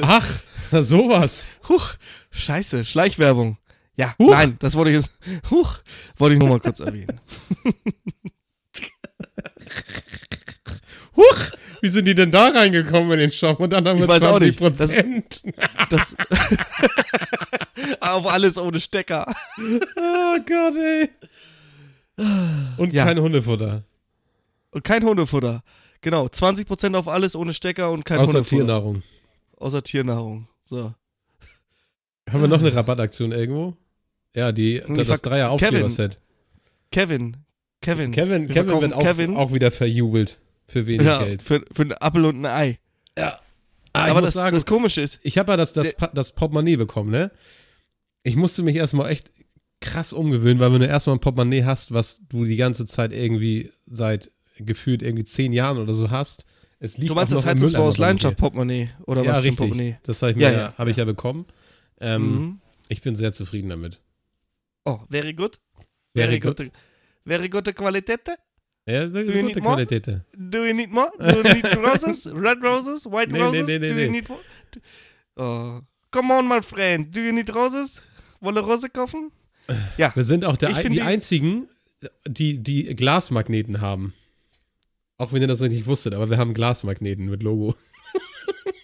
Ach, 0.00 0.26
sowas. 0.70 1.46
Huch, 1.68 1.92
scheiße, 2.30 2.86
Schleichwerbung. 2.86 3.58
Ja, 4.00 4.14
Huch. 4.18 4.30
nein, 4.30 4.56
das 4.60 4.74
wollte 4.76 4.90
ich 4.92 4.96
jetzt. 4.96 5.10
Huch, 5.50 5.76
wollte 6.16 6.34
ich 6.34 6.40
nur 6.40 6.48
mal 6.48 6.58
kurz 6.60 6.80
erwähnen. 6.88 7.20
Huch, 11.16 11.50
wie 11.82 11.88
sind 11.88 12.04
die 12.06 12.14
denn 12.14 12.30
da 12.30 12.48
reingekommen 12.48 13.12
in 13.12 13.18
den 13.18 13.30
Shop 13.30 13.60
und 13.60 13.70
dann 13.70 13.86
haben 13.86 13.98
wir 13.98 14.04
Ich 14.04 14.08
weiß 14.10 14.22
auch 14.22 14.38
20 14.38 14.60
nicht. 14.60 14.60
Das- 14.60 14.78
Prozent? 14.78 15.42
Das 15.90 16.16
auf 18.00 18.26
alles 18.26 18.56
ohne 18.58 18.80
Stecker. 18.80 19.26
Oh 19.58 20.36
Gott, 20.46 20.76
ey. 20.76 21.10
Und 22.78 22.92
Ja. 22.92 23.04
kein 23.04 23.18
Hundefutter. 23.18 23.84
Und 24.70 24.84
kein 24.84 25.02
Hundefutter. 25.04 25.62
Genau, 26.00 26.26
20% 26.26 26.96
auf 26.96 27.08
alles 27.08 27.34
ohne 27.36 27.52
Stecker 27.52 27.90
und 27.90 28.04
kein 28.04 28.20
Außer 28.20 28.32
Hundefutter. 28.38 28.48
Tiernahrung. 28.56 29.02
Außer 29.56 29.82
Tiernahrung. 29.82 30.48
So. 30.64 30.94
Haben 32.30 32.40
wir 32.42 32.48
noch 32.48 32.60
eine 32.60 32.74
Rabattaktion 32.74 33.32
irgendwo? 33.32 33.76
Ja, 34.34 34.52
die, 34.52 34.82
das, 34.88 35.08
das 35.08 35.22
Dreier-Aufkleber-Set. 35.22 36.20
Kevin. 36.90 37.36
Kevin. 37.82 38.10
Kevin, 38.12 38.48
Wir 38.48 38.54
Kevin 38.54 38.80
wird 38.80 38.92
auch, 38.94 39.02
Kevin. 39.02 39.36
auch 39.36 39.52
wieder 39.52 39.70
verjubelt. 39.70 40.38
Für 40.66 40.86
wenig 40.86 41.06
ja, 41.06 41.24
Geld. 41.24 41.42
für, 41.42 41.64
für 41.72 41.82
einen 41.82 41.92
Apfel 41.94 42.24
und 42.26 42.44
ein 42.44 42.46
Ei. 42.46 42.78
Ja. 43.18 43.40
Ah, 43.92 44.06
Aber 44.06 44.20
das, 44.22 44.34
sagen, 44.34 44.54
das 44.54 44.66
Komische 44.66 45.00
ist, 45.00 45.18
ich 45.24 45.36
habe 45.36 45.50
ja 45.52 45.56
das, 45.56 45.72
das, 45.72 45.96
das 46.14 46.32
Portemonnaie 46.36 46.76
bekommen, 46.76 47.10
ne? 47.10 47.32
Ich 48.22 48.36
musste 48.36 48.62
mich 48.62 48.76
erstmal 48.76 49.10
echt 49.10 49.32
krass 49.80 50.12
umgewöhnen, 50.12 50.60
weil 50.60 50.72
wenn 50.72 50.80
du 50.80 50.86
erstmal 50.86 51.16
ein 51.16 51.20
Portemonnaie 51.20 51.64
hast, 51.64 51.92
was 51.92 52.22
du 52.28 52.44
die 52.44 52.54
ganze 52.56 52.86
Zeit 52.86 53.12
irgendwie 53.12 53.72
seit 53.90 54.30
gefühlt 54.58 55.02
irgendwie 55.02 55.24
zehn 55.24 55.52
Jahren 55.52 55.78
oder 55.78 55.92
so 55.94 56.10
hast, 56.10 56.44
es 56.78 56.98
liegt 56.98 57.10
du 57.10 57.14
meinst 57.16 57.32
auch 57.32 57.38
das 57.38 57.46
Heizungsbau 57.46 57.88
aus. 57.88 57.98
Leidenschaft 57.98 58.36
Portemonnaie 58.38 58.90
oder 59.06 59.24
ja, 59.24 59.32
was 59.32 59.40
für 59.40 59.48
ein. 59.48 59.56
Portemonnaie? 59.56 59.96
Das 60.04 60.22
habe 60.22 60.32
ich, 60.32 60.38
Ja, 60.38 60.50
mir- 60.50 60.56
ja, 60.56 60.74
hab 60.78 60.86
ich 60.86 60.96
ja 60.96 61.04
bekommen. 61.04 61.46
Ähm, 62.00 62.22
Mhm. 62.36 62.60
Ich 62.88 63.02
bin 63.02 63.16
sehr 63.16 63.32
zufrieden 63.32 63.68
damit. 63.70 64.00
Oh, 64.90 65.06
very 65.08 65.32
good. 65.32 65.58
Very 66.14 66.38
good. 66.40 66.70
Very 67.24 67.48
gute 67.48 67.72
Qualität. 67.72 68.26
Ja, 68.86 69.04
you 69.04 69.10
gute 69.24 69.42
need 69.42 69.56
more? 69.62 69.74
Qualität. 69.76 70.22
Do 70.34 70.64
you 70.64 70.74
need 70.74 70.90
more? 70.90 71.10
Do 71.18 71.42
you 71.42 71.42
need 71.54 71.76
roses? 71.86 72.26
Red 72.26 72.62
roses? 72.62 73.04
White 73.06 73.30
Nee, 73.32 73.40
roses? 73.40 73.66
nee, 73.66 73.78
nee, 73.78 73.88
Do 73.88 73.94
nee. 73.94 74.04
you 74.06 74.10
need 74.10 74.28
more? 74.28 74.40
Oh. 75.36 75.80
Come 76.10 76.32
on, 76.34 76.48
my 76.48 76.60
friend. 76.62 77.14
Do 77.14 77.20
you 77.20 77.32
need 77.32 77.54
roses? 77.54 78.02
Wolle 78.40 78.60
Rose 78.60 78.88
kaufen? 78.90 79.30
Ja. 79.96 80.10
Wir 80.16 80.24
sind 80.24 80.44
auch 80.44 80.56
der, 80.56 80.72
die 80.82 80.88
die- 80.88 81.02
einzigen, 81.02 81.68
die, 82.26 82.58
die 82.62 82.96
Glasmagneten 82.96 83.80
haben. 83.80 84.14
Auch 85.18 85.32
wenn 85.32 85.42
ihr 85.42 85.48
das 85.48 85.60
nicht 85.60 85.86
wusstet, 85.86 86.14
aber 86.14 86.30
wir 86.30 86.38
haben 86.38 86.54
Glasmagneten 86.54 87.28
mit 87.30 87.42
Logo. 87.42 87.74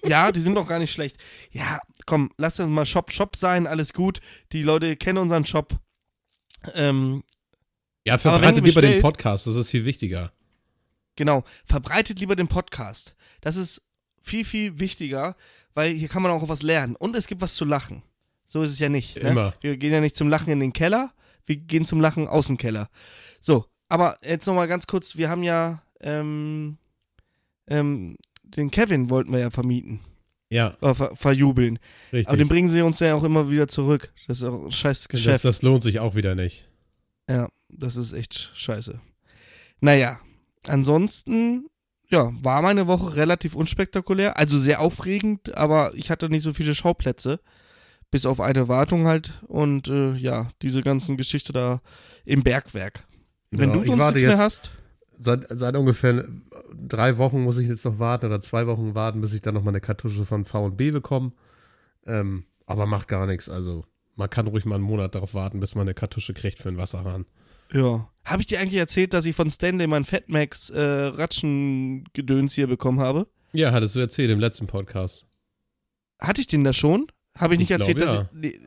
Ja, 0.04 0.30
die 0.30 0.40
sind 0.40 0.54
doch 0.54 0.68
gar 0.68 0.78
nicht 0.78 0.92
schlecht. 0.92 1.16
Ja, 1.50 1.80
komm, 2.06 2.30
lass 2.38 2.60
uns 2.60 2.68
mal 2.70 2.86
Shop 2.86 3.10
Shop 3.10 3.34
sein, 3.34 3.66
alles 3.66 3.92
gut. 3.92 4.20
Die 4.52 4.62
Leute 4.62 4.94
kennen 4.94 5.18
unseren 5.18 5.44
Shop. 5.44 5.74
Ähm, 6.74 7.22
Ja, 8.06 8.18
verbreitet 8.18 8.56
lieber 8.64 8.80
den 8.80 8.88
bestellt- 8.90 9.02
Podcast, 9.02 9.46
das 9.46 9.56
ist 9.56 9.70
viel 9.70 9.84
wichtiger. 9.84 10.32
genau, 11.16 11.44
verbreitet 11.64 12.20
lieber 12.20 12.36
den 12.36 12.48
Podcast. 12.48 13.14
Das 13.40 13.56
ist 13.56 13.82
viel, 14.20 14.44
viel 14.44 14.78
wichtiger, 14.78 15.36
weil 15.74 15.92
hier 15.94 16.08
kann 16.08 16.22
man 16.22 16.32
auch 16.32 16.48
was 16.48 16.62
lernen. 16.62 16.96
Und 16.96 17.16
es 17.16 17.26
gibt 17.26 17.40
was 17.40 17.54
zu 17.54 17.64
lachen. 17.64 18.02
So 18.44 18.62
ist 18.62 18.70
es 18.70 18.78
ja 18.78 18.88
nicht. 18.88 19.16
Ne? 19.22 19.30
Immer. 19.30 19.54
Wir 19.60 19.76
gehen 19.76 19.92
ja 19.92 20.00
nicht 20.00 20.16
zum 20.16 20.28
Lachen 20.28 20.50
in 20.52 20.60
den 20.60 20.72
Keller, 20.72 21.12
wir 21.44 21.56
gehen 21.56 21.84
zum 21.84 22.00
Lachen 22.00 22.26
aus 22.28 22.46
dem 22.48 22.56
Keller. 22.56 22.88
So, 23.40 23.66
aber 23.88 24.18
jetzt 24.22 24.46
nochmal 24.46 24.68
ganz 24.68 24.86
kurz, 24.86 25.16
wir 25.16 25.28
haben 25.28 25.42
ja 25.42 25.82
ähm, 26.00 26.78
ähm, 27.68 28.16
den 28.44 28.70
Kevin 28.70 29.10
wollten 29.10 29.32
wir 29.32 29.40
ja 29.40 29.50
vermieten, 29.50 30.00
Ja, 30.50 30.76
äh, 30.80 30.94
ver 30.94 31.14
verjubeln. 31.16 31.78
richtig. 32.12 32.28
Aber 32.28 32.36
den 32.36 32.48
bringen 32.48 32.68
sie 32.68 32.82
uns 32.82 33.00
ja 33.00 33.14
auch 33.14 33.24
immer 33.24 33.50
wieder 33.50 33.66
zurück. 33.68 34.12
Das 34.28 34.38
ist 34.38 34.44
auch 34.44 34.64
ein 34.66 34.70
scheiß 34.70 35.00
das, 35.02 35.08
Geschäft. 35.08 35.44
das 35.44 35.62
lohnt 35.62 35.82
sich 35.82 35.98
auch 35.98 36.14
wieder 36.14 36.34
nicht. 36.34 36.70
Ja, 37.28 37.48
das 37.68 37.96
ist 37.96 38.12
echt 38.12 38.52
scheiße. 38.54 39.00
Naja, 39.80 40.18
ansonsten, 40.68 41.66
ja, 42.08 42.30
war 42.42 42.62
meine 42.62 42.86
Woche 42.86 43.16
relativ 43.16 43.54
unspektakulär. 43.56 44.38
Also 44.38 44.56
sehr 44.58 44.80
aufregend, 44.80 45.56
aber 45.56 45.92
ich 45.94 46.10
hatte 46.10 46.28
nicht 46.28 46.42
so 46.42 46.52
viele 46.52 46.74
Schauplätze. 46.74 47.40
Bis 48.12 48.24
auf 48.24 48.40
eine 48.40 48.68
Wartung 48.68 49.08
halt. 49.08 49.42
Und 49.48 49.88
äh, 49.88 50.12
ja, 50.14 50.50
diese 50.62 50.82
ganzen 50.82 51.16
Geschichte 51.16 51.52
da 51.52 51.80
im 52.24 52.44
Bergwerk. 52.44 53.04
Wenn 53.50 53.70
Ja, 53.70 53.74
du 53.76 53.84
sonst 53.84 54.04
nichts 54.04 54.20
mehr 54.22 54.30
jetzt- 54.30 54.38
hast. 54.38 54.70
Seit, 55.18 55.46
seit 55.48 55.76
ungefähr 55.76 56.26
drei 56.74 57.18
Wochen 57.18 57.42
muss 57.42 57.58
ich 57.58 57.68
jetzt 57.68 57.84
noch 57.84 57.98
warten 57.98 58.26
oder 58.26 58.40
zwei 58.40 58.66
Wochen 58.66 58.94
warten, 58.94 59.20
bis 59.20 59.32
ich 59.32 59.40
dann 59.40 59.54
noch 59.54 59.62
mal 59.62 59.70
eine 59.70 59.80
Kartusche 59.80 60.24
von 60.24 60.44
V&B 60.44 60.90
bekomme. 60.90 61.32
Ähm, 62.06 62.44
aber 62.66 62.86
macht 62.86 63.08
gar 63.08 63.26
nichts. 63.26 63.48
Also 63.48 63.84
man 64.14 64.30
kann 64.30 64.46
ruhig 64.46 64.64
mal 64.64 64.76
einen 64.76 64.84
Monat 64.84 65.14
darauf 65.14 65.34
warten, 65.34 65.60
bis 65.60 65.74
man 65.74 65.82
eine 65.82 65.94
Kartusche 65.94 66.34
kriegt 66.34 66.58
für 66.58 66.68
einen 66.68 66.78
Wasserhahn. 66.78 67.26
Ja. 67.72 68.10
Habe 68.24 68.42
ich 68.42 68.46
dir 68.46 68.60
eigentlich 68.60 68.78
erzählt, 68.78 69.14
dass 69.14 69.24
ich 69.24 69.36
von 69.36 69.50
Stanley 69.50 69.86
mein 69.86 70.04
Fatmax 70.04 70.70
äh, 70.70 70.80
Ratschengedöns 70.80 72.54
hier 72.54 72.66
bekommen 72.66 73.00
habe? 73.00 73.26
Ja, 73.52 73.72
hattest 73.72 73.96
du 73.96 74.00
erzählt 74.00 74.30
im 74.30 74.40
letzten 74.40 74.66
Podcast. 74.66 75.26
Hatte 76.18 76.40
ich 76.40 76.46
den 76.46 76.64
da 76.64 76.72
schon? 76.72 77.06
Habe 77.36 77.54
ich 77.54 77.60
nicht 77.60 77.70
Ich 77.70 77.76
erzählt, 77.76 77.98
glaub, 77.98 78.30
dass 78.32 78.42
ich. 78.42 78.60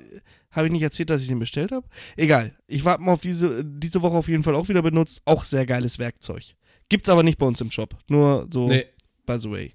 Habe 0.51 0.67
ich 0.67 0.71
nicht 0.71 0.81
erzählt, 0.81 1.09
dass 1.09 1.21
ich 1.21 1.27
den 1.27 1.39
bestellt 1.39 1.71
habe? 1.71 1.87
Egal. 2.17 2.55
Ich 2.67 2.83
warte 2.85 3.03
mal 3.03 3.11
auf 3.11 3.21
diese, 3.21 3.63
diese 3.63 4.01
Woche 4.01 4.17
auf 4.17 4.27
jeden 4.27 4.43
Fall 4.43 4.55
auch 4.55 4.67
wieder 4.69 4.81
benutzt. 4.81 5.21
Auch 5.25 5.43
sehr 5.43 5.65
geiles 5.65 5.99
Werkzeug. 5.99 6.43
Gibt's 6.89 7.09
aber 7.09 7.21
nicht 7.23 7.37
bei 7.37 7.45
uns 7.45 7.61
im 7.61 7.69
Shop. 7.69 7.95
Nur 8.07 8.47
so, 8.51 8.67
Nee, 8.67 8.85
by 9.27 9.37
the 9.39 9.51
way. 9.51 9.73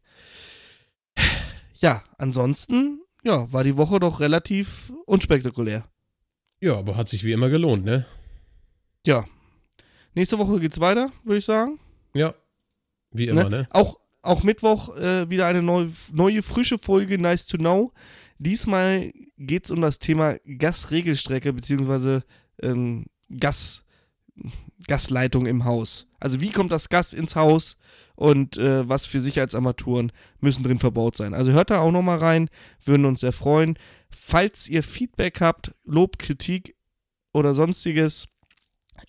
Ja, 1.81 2.03
ansonsten, 2.19 3.01
ja, 3.25 3.53
war 3.53 3.63
die 3.63 3.77
Woche 3.77 4.01
doch 4.01 4.21
relativ 4.21 4.93
unspektakulär. 5.07 5.85
ja, 6.61 6.77
aber 6.77 6.97
hat 6.97 7.09
sich 7.09 7.25
wie 7.25 7.33
immer 7.33 7.51
gelohnt, 7.51 7.85
ne? 7.85 8.07
Ja. 9.07 9.25
Nächste 10.15 10.39
Woche 10.39 10.61
geht's 10.61 10.81
weiter, 10.81 11.13
würde 11.25 11.39
ich 11.39 11.45
sagen. 11.45 11.79
Ja. 12.15 12.35
Wie 13.11 13.27
immer, 13.27 13.51
ne? 13.51 13.69
Auch, 13.71 13.99
auch 14.23 14.43
Mittwoch 14.43 14.97
äh, 14.97 15.29
wieder 15.29 15.47
eine 15.47 15.61
neue, 15.63 15.93
neue, 16.13 16.43
frische 16.43 16.79
Folge 16.79 17.19
Nice 17.19 17.47
to 17.47 17.59
Know. 17.59 17.93
Diesmal 18.39 19.11
geht 19.39 19.67
es 19.67 19.71
um 19.71 19.81
das 19.81 19.99
Thema 19.99 20.37
Gasregelstrecke 20.59 21.53
bzw. 21.53 22.21
Ähm, 22.63 23.07
Gas, 23.39 23.85
Gasleitung 24.87 25.47
im 25.47 25.65
Haus. 25.65 26.07
Also 26.21 26.41
wie 26.41 26.51
kommt 26.51 26.73
das 26.73 26.89
Gas 26.89 27.13
ins 27.13 27.37
Haus 27.37 27.77
und 28.17 28.57
äh, 28.59 28.89
was 28.89 29.07
für 29.07 29.21
Sicherheitsarmaturen 29.21 30.11
müssen 30.41 30.63
drin 30.63 30.79
verbaut 30.79 31.17
sein. 31.17 31.35
Also 31.35 31.53
hört 31.53 31.71
da 31.71 31.81
auch 31.81 31.93
nochmal 31.93 32.19
rein, 32.19 32.49
würden 32.83 33.07
uns 33.07 33.21
sehr 33.21 33.33
freuen. 33.33 33.79
Falls 34.11 34.69
ihr 34.69 34.83
Feedback 34.83 35.41
habt, 35.41 35.75
Lob, 35.85 36.19
Kritik 36.19 36.77
oder 37.33 37.55
sonstiges, 37.55 38.29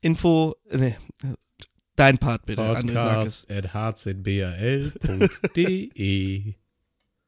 Info, 0.02 0.56
nee, 0.72 0.96
dein 1.96 2.18
Part 2.18 2.46
bitte. 2.46 2.64
Podcast 2.64 3.52
at 3.52 3.74
hzbal.de 3.74 4.96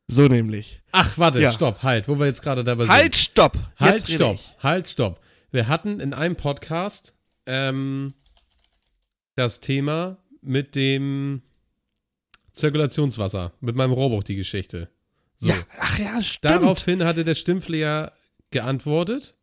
So 0.07 0.27
nämlich. 0.27 0.81
Ach, 0.91 1.17
warte, 1.17 1.39
Ja. 1.41 1.51
stopp, 1.51 1.83
halt, 1.83 2.07
wo 2.07 2.17
wir 2.17 2.25
jetzt 2.27 2.41
gerade 2.41 2.63
dabei 2.63 2.85
sind. 2.85 2.93
Halt, 2.93 3.15
stopp! 3.15 3.57
Halt, 3.77 3.93
Jetzt 3.95 4.13
stopp, 4.13 4.39
halt, 4.63 4.87
stopp. 4.87 5.19
Wir 5.51 5.67
hatten 5.67 5.99
in 5.99 6.13
einem 6.13 6.35
Podcast 6.35 7.13
ähm, 7.45 8.13
das 9.35 9.59
Thema 9.59 10.17
mit 10.41 10.75
dem 10.75 11.41
Zirkulationswasser, 12.51 13.51
mit 13.59 13.75
meinem 13.75 13.91
Rohrbruch, 13.91 14.23
die 14.23 14.35
Geschichte. 14.35 14.89
So. 15.35 15.49
Ja, 15.49 15.55
ach 15.79 15.99
ja, 15.99 16.21
stimmt. 16.23 16.45
Daraufhin 16.55 17.03
hatte 17.03 17.23
der 17.23 17.35
Stimmfleher 17.35 18.11
geantwortet. 18.49 19.35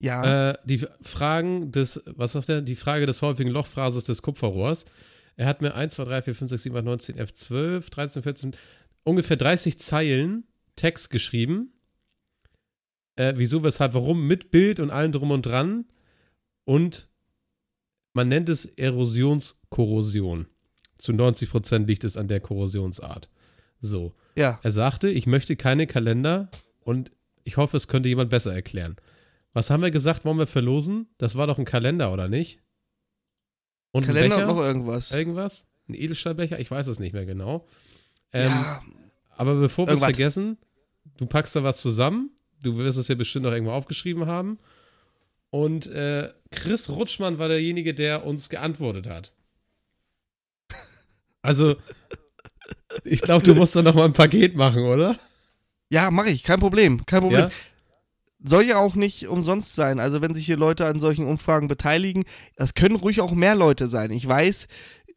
ja, 0.00 0.50
Äh, 0.50 0.58
die 0.64 0.84
Fragen 1.00 1.70
des, 1.72 2.02
was 2.06 2.32
sagt 2.32 2.48
er? 2.48 2.60
Die 2.60 2.76
Frage 2.76 3.06
des 3.06 3.22
häufigen 3.22 3.50
Lochphrases 3.50 4.04
des 4.04 4.20
Kupferrohrs. 4.20 4.84
Er 5.36 5.46
hat 5.46 5.62
mir 5.62 5.74
1, 5.74 5.94
2, 5.94 6.04
3, 6.04 6.22
4, 6.22 6.34
5, 6.34 6.50
6, 6.50 6.62
7, 6.64 6.76
8, 6.76 6.84
9, 6.84 6.98
10, 6.98 7.18
11, 7.18 7.32
12, 7.34 7.90
13, 7.90 8.22
14, 8.22 8.56
ungefähr 9.06 9.36
30 9.36 9.78
Zeilen 9.78 10.44
Text 10.74 11.10
geschrieben. 11.10 11.72
Äh, 13.14 13.34
wieso, 13.36 13.62
weshalb, 13.62 13.94
warum, 13.94 14.26
mit 14.26 14.50
Bild 14.50 14.80
und 14.80 14.90
allem 14.90 15.12
drum 15.12 15.30
und 15.30 15.46
dran. 15.46 15.86
Und 16.64 17.08
man 18.12 18.28
nennt 18.28 18.48
es 18.48 18.66
Erosionskorrosion. 18.66 20.46
Zu 20.98 21.12
90% 21.12 21.86
liegt 21.86 22.04
es 22.04 22.16
an 22.16 22.28
der 22.28 22.40
Korrosionsart. 22.40 23.30
So. 23.80 24.14
ja. 24.36 24.58
Er 24.62 24.72
sagte, 24.72 25.08
ich 25.08 25.26
möchte 25.26 25.54
keine 25.54 25.86
Kalender 25.86 26.50
und 26.80 27.12
ich 27.44 27.56
hoffe, 27.56 27.76
es 27.76 27.88
könnte 27.88 28.08
jemand 28.08 28.30
besser 28.30 28.52
erklären. 28.52 28.96
Was 29.52 29.70
haben 29.70 29.82
wir 29.82 29.90
gesagt, 29.90 30.24
wollen 30.24 30.38
wir 30.38 30.46
verlosen? 30.46 31.08
Das 31.18 31.36
war 31.36 31.46
doch 31.46 31.58
ein 31.58 31.64
Kalender, 31.64 32.12
oder 32.12 32.28
nicht? 32.28 32.60
Und 33.92 34.04
Kalender 34.04 34.38
und 34.38 34.46
noch 34.56 34.60
irgendwas. 34.60 35.12
Irgendwas? 35.12 35.70
Ein 35.88 35.94
Edelstahlbecher? 35.94 36.58
Ich 36.58 36.70
weiß 36.70 36.88
es 36.88 36.98
nicht 36.98 37.12
mehr 37.12 37.26
genau. 37.26 37.66
Ähm, 38.36 38.50
ja, 38.50 38.82
aber 39.30 39.54
bevor 39.56 39.86
wir 39.86 39.94
es 39.94 40.00
vergessen, 40.00 40.58
du 41.18 41.26
packst 41.26 41.56
da 41.56 41.62
was 41.62 41.80
zusammen. 41.80 42.30
Du 42.62 42.76
wirst 42.78 42.98
es 42.98 43.08
ja 43.08 43.14
bestimmt 43.14 43.44
noch 43.44 43.52
irgendwo 43.52 43.72
aufgeschrieben 43.72 44.26
haben. 44.26 44.58
Und 45.50 45.86
äh, 45.86 46.32
Chris 46.50 46.90
Rutschmann 46.90 47.38
war 47.38 47.48
derjenige, 47.48 47.94
der 47.94 48.24
uns 48.26 48.48
geantwortet 48.48 49.06
hat. 49.08 49.32
Also, 51.42 51.76
ich 53.04 53.20
glaube, 53.20 53.44
du 53.44 53.54
musst 53.54 53.76
da 53.76 53.82
noch 53.82 53.94
mal 53.94 54.06
ein 54.06 54.12
Paket 54.12 54.56
machen, 54.56 54.82
oder? 54.82 55.16
ja 55.88 56.10
mache 56.10 56.30
ich, 56.30 56.42
kein 56.42 56.60
Problem, 56.60 57.04
kein 57.06 57.20
Problem. 57.20 57.40
Ja? 57.40 57.50
Soll 58.44 58.64
ja 58.64 58.76
auch 58.78 58.94
nicht 58.94 59.28
umsonst 59.28 59.74
sein. 59.74 59.98
Also 59.98 60.20
wenn 60.20 60.34
sich 60.34 60.46
hier 60.46 60.56
Leute 60.56 60.86
an 60.86 61.00
solchen 61.00 61.26
Umfragen 61.26 61.68
beteiligen, 61.68 62.24
das 62.56 62.74
können 62.74 62.96
ruhig 62.96 63.20
auch 63.20 63.32
mehr 63.32 63.54
Leute 63.54 63.88
sein. 63.88 64.10
Ich 64.10 64.26
weiß, 64.26 64.68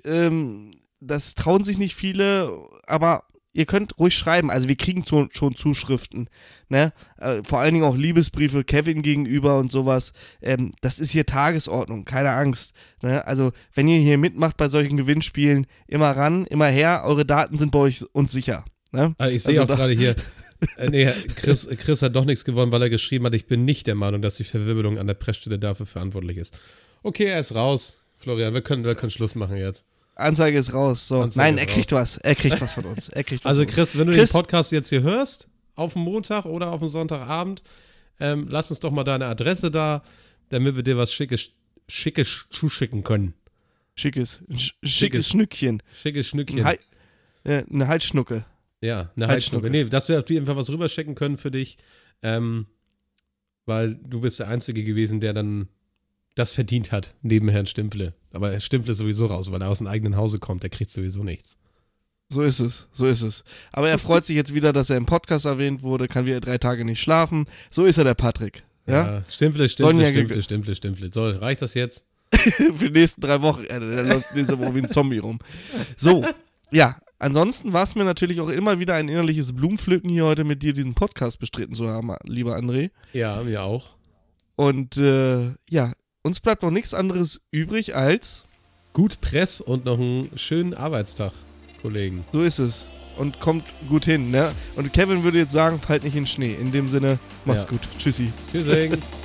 ähm, 0.03 0.71
das 0.99 1.35
trauen 1.35 1.63
sich 1.63 1.77
nicht 1.77 1.95
viele, 1.95 2.51
aber 2.87 3.23
ihr 3.51 3.65
könnt 3.65 3.97
ruhig 3.97 4.15
schreiben. 4.15 4.51
Also 4.51 4.67
wir 4.67 4.75
kriegen 4.75 5.03
zu, 5.03 5.27
schon 5.31 5.55
Zuschriften, 5.55 6.29
ne? 6.69 6.93
Äh, 7.17 7.41
vor 7.43 7.59
allen 7.59 7.73
Dingen 7.73 7.85
auch 7.85 7.95
Liebesbriefe 7.95 8.63
Kevin 8.63 9.01
gegenüber 9.01 9.59
und 9.59 9.71
sowas. 9.71 10.13
Ähm, 10.41 10.71
das 10.81 10.99
ist 10.99 11.11
hier 11.11 11.25
Tagesordnung, 11.25 12.05
keine 12.05 12.31
Angst. 12.31 12.73
Ne? 13.01 13.25
Also 13.25 13.51
wenn 13.73 13.87
ihr 13.87 13.99
hier 13.99 14.17
mitmacht 14.17 14.57
bei 14.57 14.69
solchen 14.69 14.97
Gewinnspielen, 14.97 15.67
immer 15.87 16.11
ran, 16.11 16.45
immer 16.45 16.67
her. 16.67 17.03
Eure 17.05 17.25
Daten 17.25 17.57
sind 17.57 17.71
bei 17.71 17.79
euch 17.79 18.03
uns 18.13 18.31
sicher. 18.31 18.65
Ne? 18.91 19.15
Ah, 19.17 19.27
ich 19.27 19.43
sehe 19.43 19.59
Also 19.59 19.71
auch 19.71 19.77
gerade 19.77 19.93
hier. 19.93 20.15
Äh, 20.75 20.89
nee, 20.89 21.09
Chris, 21.37 21.69
Chris 21.77 22.01
hat 22.01 22.17
doch 22.17 22.25
nichts 22.25 22.43
gewonnen, 22.43 22.73
weil 22.73 22.81
er 22.81 22.89
geschrieben 22.89 23.23
hat, 23.23 23.33
ich 23.33 23.47
bin 23.47 23.63
nicht 23.63 23.87
der 23.87 23.95
Meinung, 23.95 24.21
dass 24.21 24.35
die 24.35 24.43
Verwirbelung 24.43 24.99
an 24.99 25.07
der 25.07 25.13
Pressstelle 25.13 25.57
dafür 25.57 25.85
verantwortlich 25.85 26.35
ist. 26.35 26.59
Okay, 27.01 27.27
er 27.27 27.39
ist 27.39 27.55
raus. 27.55 28.01
Florian, 28.17 28.53
wir 28.53 28.61
können, 28.61 28.83
wir 28.83 28.95
können 28.95 29.09
Schluss 29.09 29.35
machen 29.35 29.55
jetzt. 29.55 29.85
Anzeige 30.19 30.57
ist 30.57 30.73
raus. 30.73 31.07
So. 31.07 31.21
Anzeige 31.21 31.45
Nein, 31.51 31.57
er 31.57 31.65
kriegt 31.65 31.91
was. 31.91 32.17
Er 32.17 32.35
kriegt 32.35 32.59
was 32.61 32.73
von 32.73 32.85
uns. 32.85 33.09
Er 33.09 33.23
kriegt 33.23 33.43
was 33.45 33.49
Also. 33.57 33.65
Chris, 33.65 33.97
wenn 33.97 34.07
du 34.07 34.13
Chris- 34.13 34.31
den 34.31 34.33
Podcast 34.39 34.71
jetzt 34.71 34.89
hier 34.89 35.01
hörst, 35.01 35.49
auf 35.75 35.93
dem 35.93 36.03
Montag 36.03 36.45
oder 36.45 36.71
auf 36.71 36.79
dem 36.79 36.87
Sonntagabend, 36.89 37.63
ähm, 38.19 38.47
lass 38.49 38.69
uns 38.69 38.79
doch 38.81 38.91
mal 38.91 39.03
deine 39.05 39.25
Adresse 39.27 39.71
da, 39.71 40.03
damit 40.49 40.75
wir 40.75 40.83
dir 40.83 40.97
was 40.97 41.13
Schickes, 41.13 41.51
Schickes 41.87 42.45
zuschicken 42.49 43.03
können. 43.03 43.33
Schickes, 43.95 44.39
sch- 44.49 44.55
schickes, 44.55 44.89
Schickes. 44.91 45.29
Schnückchen. 45.29 45.83
Schickes 46.01 46.27
Schnückchen. 46.27 46.65
Eine 47.43 47.87
Halsschnucke. 47.87 48.45
Ja, 48.81 49.11
eine 49.15 49.27
Halsschnucke. 49.27 49.27
Halsschnucke. 49.27 49.69
Nee, 49.69 49.83
dass 49.85 50.07
wir 50.09 50.19
auf 50.19 50.29
jeden 50.29 50.45
Fall 50.45 50.55
was 50.55 50.69
rüberschicken 50.69 51.15
können 51.15 51.37
für 51.37 51.51
dich. 51.51 51.77
Ähm, 52.21 52.65
weil 53.65 53.95
du 53.95 54.21
bist 54.21 54.39
der 54.39 54.47
Einzige 54.47 54.83
gewesen, 54.83 55.19
der 55.19 55.33
dann 55.33 55.67
das 56.39 56.53
verdient 56.53 56.91
hat, 56.91 57.13
neben 57.21 57.49
Herrn 57.49 57.65
Stimple. 57.67 58.13
Aber 58.31 58.51
Herr 58.51 58.59
Stimple 58.59 58.91
ist 58.91 58.97
sowieso 58.99 59.25
raus, 59.27 59.51
weil 59.51 59.61
er 59.61 59.69
aus 59.69 59.79
dem 59.79 59.87
eigenen 59.87 60.15
Hause 60.15 60.39
kommt. 60.39 60.63
Der 60.63 60.69
kriegt 60.69 60.89
sowieso 60.91 61.23
nichts. 61.23 61.57
So 62.31 62.43
ist 62.43 62.59
es, 62.59 62.87
so 62.93 63.07
ist 63.07 63.21
es. 63.23 63.43
Aber 63.71 63.89
er 63.89 63.97
freut 63.97 64.23
sich 64.25 64.35
jetzt 64.35 64.53
wieder, 64.53 64.71
dass 64.71 64.89
er 64.89 64.97
im 64.97 65.05
Podcast 65.07 65.45
erwähnt 65.45 65.81
wurde, 65.81 66.07
kann 66.07 66.25
wieder 66.25 66.39
drei 66.39 66.57
Tage 66.59 66.85
nicht 66.85 67.01
schlafen. 67.01 67.45
So 67.71 67.85
ist 67.85 67.97
er, 67.97 68.03
der 68.03 68.13
Patrick. 68.13 68.63
Ja? 68.85 69.23
Stimple, 69.27 69.67
Sonja 69.67 70.07
Stimple, 70.09 70.35
ge- 70.35 70.41
Stimple, 70.43 70.75
Stimple, 70.75 71.07
Stimple. 71.07 71.09
So, 71.11 71.29
reicht 71.39 71.61
das 71.61 71.73
jetzt? 71.73 72.05
Für 72.31 72.89
die 72.89 72.99
nächsten 72.99 73.21
drei 73.21 73.41
Wochen. 73.41 73.63
Ja, 73.69 73.79
der 73.79 74.03
läuft 74.03 74.35
nächste 74.35 74.57
Woche 74.59 74.75
wie 74.75 74.79
ein 74.79 74.87
Zombie 74.87 75.17
rum. 75.17 75.39
So, 75.97 76.23
ja. 76.71 76.95
Ansonsten 77.21 77.73
war 77.73 77.83
es 77.83 77.95
mir 77.95 78.05
natürlich 78.05 78.39
auch 78.39 78.47
immer 78.47 78.79
wieder 78.79 78.93
ein 78.95 79.09
innerliches 79.09 79.51
Blumenpflücken, 79.51 80.09
hier 80.09 80.23
heute 80.23 80.45
mit 80.45 80.63
dir 80.63 80.71
diesen 80.71 80.93
Podcast 80.93 81.39
bestritten 81.39 81.73
zu 81.73 81.89
haben, 81.89 82.13
lieber 82.23 82.55
André. 82.55 82.91
Ja, 83.11 83.43
mir 83.43 83.61
auch. 83.63 83.89
Und 84.55 84.95
äh, 84.95 85.49
ja, 85.69 85.91
uns 86.29 86.39
bleibt 86.39 86.61
noch 86.61 86.69
nichts 86.71 86.93
anderes 86.93 87.41
übrig 87.51 87.95
als, 87.95 88.45
Gut 88.93 89.19
Press 89.21 89.61
und 89.61 89.85
noch 89.85 89.99
einen 89.99 90.29
schönen 90.35 90.73
Arbeitstag, 90.75 91.31
Kollegen. 91.81 92.23
so 92.31 92.41
ist 92.41 92.59
es. 92.59 92.87
Und 93.17 93.39
kommt 93.39 93.65
gut 93.89 94.05
hin, 94.05 94.29
ne? 94.31 94.51
Und 94.75 94.93
Kevin 94.93 95.23
würde 95.23 95.39
jetzt 95.39 95.51
sagen, 95.51 95.79
fallt 95.81 96.03
nicht 96.03 96.15
in 96.15 96.25
Schnee. 96.27 96.53
In 96.53 96.71
dem 96.71 96.87
Sinne, 96.87 97.17
macht's 97.45 97.63
Ja. 97.65 97.69
gut. 97.71 97.81
Tschüssi. 97.99 98.31
Tschüssing. 98.51 98.93